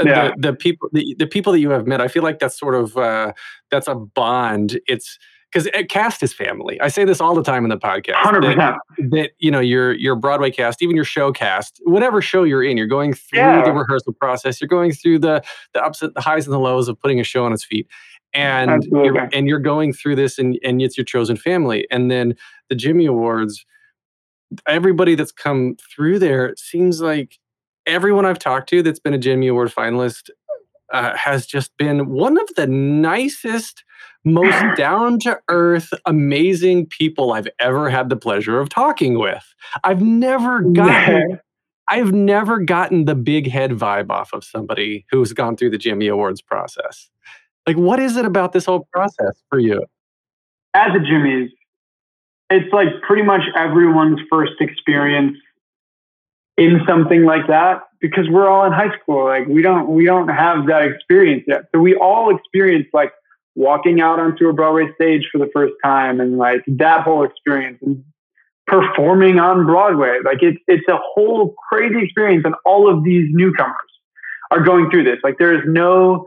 uh, 0.00 0.04
Yeah. 0.06 0.28
the, 0.36 0.50
the 0.50 0.52
people 0.54 0.88
the, 0.92 1.14
the 1.18 1.26
people 1.26 1.52
that 1.52 1.60
you 1.60 1.70
have 1.70 1.86
met. 1.86 2.00
I 2.00 2.08
feel 2.08 2.22
like 2.22 2.38
that's 2.38 2.58
sort 2.58 2.74
of 2.74 2.96
uh, 2.96 3.32
that's 3.70 3.88
a 3.88 3.94
bond. 3.94 4.80
It's 4.86 5.18
because 5.52 5.68
cast 5.90 6.22
is 6.22 6.32
family. 6.32 6.80
I 6.80 6.88
say 6.88 7.04
this 7.04 7.20
all 7.20 7.34
the 7.34 7.42
time 7.42 7.64
in 7.64 7.68
the 7.68 7.76
podcast. 7.76 8.14
Hundred 8.14 8.42
that- 8.44 8.78
percent. 8.96 9.10
that 9.12 9.30
you 9.38 9.50
know 9.50 9.60
your 9.60 9.92
your 9.92 10.16
Broadway 10.16 10.50
cast, 10.50 10.80
even 10.82 10.96
your 10.96 11.04
show 11.04 11.30
cast, 11.30 11.78
whatever 11.84 12.22
show 12.22 12.42
you're 12.44 12.64
in, 12.64 12.78
you're 12.78 12.86
going 12.86 13.12
through 13.12 13.38
Yeah. 13.40 13.62
the 13.64 13.72
rehearsal 13.72 14.14
process. 14.14 14.60
You're 14.62 14.68
going 14.68 14.92
through 14.92 15.18
the 15.18 15.42
the 15.74 15.82
ups, 15.84 16.00
and 16.00 16.12
the 16.14 16.22
highs, 16.22 16.46
and 16.46 16.54
the 16.54 16.58
lows 16.58 16.88
of 16.88 16.98
putting 16.98 17.20
a 17.20 17.24
show 17.24 17.44
on 17.44 17.52
its 17.52 17.64
feet, 17.64 17.86
and 18.32 18.70
Absolutely. 18.70 19.04
you're, 19.08 19.28
and 19.34 19.46
you're 19.46 19.58
going 19.58 19.92
through 19.92 20.16
this, 20.16 20.38
and 20.38 20.58
and 20.64 20.80
it's 20.80 20.96
your 20.96 21.04
chosen 21.04 21.36
family. 21.36 21.86
And 21.90 22.10
then 22.10 22.34
the 22.70 22.74
Jimmy 22.74 23.04
Awards, 23.04 23.66
everybody 24.66 25.14
that's 25.14 25.32
come 25.32 25.76
through 25.94 26.18
there 26.18 26.46
it 26.46 26.58
seems 26.58 27.00
like 27.00 27.38
everyone 27.86 28.26
I've 28.26 28.38
talked 28.38 28.68
to 28.70 28.82
that's 28.82 29.00
been 29.00 29.14
a 29.14 29.18
Jimmy 29.18 29.48
Award 29.48 29.72
finalist 29.72 30.30
uh, 30.92 31.16
has 31.16 31.46
just 31.46 31.76
been 31.76 32.10
one 32.10 32.38
of 32.38 32.48
the 32.54 32.66
nicest 32.66 33.84
most 34.24 34.62
down 34.76 35.18
to 35.20 35.40
earth, 35.48 35.92
amazing 36.06 36.86
people 36.86 37.32
I've 37.32 37.48
ever 37.58 37.90
had 37.90 38.08
the 38.08 38.16
pleasure 38.16 38.60
of 38.60 38.68
talking 38.68 39.18
with. 39.18 39.44
I've 39.82 40.02
never 40.02 40.60
gotten 40.60 41.40
I've 41.88 42.12
never 42.12 42.58
gotten 42.60 43.06
the 43.06 43.14
big 43.14 43.50
head 43.50 43.72
vibe 43.72 44.10
off 44.10 44.32
of 44.32 44.44
somebody 44.44 45.04
who's 45.10 45.32
gone 45.32 45.56
through 45.56 45.70
the 45.70 45.78
Jimmy 45.78 46.06
Awards 46.06 46.40
process. 46.40 47.10
Like 47.66 47.76
what 47.76 47.98
is 47.98 48.16
it 48.16 48.24
about 48.24 48.52
this 48.52 48.66
whole 48.66 48.86
process 48.92 49.42
for 49.50 49.58
you? 49.58 49.84
As 50.74 50.92
the 50.92 51.00
Jimmy's, 51.00 51.50
it's 52.52 52.72
like 52.72 52.88
pretty 53.02 53.22
much 53.22 53.42
everyone's 53.56 54.20
first 54.30 54.52
experience 54.60 55.36
in 56.56 56.80
something 56.86 57.24
like 57.24 57.46
that 57.48 57.82
because 58.00 58.28
we're 58.28 58.48
all 58.48 58.66
in 58.66 58.72
high 58.72 58.96
school. 59.00 59.24
Like 59.24 59.46
we 59.46 59.62
don't 59.62 59.88
we 59.88 60.04
don't 60.04 60.28
have 60.28 60.66
that 60.66 60.84
experience 60.84 61.44
yet. 61.46 61.64
So 61.74 61.80
we 61.80 61.94
all 61.94 62.34
experience 62.34 62.86
like 62.92 63.12
walking 63.54 64.00
out 64.00 64.18
onto 64.18 64.48
a 64.48 64.52
Broadway 64.52 64.88
stage 64.94 65.28
for 65.30 65.38
the 65.38 65.48
first 65.52 65.74
time 65.84 66.20
and 66.20 66.38
like 66.38 66.62
that 66.66 67.02
whole 67.02 67.24
experience 67.24 67.78
and 67.82 68.04
performing 68.66 69.38
on 69.38 69.66
Broadway. 69.66 70.18
Like 70.24 70.38
it's 70.42 70.58
it's 70.66 70.86
a 70.88 70.98
whole 71.14 71.54
crazy 71.68 72.04
experience 72.04 72.44
and 72.44 72.54
all 72.64 72.92
of 72.92 73.04
these 73.04 73.28
newcomers 73.30 73.76
are 74.50 74.60
going 74.60 74.90
through 74.90 75.04
this. 75.04 75.18
Like 75.24 75.38
there 75.38 75.54
is 75.54 75.62
no 75.66 76.26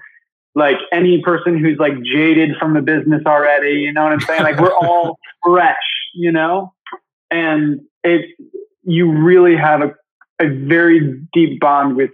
like 0.56 0.78
any 0.92 1.22
person 1.22 1.58
who's 1.58 1.78
like 1.78 2.02
jaded 2.02 2.52
from 2.58 2.74
the 2.74 2.82
business 2.82 3.22
already, 3.26 3.74
you 3.82 3.94
know 3.94 4.04
what 4.04 4.14
I'm 4.14 4.22
saying? 4.22 4.42
Like 4.42 4.58
we're 4.60 4.74
all 4.74 5.20
fresh, 5.46 5.76
you 6.16 6.32
know? 6.32 6.74
And 7.30 7.82
it's 8.04 8.32
you 8.84 9.12
really 9.12 9.56
have 9.56 9.82
a, 9.82 9.96
a 10.40 10.48
very 10.48 11.22
deep 11.34 11.60
bond 11.60 11.96
with 11.96 12.12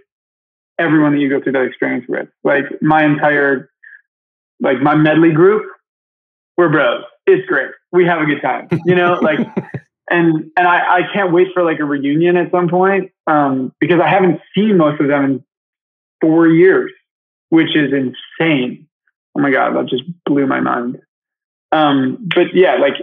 everyone 0.78 1.12
that 1.12 1.20
you 1.20 1.28
go 1.28 1.40
through 1.40 1.52
that 1.52 1.64
experience 1.64 2.06
with. 2.08 2.28
Like 2.44 2.64
my 2.80 3.04
entire 3.04 3.70
like 4.60 4.80
my 4.80 4.94
medley 4.94 5.32
group, 5.32 5.64
we're 6.56 6.70
bros. 6.70 7.04
It's 7.26 7.46
great. 7.46 7.70
We 7.90 8.06
have 8.06 8.20
a 8.20 8.26
good 8.26 8.40
time. 8.40 8.68
You 8.84 8.94
know, 8.94 9.18
like 9.20 9.38
and 10.10 10.50
and 10.56 10.68
I, 10.68 10.98
I 10.98 11.00
can't 11.12 11.32
wait 11.32 11.48
for 11.52 11.62
like 11.62 11.80
a 11.80 11.84
reunion 11.84 12.36
at 12.36 12.50
some 12.50 12.68
point. 12.68 13.10
Um, 13.26 13.72
because 13.80 14.00
I 14.00 14.08
haven't 14.08 14.40
seen 14.54 14.76
most 14.76 15.00
of 15.00 15.08
them 15.08 15.24
in 15.24 15.44
four 16.20 16.46
years, 16.46 16.92
which 17.50 17.76
is 17.76 17.92
insane. 17.92 18.88
Oh 19.36 19.40
my 19.40 19.50
god, 19.50 19.74
that 19.74 19.88
just 19.88 20.04
blew 20.24 20.46
my 20.46 20.60
mind. 20.60 20.98
Um, 21.70 22.28
but 22.34 22.54
yeah, 22.54 22.74
like 22.74 22.94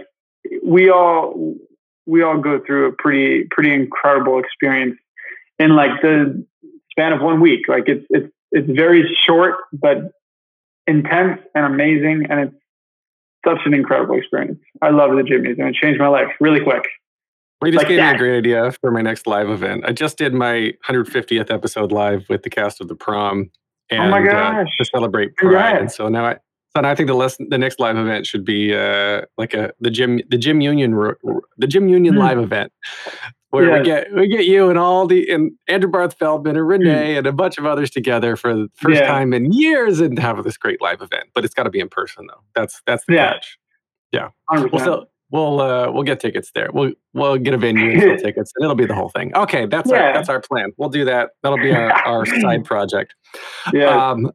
we 0.64 0.90
all 0.90 1.54
we 2.06 2.22
all 2.22 2.38
go 2.38 2.60
through 2.66 2.86
a 2.88 2.92
pretty 2.92 3.46
pretty 3.50 3.72
incredible 3.72 4.38
experience 4.38 4.96
in 5.58 5.76
like 5.76 6.00
the 6.02 6.44
span 6.90 7.12
of 7.12 7.20
one 7.20 7.40
week. 7.40 7.68
Like 7.68 7.84
it's 7.86 8.06
it's 8.10 8.32
it's 8.52 8.70
very 8.70 9.04
short 9.26 9.54
but 9.72 10.12
intense 10.86 11.40
and 11.54 11.64
amazing 11.66 12.26
and 12.28 12.40
it's 12.40 12.54
such 13.46 13.58
an 13.64 13.74
incredible 13.74 14.16
experience. 14.16 14.58
I 14.82 14.90
love 14.90 15.10
the 15.12 15.22
Jimmys 15.22 15.58
and 15.58 15.68
it 15.68 15.74
changed 15.74 16.00
my 16.00 16.08
life 16.08 16.28
really 16.40 16.60
quick. 16.60 16.84
Well, 17.60 17.68
you 17.68 17.72
just 17.72 17.84
Like 17.84 17.88
gave 17.88 18.00
me 18.00 18.08
a 18.08 18.16
great 18.16 18.38
idea 18.38 18.72
for 18.80 18.90
my 18.90 19.02
next 19.02 19.26
live 19.26 19.50
event. 19.50 19.84
I 19.86 19.92
just 19.92 20.16
did 20.16 20.32
my 20.32 20.72
150th 20.88 21.50
episode 21.50 21.92
live 21.92 22.24
with 22.30 22.42
the 22.42 22.48
cast 22.48 22.80
of 22.80 22.88
the 22.88 22.94
prom, 22.94 23.50
and 23.90 24.02
Oh 24.02 24.08
my 24.08 24.26
uh, 24.26 24.64
to 24.64 24.84
celebrate 24.86 25.36
Pride. 25.36 25.50
Congrats. 25.50 25.80
And 25.80 25.92
so 25.92 26.08
now 26.08 26.24
I, 26.24 26.36
so 26.76 26.82
I 26.84 26.94
think 26.94 27.06
the 27.08 27.14
less, 27.14 27.36
the 27.48 27.58
next 27.58 27.80
live 27.80 27.96
event 27.96 28.26
should 28.26 28.44
be 28.44 28.74
uh, 28.74 29.22
like 29.38 29.54
a 29.54 29.72
the 29.80 29.90
gym 29.90 30.20
the 30.28 30.38
gym 30.38 30.60
union 30.60 30.92
the 31.58 31.66
gym 31.66 31.88
union 31.88 32.14
Hmm. 32.14 32.20
live 32.20 32.38
event 32.38 32.72
where 33.50 33.78
we 33.78 33.84
get 33.84 34.12
we 34.14 34.28
get 34.28 34.44
you 34.46 34.68
and 34.70 34.78
all 34.78 35.06
the 35.06 35.28
and 35.30 35.52
Andrew 35.68 35.90
Barth 35.90 36.14
Feldman 36.14 36.56
and 36.56 36.66
Renee 36.68 37.16
and 37.16 37.26
a 37.26 37.32
bunch 37.32 37.58
of 37.58 37.66
others 37.66 37.90
together 37.90 38.36
for 38.36 38.54
the 38.54 38.68
first 38.76 38.98
Hmm. 38.98 39.04
Yeah. 39.04 39.08
time 39.08 39.32
in 39.34 39.52
years 39.52 40.00
and 40.00 40.18
have 40.18 40.42
this 40.44 40.56
great 40.56 40.80
live 40.80 41.02
event. 41.02 41.24
But 41.34 41.44
it's 41.44 41.54
got 41.54 41.64
to 41.64 41.70
be 41.70 41.80
in 41.80 41.88
person 41.88 42.26
though. 42.28 42.40
That's 42.54 42.80
that's 42.86 43.04
the 43.06 43.14
Yeah. 43.14 43.32
catch. 43.32 43.58
100%. 44.48 44.72
We'll 44.72 44.84
sell, 44.84 45.06
we'll 45.30 45.60
uh, 45.60 45.90
we'll 45.90 46.02
get 46.02 46.20
tickets 46.20 46.50
there. 46.54 46.68
We'll 46.72 46.92
we'll 47.14 47.36
get 47.38 47.54
a 47.54 47.58
venue 47.58 47.90
and 47.90 48.00
sell 48.02 48.16
tickets, 48.24 48.52
and 48.56 48.64
it'll 48.64 48.76
be 48.76 48.86
the 48.86 48.94
whole 48.94 49.08
thing. 49.10 49.34
Okay, 49.36 49.66
that's 49.66 49.90
our 49.90 50.12
that's 50.12 50.28
our 50.28 50.40
plan. 50.40 50.72
We'll 50.76 50.88
do 50.88 51.04
that. 51.04 51.30
That'll 51.42 51.58
be 51.58 51.72
our, 51.72 51.92
our 52.06 52.26
side 52.26 52.64
project. 52.64 53.14
yeah. 53.72 54.10
Um, 54.10 54.30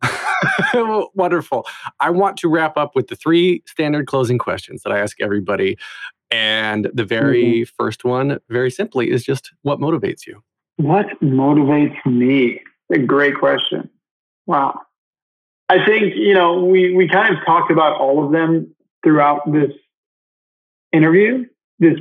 wonderful. 1.15 1.65
I 1.99 2.09
want 2.09 2.37
to 2.37 2.49
wrap 2.49 2.77
up 2.77 2.95
with 2.95 3.07
the 3.07 3.15
three 3.15 3.63
standard 3.67 4.07
closing 4.07 4.37
questions 4.37 4.83
that 4.83 4.91
I 4.91 4.99
ask 4.99 5.19
everybody, 5.21 5.77
and 6.31 6.89
the 6.93 7.05
very 7.05 7.25
Mm-hmm. 7.45 7.83
first 7.83 8.03
one, 8.03 8.39
very 8.49 8.71
simply, 8.71 9.11
is 9.11 9.23
just 9.23 9.51
what 9.61 9.79
motivates 9.79 10.25
you. 10.27 10.41
What 10.77 11.05
motivates 11.21 12.03
me? 12.05 12.61
A 12.93 12.99
great 12.99 13.37
question. 13.39 13.89
Wow. 14.45 14.79
I 15.69 15.83
think, 15.85 16.13
you 16.15 16.33
know, 16.33 16.63
we, 16.63 16.93
we 16.95 17.07
kind 17.07 17.35
of 17.35 17.43
talked 17.45 17.71
about 17.71 17.99
all 17.99 18.23
of 18.23 18.31
them 18.31 18.75
throughout 19.03 19.51
this 19.51 19.71
interview, 20.95 21.45
this 21.79 21.99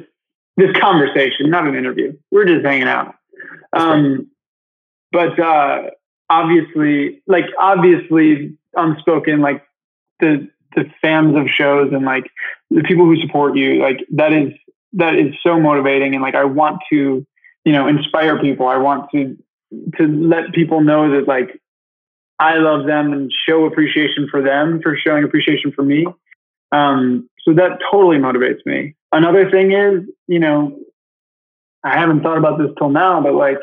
this 0.56 0.70
conversation, 0.80 1.50
not 1.50 1.66
an 1.66 1.74
interview. 1.74 2.16
We're 2.30 2.44
just 2.44 2.64
hanging 2.64 2.88
out. 2.88 3.16
Um, 3.72 4.30
but 5.10 5.38
uh, 5.38 5.90
obviously, 6.30 7.22
like 7.26 7.46
obviously 7.58 8.56
unspoken, 8.74 9.40
like 9.40 9.64
the 10.20 10.48
the 10.74 10.90
fans 11.02 11.36
of 11.36 11.48
shows 11.48 11.92
and 11.92 12.04
like 12.04 12.30
the 12.70 12.82
people 12.82 13.04
who 13.04 13.20
support 13.20 13.56
you, 13.56 13.80
like 13.80 14.04
that 14.12 14.32
is 14.32 14.52
that 14.94 15.14
is 15.16 15.34
so 15.42 15.58
motivating 15.58 16.14
and 16.14 16.22
like 16.22 16.34
I 16.34 16.44
want 16.44 16.80
to 16.90 17.26
you 17.64 17.72
know 17.72 17.88
inspire 17.88 18.38
people 18.40 18.66
i 18.66 18.76
want 18.76 19.10
to 19.10 19.36
to 19.96 20.06
let 20.06 20.52
people 20.52 20.80
know 20.80 21.10
that 21.10 21.26
like 21.26 21.60
i 22.38 22.56
love 22.56 22.86
them 22.86 23.12
and 23.12 23.32
show 23.46 23.64
appreciation 23.64 24.28
for 24.30 24.42
them 24.42 24.80
for 24.82 24.96
showing 24.96 25.24
appreciation 25.24 25.72
for 25.72 25.82
me 25.82 26.06
um 26.74 27.28
so 27.44 27.52
that 27.54 27.78
totally 27.90 28.16
motivates 28.18 28.64
me 28.64 28.94
another 29.12 29.50
thing 29.50 29.72
is 29.72 30.02
you 30.26 30.38
know 30.38 30.76
i 31.84 31.98
haven't 31.98 32.22
thought 32.22 32.38
about 32.38 32.58
this 32.58 32.70
till 32.78 32.90
now 32.90 33.20
but 33.20 33.34
like 33.34 33.58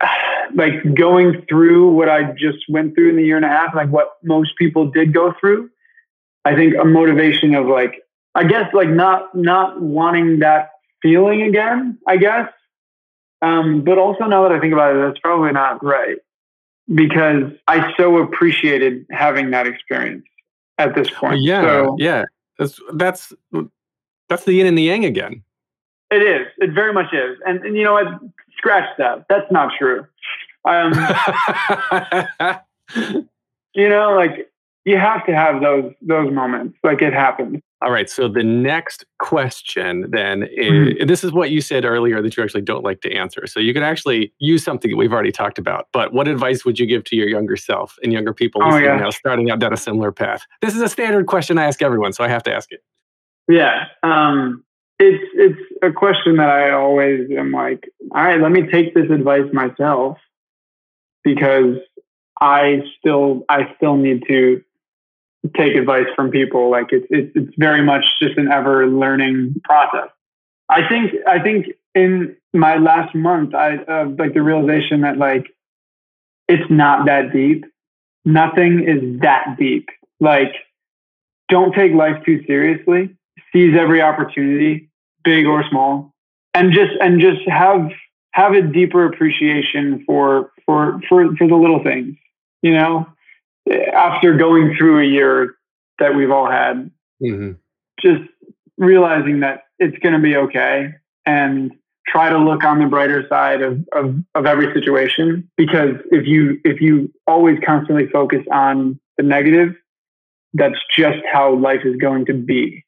like 0.54 0.94
going 0.94 1.44
through 1.48 1.90
what 1.92 2.08
i 2.08 2.22
just 2.32 2.58
went 2.68 2.94
through 2.94 3.10
in 3.10 3.16
the 3.16 3.24
year 3.24 3.36
and 3.36 3.44
a 3.44 3.48
half 3.48 3.74
like 3.74 3.90
what 3.90 4.12
most 4.22 4.52
people 4.56 4.90
did 4.90 5.12
go 5.12 5.34
through 5.40 5.68
i 6.44 6.54
think 6.54 6.74
a 6.80 6.84
motivation 6.84 7.54
of 7.54 7.66
like 7.66 8.02
i 8.34 8.44
guess 8.44 8.72
like 8.72 8.88
not 8.88 9.34
not 9.34 9.80
wanting 9.80 10.38
that 10.38 10.70
feeling 11.02 11.42
again 11.42 11.98
i 12.06 12.16
guess 12.16 12.48
um, 13.42 13.84
but 13.84 13.98
also 13.98 14.24
now 14.24 14.42
that 14.42 14.52
I 14.52 14.60
think 14.60 14.72
about 14.72 14.96
it, 14.96 15.00
that's 15.00 15.18
probably 15.18 15.52
not 15.52 15.84
right 15.84 16.16
because 16.92 17.52
I 17.66 17.92
so 17.96 18.18
appreciated 18.18 19.06
having 19.10 19.50
that 19.50 19.66
experience 19.66 20.24
at 20.78 20.94
this 20.94 21.10
point. 21.10 21.42
yeah, 21.42 21.62
So 21.62 21.96
yeah. 21.98 22.24
That's 22.58 22.80
that's 22.94 23.32
that's 24.28 24.44
the 24.44 24.54
yin 24.54 24.66
and 24.66 24.76
the 24.76 24.82
yang 24.82 25.04
again. 25.04 25.42
it 26.10 26.22
is. 26.22 26.46
It 26.58 26.72
very 26.72 26.92
much 26.92 27.12
is. 27.12 27.38
And, 27.46 27.64
and 27.64 27.76
you 27.76 27.84
know 27.84 27.94
what? 27.94 28.06
Scratch 28.56 28.88
that. 28.98 29.26
That's 29.28 29.50
not 29.50 29.72
true. 29.78 30.06
Um, 30.64 30.92
you 33.74 33.88
know, 33.88 34.14
like 34.14 34.50
you 34.84 34.96
have 34.96 35.26
to 35.26 35.34
have 35.34 35.60
those 35.60 35.92
those 36.00 36.32
moments. 36.32 36.78
Like 36.82 37.02
it 37.02 37.12
happens. 37.12 37.60
All 37.86 37.92
right. 37.92 38.10
So 38.10 38.26
the 38.26 38.42
next 38.42 39.04
question 39.20 40.10
then 40.10 40.42
is 40.42 40.94
Mhm. 40.94 41.06
this 41.06 41.22
is 41.22 41.30
what 41.30 41.50
you 41.50 41.60
said 41.60 41.84
earlier 41.84 42.20
that 42.20 42.36
you 42.36 42.42
actually 42.42 42.62
don't 42.62 42.82
like 42.82 43.00
to 43.02 43.12
answer. 43.12 43.46
So 43.46 43.60
you 43.60 43.72
can 43.72 43.84
actually 43.84 44.32
use 44.40 44.64
something 44.64 44.90
that 44.90 44.96
we've 44.96 45.12
already 45.12 45.30
talked 45.30 45.56
about. 45.56 45.86
But 45.92 46.12
what 46.12 46.26
advice 46.26 46.64
would 46.64 46.80
you 46.80 46.86
give 46.86 47.04
to 47.04 47.14
your 47.14 47.28
younger 47.28 47.54
self 47.54 47.96
and 48.02 48.12
younger 48.12 48.32
people 48.32 48.60
Oh 48.64 48.70
listening 48.70 48.98
now 48.98 49.10
starting 49.10 49.52
out 49.52 49.60
down 49.60 49.72
a 49.72 49.76
similar 49.76 50.10
path? 50.10 50.48
This 50.62 50.74
is 50.74 50.82
a 50.82 50.88
standard 50.88 51.26
question 51.26 51.58
I 51.58 51.64
ask 51.64 51.80
everyone, 51.80 52.12
so 52.12 52.24
I 52.24 52.28
have 52.28 52.42
to 52.42 52.52
ask 52.52 52.72
it. 52.72 52.80
Yeah. 53.46 53.84
Um, 54.02 54.64
it's 54.98 55.22
it's 55.34 55.60
a 55.80 55.92
question 55.92 56.38
that 56.38 56.48
I 56.48 56.72
always 56.72 57.30
am 57.30 57.52
like, 57.52 57.88
all 58.12 58.24
right, 58.24 58.40
let 58.40 58.50
me 58.50 58.66
take 58.66 58.94
this 58.94 59.08
advice 59.12 59.46
myself 59.52 60.18
because 61.22 61.76
I 62.40 62.82
still 62.98 63.44
I 63.48 63.72
still 63.76 63.94
need 63.94 64.24
to 64.26 64.60
take 65.56 65.74
advice 65.76 66.06
from 66.14 66.30
people. 66.30 66.70
Like 66.70 66.86
it's 66.90 67.06
it's 67.10 67.32
it's 67.34 67.54
very 67.58 67.82
much 67.82 68.04
just 68.22 68.38
an 68.38 68.50
ever 68.50 68.86
learning 68.86 69.56
process. 69.64 70.08
I 70.68 70.88
think 70.88 71.12
I 71.26 71.40
think 71.40 71.66
in 71.94 72.36
my 72.52 72.76
last 72.76 73.14
month, 73.14 73.54
I 73.54 73.76
uh, 73.76 74.06
like 74.18 74.34
the 74.34 74.42
realization 74.42 75.02
that 75.02 75.18
like 75.18 75.46
it's 76.48 76.70
not 76.70 77.06
that 77.06 77.32
deep. 77.32 77.64
Nothing 78.24 78.84
is 78.86 79.20
that 79.20 79.56
deep. 79.58 79.88
Like, 80.20 80.52
don't 81.48 81.74
take 81.74 81.92
life 81.92 82.24
too 82.24 82.44
seriously. 82.46 83.16
Seize 83.52 83.76
every 83.78 84.02
opportunity, 84.02 84.90
big 85.24 85.46
or 85.46 85.64
small, 85.70 86.12
and 86.54 86.72
just 86.72 86.92
and 87.00 87.20
just 87.20 87.48
have 87.48 87.90
have 88.32 88.52
a 88.52 88.62
deeper 88.62 89.04
appreciation 89.04 90.04
for 90.06 90.50
for 90.64 91.00
for 91.08 91.34
for 91.36 91.46
the 91.46 91.54
little 91.54 91.82
things. 91.82 92.16
You 92.62 92.74
know, 92.74 93.06
after 93.92 94.36
going 94.36 94.74
through 94.76 95.00
a 95.00 95.06
year 95.06 95.54
that 95.98 96.14
we've 96.14 96.30
all 96.30 96.50
had, 96.50 96.90
Mm-hmm. 97.22 97.52
just 97.98 98.28
realizing 98.76 99.40
that 99.40 99.62
it's 99.78 99.96
going 100.00 100.12
to 100.12 100.20
be 100.20 100.36
okay 100.36 100.92
and 101.24 101.72
try 102.06 102.28
to 102.28 102.36
look 102.36 102.62
on 102.62 102.78
the 102.78 102.84
brighter 102.84 103.26
side 103.26 103.62
of, 103.62 103.82
of, 103.92 104.14
of 104.34 104.44
every 104.44 104.70
situation. 104.74 105.50
Because 105.56 105.94
if 106.12 106.26
you 106.26 106.60
if 106.62 106.82
you 106.82 107.10
always 107.26 107.58
constantly 107.64 108.06
focus 108.08 108.44
on 108.52 109.00
the 109.16 109.22
negative 109.22 109.74
that's 110.56 110.78
just 110.96 111.18
how 111.30 111.54
life 111.54 111.80
is 111.84 111.96
going 111.96 112.26
to 112.26 112.34
be. 112.34 112.84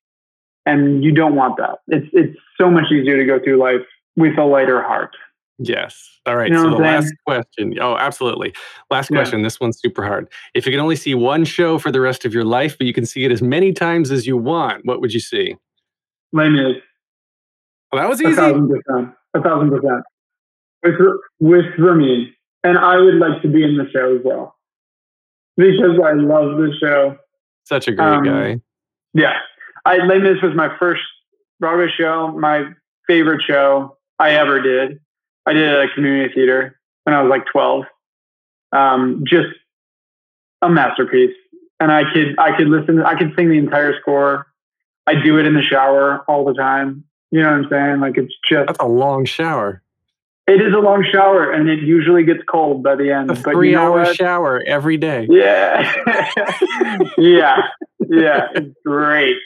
And 0.66 1.04
you 1.04 1.12
don't 1.12 1.34
want 1.34 1.56
that. 1.58 1.78
It's 1.88 2.06
it's 2.12 2.38
so 2.60 2.70
much 2.70 2.90
easier 2.92 3.16
to 3.16 3.24
go 3.24 3.42
through 3.42 3.56
life 3.56 3.86
with 4.16 4.36
a 4.38 4.44
lighter 4.44 4.82
heart 4.82 5.14
Yes. 5.58 6.20
All 6.26 6.36
right. 6.36 6.48
You 6.48 6.54
know 6.54 6.64
so 6.64 6.70
the 6.70 6.76
last 6.82 7.12
question. 7.26 7.76
Oh, 7.80 7.96
absolutely. 7.96 8.52
Last 8.90 9.10
Yeah. 9.10 9.16
question. 9.18 9.42
This 9.42 9.58
one's 9.58 9.78
super 9.80 10.04
hard. 10.04 10.28
If 10.54 10.66
you 10.66 10.72
can 10.72 10.80
only 10.80 10.94
see 10.96 11.14
one 11.14 11.44
show 11.44 11.78
for 11.78 11.90
the 11.90 12.00
rest 12.00 12.24
of 12.24 12.32
your 12.32 12.44
life, 12.44 12.78
but 12.78 12.86
you 12.86 12.92
can 12.92 13.04
see 13.06 13.24
it 13.24 13.32
as 13.32 13.42
many 13.42 13.72
times 13.72 14.10
as 14.12 14.26
you 14.26 14.36
want, 14.36 14.84
what 14.84 15.00
would 15.00 15.12
you 15.12 15.20
see? 15.20 15.56
Les 16.32 16.48
Mis, 16.48 16.76
Well, 17.92 18.02
that 18.02 18.08
was 18.08 18.20
easy. 18.22 18.32
a 18.32 18.36
thousand 18.36 18.68
percent 18.68 19.14
a 19.34 19.42
thousand 19.42 19.70
percent 19.70 20.04
with 20.84 20.94
with 21.40 21.64
Rami 21.78 22.34
and 22.64 22.78
I 22.78 22.98
would 22.98 23.14
like 23.16 23.40
to 23.42 23.48
be 23.48 23.62
in 23.64 23.76
the 23.76 23.88
show 23.90 24.14
as 24.16 24.22
well 24.24 24.54
because 25.56 25.98
I 26.04 26.12
love 26.12 26.56
the 26.58 26.72
show 26.80 27.16
Such 27.64 27.88
a 27.88 27.92
great 27.92 28.06
Um, 28.06 28.24
guy. 28.24 28.60
Yeah. 29.14 29.38
I 29.84 29.96
Les 29.98 30.18
Mis 30.20 30.40
was 30.42 30.54
my 30.54 30.68
first 30.78 31.02
Broadway 31.60 31.88
show, 31.96 32.28
my 32.28 32.66
favorite 33.06 33.42
show 33.42 33.96
I 34.18 34.30
ever 34.32 34.60
did. 34.60 35.00
I 35.46 35.52
did 35.52 35.62
it 35.62 35.74
at 35.78 35.90
a 35.90 35.94
community 35.94 36.34
theater 36.34 36.78
when 37.04 37.14
I 37.14 37.22
was 37.22 37.30
like 37.30 37.46
12. 37.52 37.84
Um, 38.72 39.24
just 39.26 39.48
a 40.62 40.68
masterpiece. 40.68 41.34
And 41.80 41.90
I 41.92 42.02
could 42.12 42.38
I 42.38 42.56
could 42.56 42.68
listen 42.68 43.00
I 43.02 43.14
could 43.16 43.32
sing 43.36 43.48
the 43.48 43.56
entire 43.58 43.98
score. 44.00 44.46
I 45.06 45.14
do 45.22 45.38
it 45.38 45.46
in 45.46 45.54
the 45.54 45.62
shower 45.62 46.24
all 46.28 46.44
the 46.44 46.52
time. 46.54 47.04
You 47.30 47.40
know 47.42 47.50
what 47.50 47.64
I'm 47.64 47.68
saying? 47.70 48.00
Like 48.00 48.18
it's 48.18 48.34
just 48.48 48.66
That's 48.66 48.78
a 48.80 48.86
long 48.86 49.24
shower. 49.24 49.82
it 50.48 50.60
is 50.60 50.74
a 50.74 50.78
long 50.80 51.06
shower 51.10 51.50
and 51.52 51.68
it 51.68 51.78
usually 51.80 52.24
gets 52.24 52.40
cold 52.50 52.82
by 52.82 52.96
the 52.96 53.10
end. 53.12 53.30
A 53.30 53.34
But 53.34 53.46
you 53.50 53.52
three 53.52 53.72
know 53.72 53.92
hour 53.92 54.00
what? 54.02 54.16
shower 54.16 54.62
every 54.66 54.96
day. 54.96 55.26
Yeah. 55.30 55.94
yeah. 57.18 57.56
Yeah. 58.08 58.48
It's 58.54 58.74
great. 58.84 59.36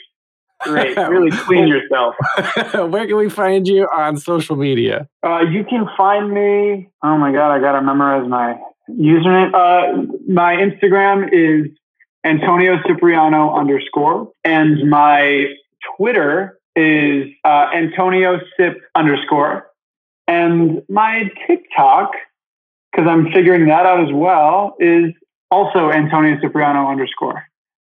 Great. 0.63 0.97
Really 1.13 1.31
clean 1.31 1.67
yourself. 1.67 2.15
Where 2.91 3.05
can 3.05 3.17
we 3.17 3.29
find 3.29 3.67
you 3.67 3.87
on 3.95 4.17
social 4.17 4.55
media? 4.55 5.07
Uh, 5.21 5.41
you 5.41 5.63
can 5.63 5.87
find 5.95 6.31
me. 6.31 6.89
Oh 7.03 7.17
my 7.17 7.31
God, 7.31 7.53
I 7.53 7.59
got 7.59 7.73
to 7.73 7.81
memorize 7.81 8.27
my 8.27 8.55
username. 8.89 9.53
Uh, 9.53 10.13
my 10.27 10.55
Instagram 10.55 11.29
is 11.31 11.71
Antonio 12.23 12.77
Cipriano 12.87 13.55
underscore. 13.55 14.31
And 14.43 14.89
my 14.89 15.45
Twitter 15.97 16.57
is 16.75 17.27
uh, 17.43 17.67
Antonio 17.73 18.39
Cip 18.57 18.77
underscore. 18.95 19.67
And 20.27 20.81
my 20.89 21.29
TikTok, 21.47 22.11
because 22.91 23.07
I'm 23.09 23.31
figuring 23.33 23.67
that 23.67 23.85
out 23.85 24.01
as 24.07 24.13
well, 24.13 24.75
is 24.79 25.13
also 25.51 25.91
Antonio 25.91 26.37
Cipriano 26.41 26.89
underscore. 26.89 27.43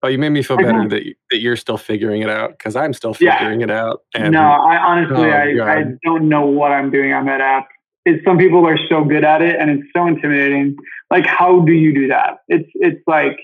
Oh, 0.02 0.08
you 0.08 0.18
made 0.18 0.30
me 0.30 0.42
feel 0.42 0.56
better 0.56 0.88
that 0.88 1.04
you, 1.04 1.14
that 1.30 1.40
you're 1.40 1.56
still 1.56 1.76
figuring 1.76 2.22
it 2.22 2.30
out 2.30 2.50
because 2.52 2.74
I'm 2.74 2.92
still 2.94 3.14
Yeah. 3.20 3.38
figuring 3.38 3.60
it 3.60 3.70
out. 3.70 4.02
And 4.14 4.32
no, 4.32 4.40
I 4.40 4.78
honestly, 4.78 5.16
Oh, 5.16 5.30
I, 5.30 5.78
I 5.78 5.84
don't 6.04 6.28
know 6.28 6.46
what 6.46 6.72
I'm 6.72 6.90
doing 6.90 7.12
on 7.12 7.26
that 7.26 7.40
app. 7.40 7.68
It's 8.06 8.24
some 8.24 8.38
people 8.38 8.66
are 8.66 8.78
so 8.88 9.04
good 9.04 9.24
at 9.24 9.42
it, 9.42 9.56
and 9.60 9.70
it's 9.70 9.86
so 9.94 10.06
intimidating. 10.06 10.74
Like, 11.10 11.26
how 11.26 11.60
do 11.60 11.72
you 11.72 11.92
do 11.94 12.08
that? 12.08 12.38
It's 12.48 12.68
it's 12.76 13.02
like 13.06 13.38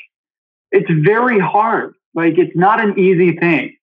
it's 0.73 0.91
very 1.05 1.39
hard. 1.39 1.93
Like, 2.15 2.39
it's 2.39 2.57
not 2.57 2.81
an 2.81 2.99
easy 2.99 3.37
thing. 3.37 3.77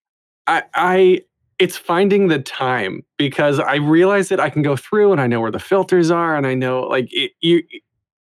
I, 0.47 0.63
I 0.73 1.21
it's 1.59 1.77
finding 1.77 2.27
the 2.27 2.39
time 2.39 3.03
because 3.17 3.59
I 3.59 3.75
realize 3.75 4.29
that 4.29 4.39
I 4.39 4.49
can 4.49 4.63
go 4.63 4.75
through 4.75 5.11
and 5.11 5.21
I 5.21 5.27
know 5.27 5.39
where 5.39 5.51
the 5.51 5.59
filters 5.59 6.09
are 6.09 6.35
and 6.35 6.47
I 6.47 6.55
know 6.55 6.81
like 6.81 7.07
it, 7.11 7.33
you 7.41 7.61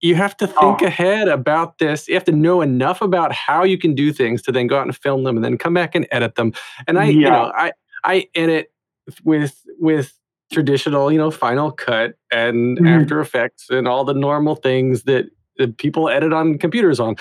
you 0.01 0.15
have 0.15 0.35
to 0.37 0.47
think 0.47 0.81
Oh. 0.81 0.85
ahead 0.87 1.27
about 1.27 1.77
this. 1.77 2.07
You 2.07 2.15
have 2.15 2.23
to 2.25 2.31
know 2.31 2.61
enough 2.61 3.01
about 3.01 3.31
how 3.31 3.63
you 3.63 3.77
can 3.77 3.93
do 3.95 4.11
things 4.11 4.41
to 4.43 4.51
then 4.51 4.67
go 4.67 4.77
out 4.79 4.85
and 4.85 4.95
film 4.95 5.23
them 5.23 5.35
and 5.37 5.43
then 5.45 5.57
come 5.57 5.73
back 5.73 5.93
and 5.95 6.07
edit 6.11 6.35
them. 6.35 6.53
And 6.87 6.97
I, 6.99 7.05
you 7.05 7.29
know, 7.29 7.51
I 7.55 7.71
I 8.03 8.27
edit 8.35 8.71
with 9.23 9.61
with 9.79 10.13
traditional, 10.51 11.11
you 11.11 11.17
know, 11.17 11.31
Final 11.31 11.71
Cut 11.71 12.15
and 12.31 12.77
Mhm. 12.79 13.01
After 13.01 13.19
Effects 13.21 13.69
and 13.69 13.87
all 13.87 14.03
the 14.03 14.13
normal 14.13 14.55
things 14.55 15.03
that, 15.03 15.25
that 15.57 15.77
people 15.77 16.09
edit 16.09 16.33
on 16.33 16.57
computers 16.57 16.99
on. 16.99 17.15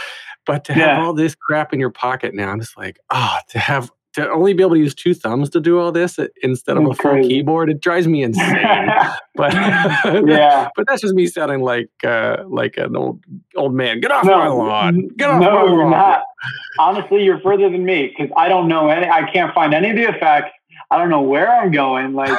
But 0.47 0.65
to 0.65 0.73
have 0.73 0.99
Yeah. 0.99 1.05
all 1.05 1.13
this 1.13 1.35
crap 1.37 1.73
in 1.73 1.79
your 1.79 1.91
pocket 1.91 2.35
now, 2.35 2.51
I'm 2.51 2.59
just 2.61 2.77
like, 2.77 2.99
ah, 3.11 3.41
to 3.51 3.59
have 3.61 3.91
to 4.15 4.29
only 4.31 4.53
be 4.53 4.63
able 4.63 4.75
to 4.75 4.81
use 4.81 4.95
two 4.95 5.15
thumbs 5.15 5.51
to 5.51 5.61
do 5.61 5.79
all 5.79 5.93
this 5.93 6.19
instead 6.43 6.77
of 6.77 6.85
a 6.85 6.95
full 6.95 7.13
crazy. 7.13 7.29
keyboard, 7.29 7.71
it 7.71 7.81
drives 7.81 8.09
me 8.09 8.23
insane. 8.23 8.45
but 9.37 9.53
yeah. 10.27 10.69
but 10.75 10.87
that's 10.87 11.01
just 11.03 11.15
me 11.15 11.27
sounding 11.27 11.61
like 11.63 11.89
uh, 12.05 12.39
like 12.49 12.77
an 12.77 12.97
old 12.97 13.23
old 13.57 13.75
man. 13.75 14.01
Get 14.01 14.11
off 14.11 14.25
No, 14.25 14.37
my 14.39 14.49
lawn. 14.49 15.09
Get 15.17 15.31
off 15.31 15.41
no, 15.41 15.67
my 15.67 15.73
you're 15.73 15.91
not. 15.91 16.23
Honestly, 16.79 17.23
you're 17.25 17.41
further 17.41 17.71
than 17.71 17.85
me 17.85 18.09
because 18.09 18.33
I 18.37 18.49
don't 18.49 18.69
know 18.69 18.89
any. 18.89 19.07
I 19.09 19.31
can't 19.31 19.55
find 19.55 19.75
any 19.75 19.91
of 19.91 19.97
the 19.97 20.09
effects. 20.09 20.51
I 20.93 20.99
don't 20.99 21.09
know 21.09 21.21
where 21.23 21.49
I'm 21.55 21.71
going. 21.71 22.15
Like, 22.15 22.31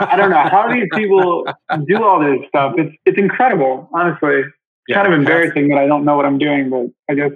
I 0.00 0.16
don't 0.16 0.30
know 0.30 0.42
how 0.50 0.68
these 0.72 0.88
people 0.94 1.44
do 1.86 2.02
all 2.02 2.18
this 2.18 2.40
stuff. 2.48 2.74
It's 2.76 2.94
it's 3.06 3.18
incredible, 3.18 3.88
honestly. 3.94 4.40
It's 4.40 4.48
Yeah, 4.88 4.96
kind 4.96 5.06
of 5.06 5.12
embarrassing 5.18 5.68
that 5.68 5.78
I 5.78 5.86
don't 5.86 6.04
know 6.04 6.16
what 6.16 6.26
I'm 6.26 6.38
doing, 6.38 6.70
but 6.70 6.86
I 7.08 7.14
guess 7.14 7.30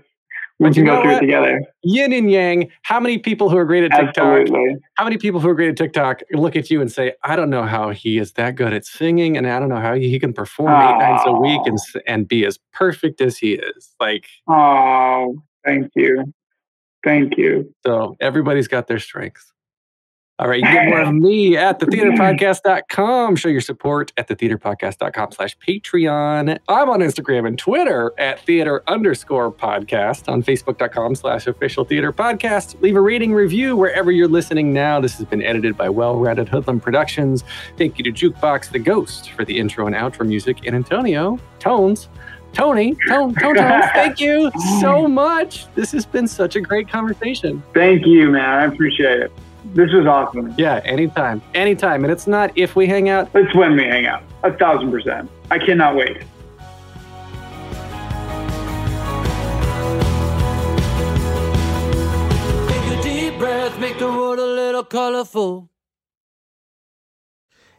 we 0.61 0.69
But 0.69 0.75
can 0.75 0.85
you 0.85 0.91
go 0.91 1.03
through 1.03 1.13
what? 1.13 1.23
it 1.23 1.27
together. 1.27 1.61
Yin 1.83 2.13
and 2.13 2.31
yang. 2.31 2.71
How 2.83 3.01
many 3.01 3.19
people 3.19 3.51
who 3.51 3.57
are 3.57 3.65
great 3.65 3.85
at 3.85 3.91
TikTok? 3.91 4.41
Absolutely. 4.41 4.77
How 4.95 5.05
many 5.05 5.19
people 5.19 5.41
who 5.41 5.49
are 5.49 5.55
great 5.55 5.69
at 5.71 5.77
TikTok 5.77 6.23
look 6.33 6.55
at 6.57 6.71
you 6.71 6.81
and 6.81 6.91
say, 6.93 7.15
"I 7.25 7.35
don't 7.37 7.51
know 7.51 7.65
how 7.65 7.91
he 7.91 8.19
is 8.19 8.33
that 8.35 8.55
good 8.55 8.73
at 8.73 8.85
singing, 8.85 9.37
and 9.37 9.47
I 9.47 9.59
don't 9.59 9.69
know 9.69 9.81
how 9.81 9.95
he 9.95 10.19
can 10.21 10.33
perform 10.33 10.71
eight 10.73 10.99
nights 10.99 11.25
a 11.27 11.33
week 11.33 11.61
and 11.67 11.79
and 12.07 12.29
be 12.29 12.45
as 12.47 12.59
perfect 12.73 13.21
as 13.21 13.37
he 13.39 13.55
is." 13.55 13.95
Like, 14.01 14.27
Oh, 14.49 15.43
thank 15.65 15.91
you. 15.97 16.33
Thank 17.05 17.37
you. 17.37 17.75
so 17.85 18.17
everybody's 18.21 18.69
got 18.69 18.87
their 18.87 18.99
strengths. 18.99 19.53
All 20.41 20.49
right, 20.49 20.59
you 20.59 20.65
get 20.65 20.89
more 20.89 21.01
of 21.01 21.15
me 21.15 21.57
at 21.57 21.79
thetheaterpodcast.com. 21.81 23.37
Show 23.37 23.49
your 23.49 23.61
support 23.61 24.13
at 24.17 24.27
thetheaterpodcast.com 24.27 25.31
slash 25.31 25.57
Patreon. 25.59 26.59
I'm 26.69 26.91
on 26.91 26.99
Instagram 27.01 27.47
and 27.47 27.57
Twitter 27.57 28.13
at 28.19 28.41
theater 28.41 28.83
underscore 28.89 29.53
podcast, 29.53 30.29
on 30.29 30.43
facebook.com 30.43 31.15
slash 31.15 31.47
official 31.47 31.85
theater 31.85 32.13
podcast. 32.13 32.81
Leave 32.83 32.97
a 32.97 33.01
rating 33.01 33.33
review 33.33 33.77
wherever 33.77 34.11
you're 34.11 34.27
listening 34.27 34.73
now. 34.73 35.01
This 35.01 35.17
has 35.19 35.27
been 35.27 35.41
edited 35.41 35.77
by 35.77 35.89
well-rounded 35.89 36.49
Hoodlum 36.49 36.81
Productions. 36.83 37.45
Thank 37.79 37.97
you 37.99 38.11
to 38.11 38.11
Jukebox 38.11 38.73
the 38.73 38.81
Ghost 38.81 39.31
for 39.31 39.45
the 39.45 39.57
intro 39.57 39.87
and 39.87 39.95
outro 39.95 40.27
music, 40.27 40.67
and 40.67 40.75
Antonio 40.75 41.39
Tones. 41.61 42.09
Tony, 42.53 42.97
Tone, 43.09 43.35
Tone, 43.35 43.55
Tones, 43.57 43.85
thank 43.95 44.21
you 44.21 44.51
so 44.81 45.09
much. 45.09 45.73
This 45.75 45.91
has 45.93 46.07
been 46.07 46.27
such 46.29 46.55
a 46.57 46.61
great 46.61 46.89
conversation. 46.89 47.63
Thank 47.73 48.05
you, 48.07 48.31
man. 48.31 48.45
I 48.45 48.65
appreciate 48.65 49.21
it. 49.21 49.33
This 49.73 49.91
is 49.93 50.07
awesome. 50.07 50.55
Yeah, 50.59 50.81
anytime. 50.85 51.43
Anytime. 51.55 52.05
And 52.05 52.13
it's 52.13 52.27
not 52.27 52.53
if 52.57 52.77
we 52.77 52.87
hang 52.87 53.09
out, 53.09 53.29
it's 53.35 53.55
when 53.55 53.77
we 53.77 53.85
hang 53.85 54.07
out. 54.07 54.23
A 54.43 54.53
thousand 54.53 54.91
percent. 54.91 55.31
I 55.51 55.59
cannot 55.59 55.97
wait. 55.97 56.19
Take 62.69 62.99
a 62.99 63.03
deep 63.03 63.39
breath, 63.39 63.79
make 63.81 63.99
the 63.99 64.07
world 64.07 64.39
a 64.39 64.47
little 64.47 64.85
colorful. 64.85 65.71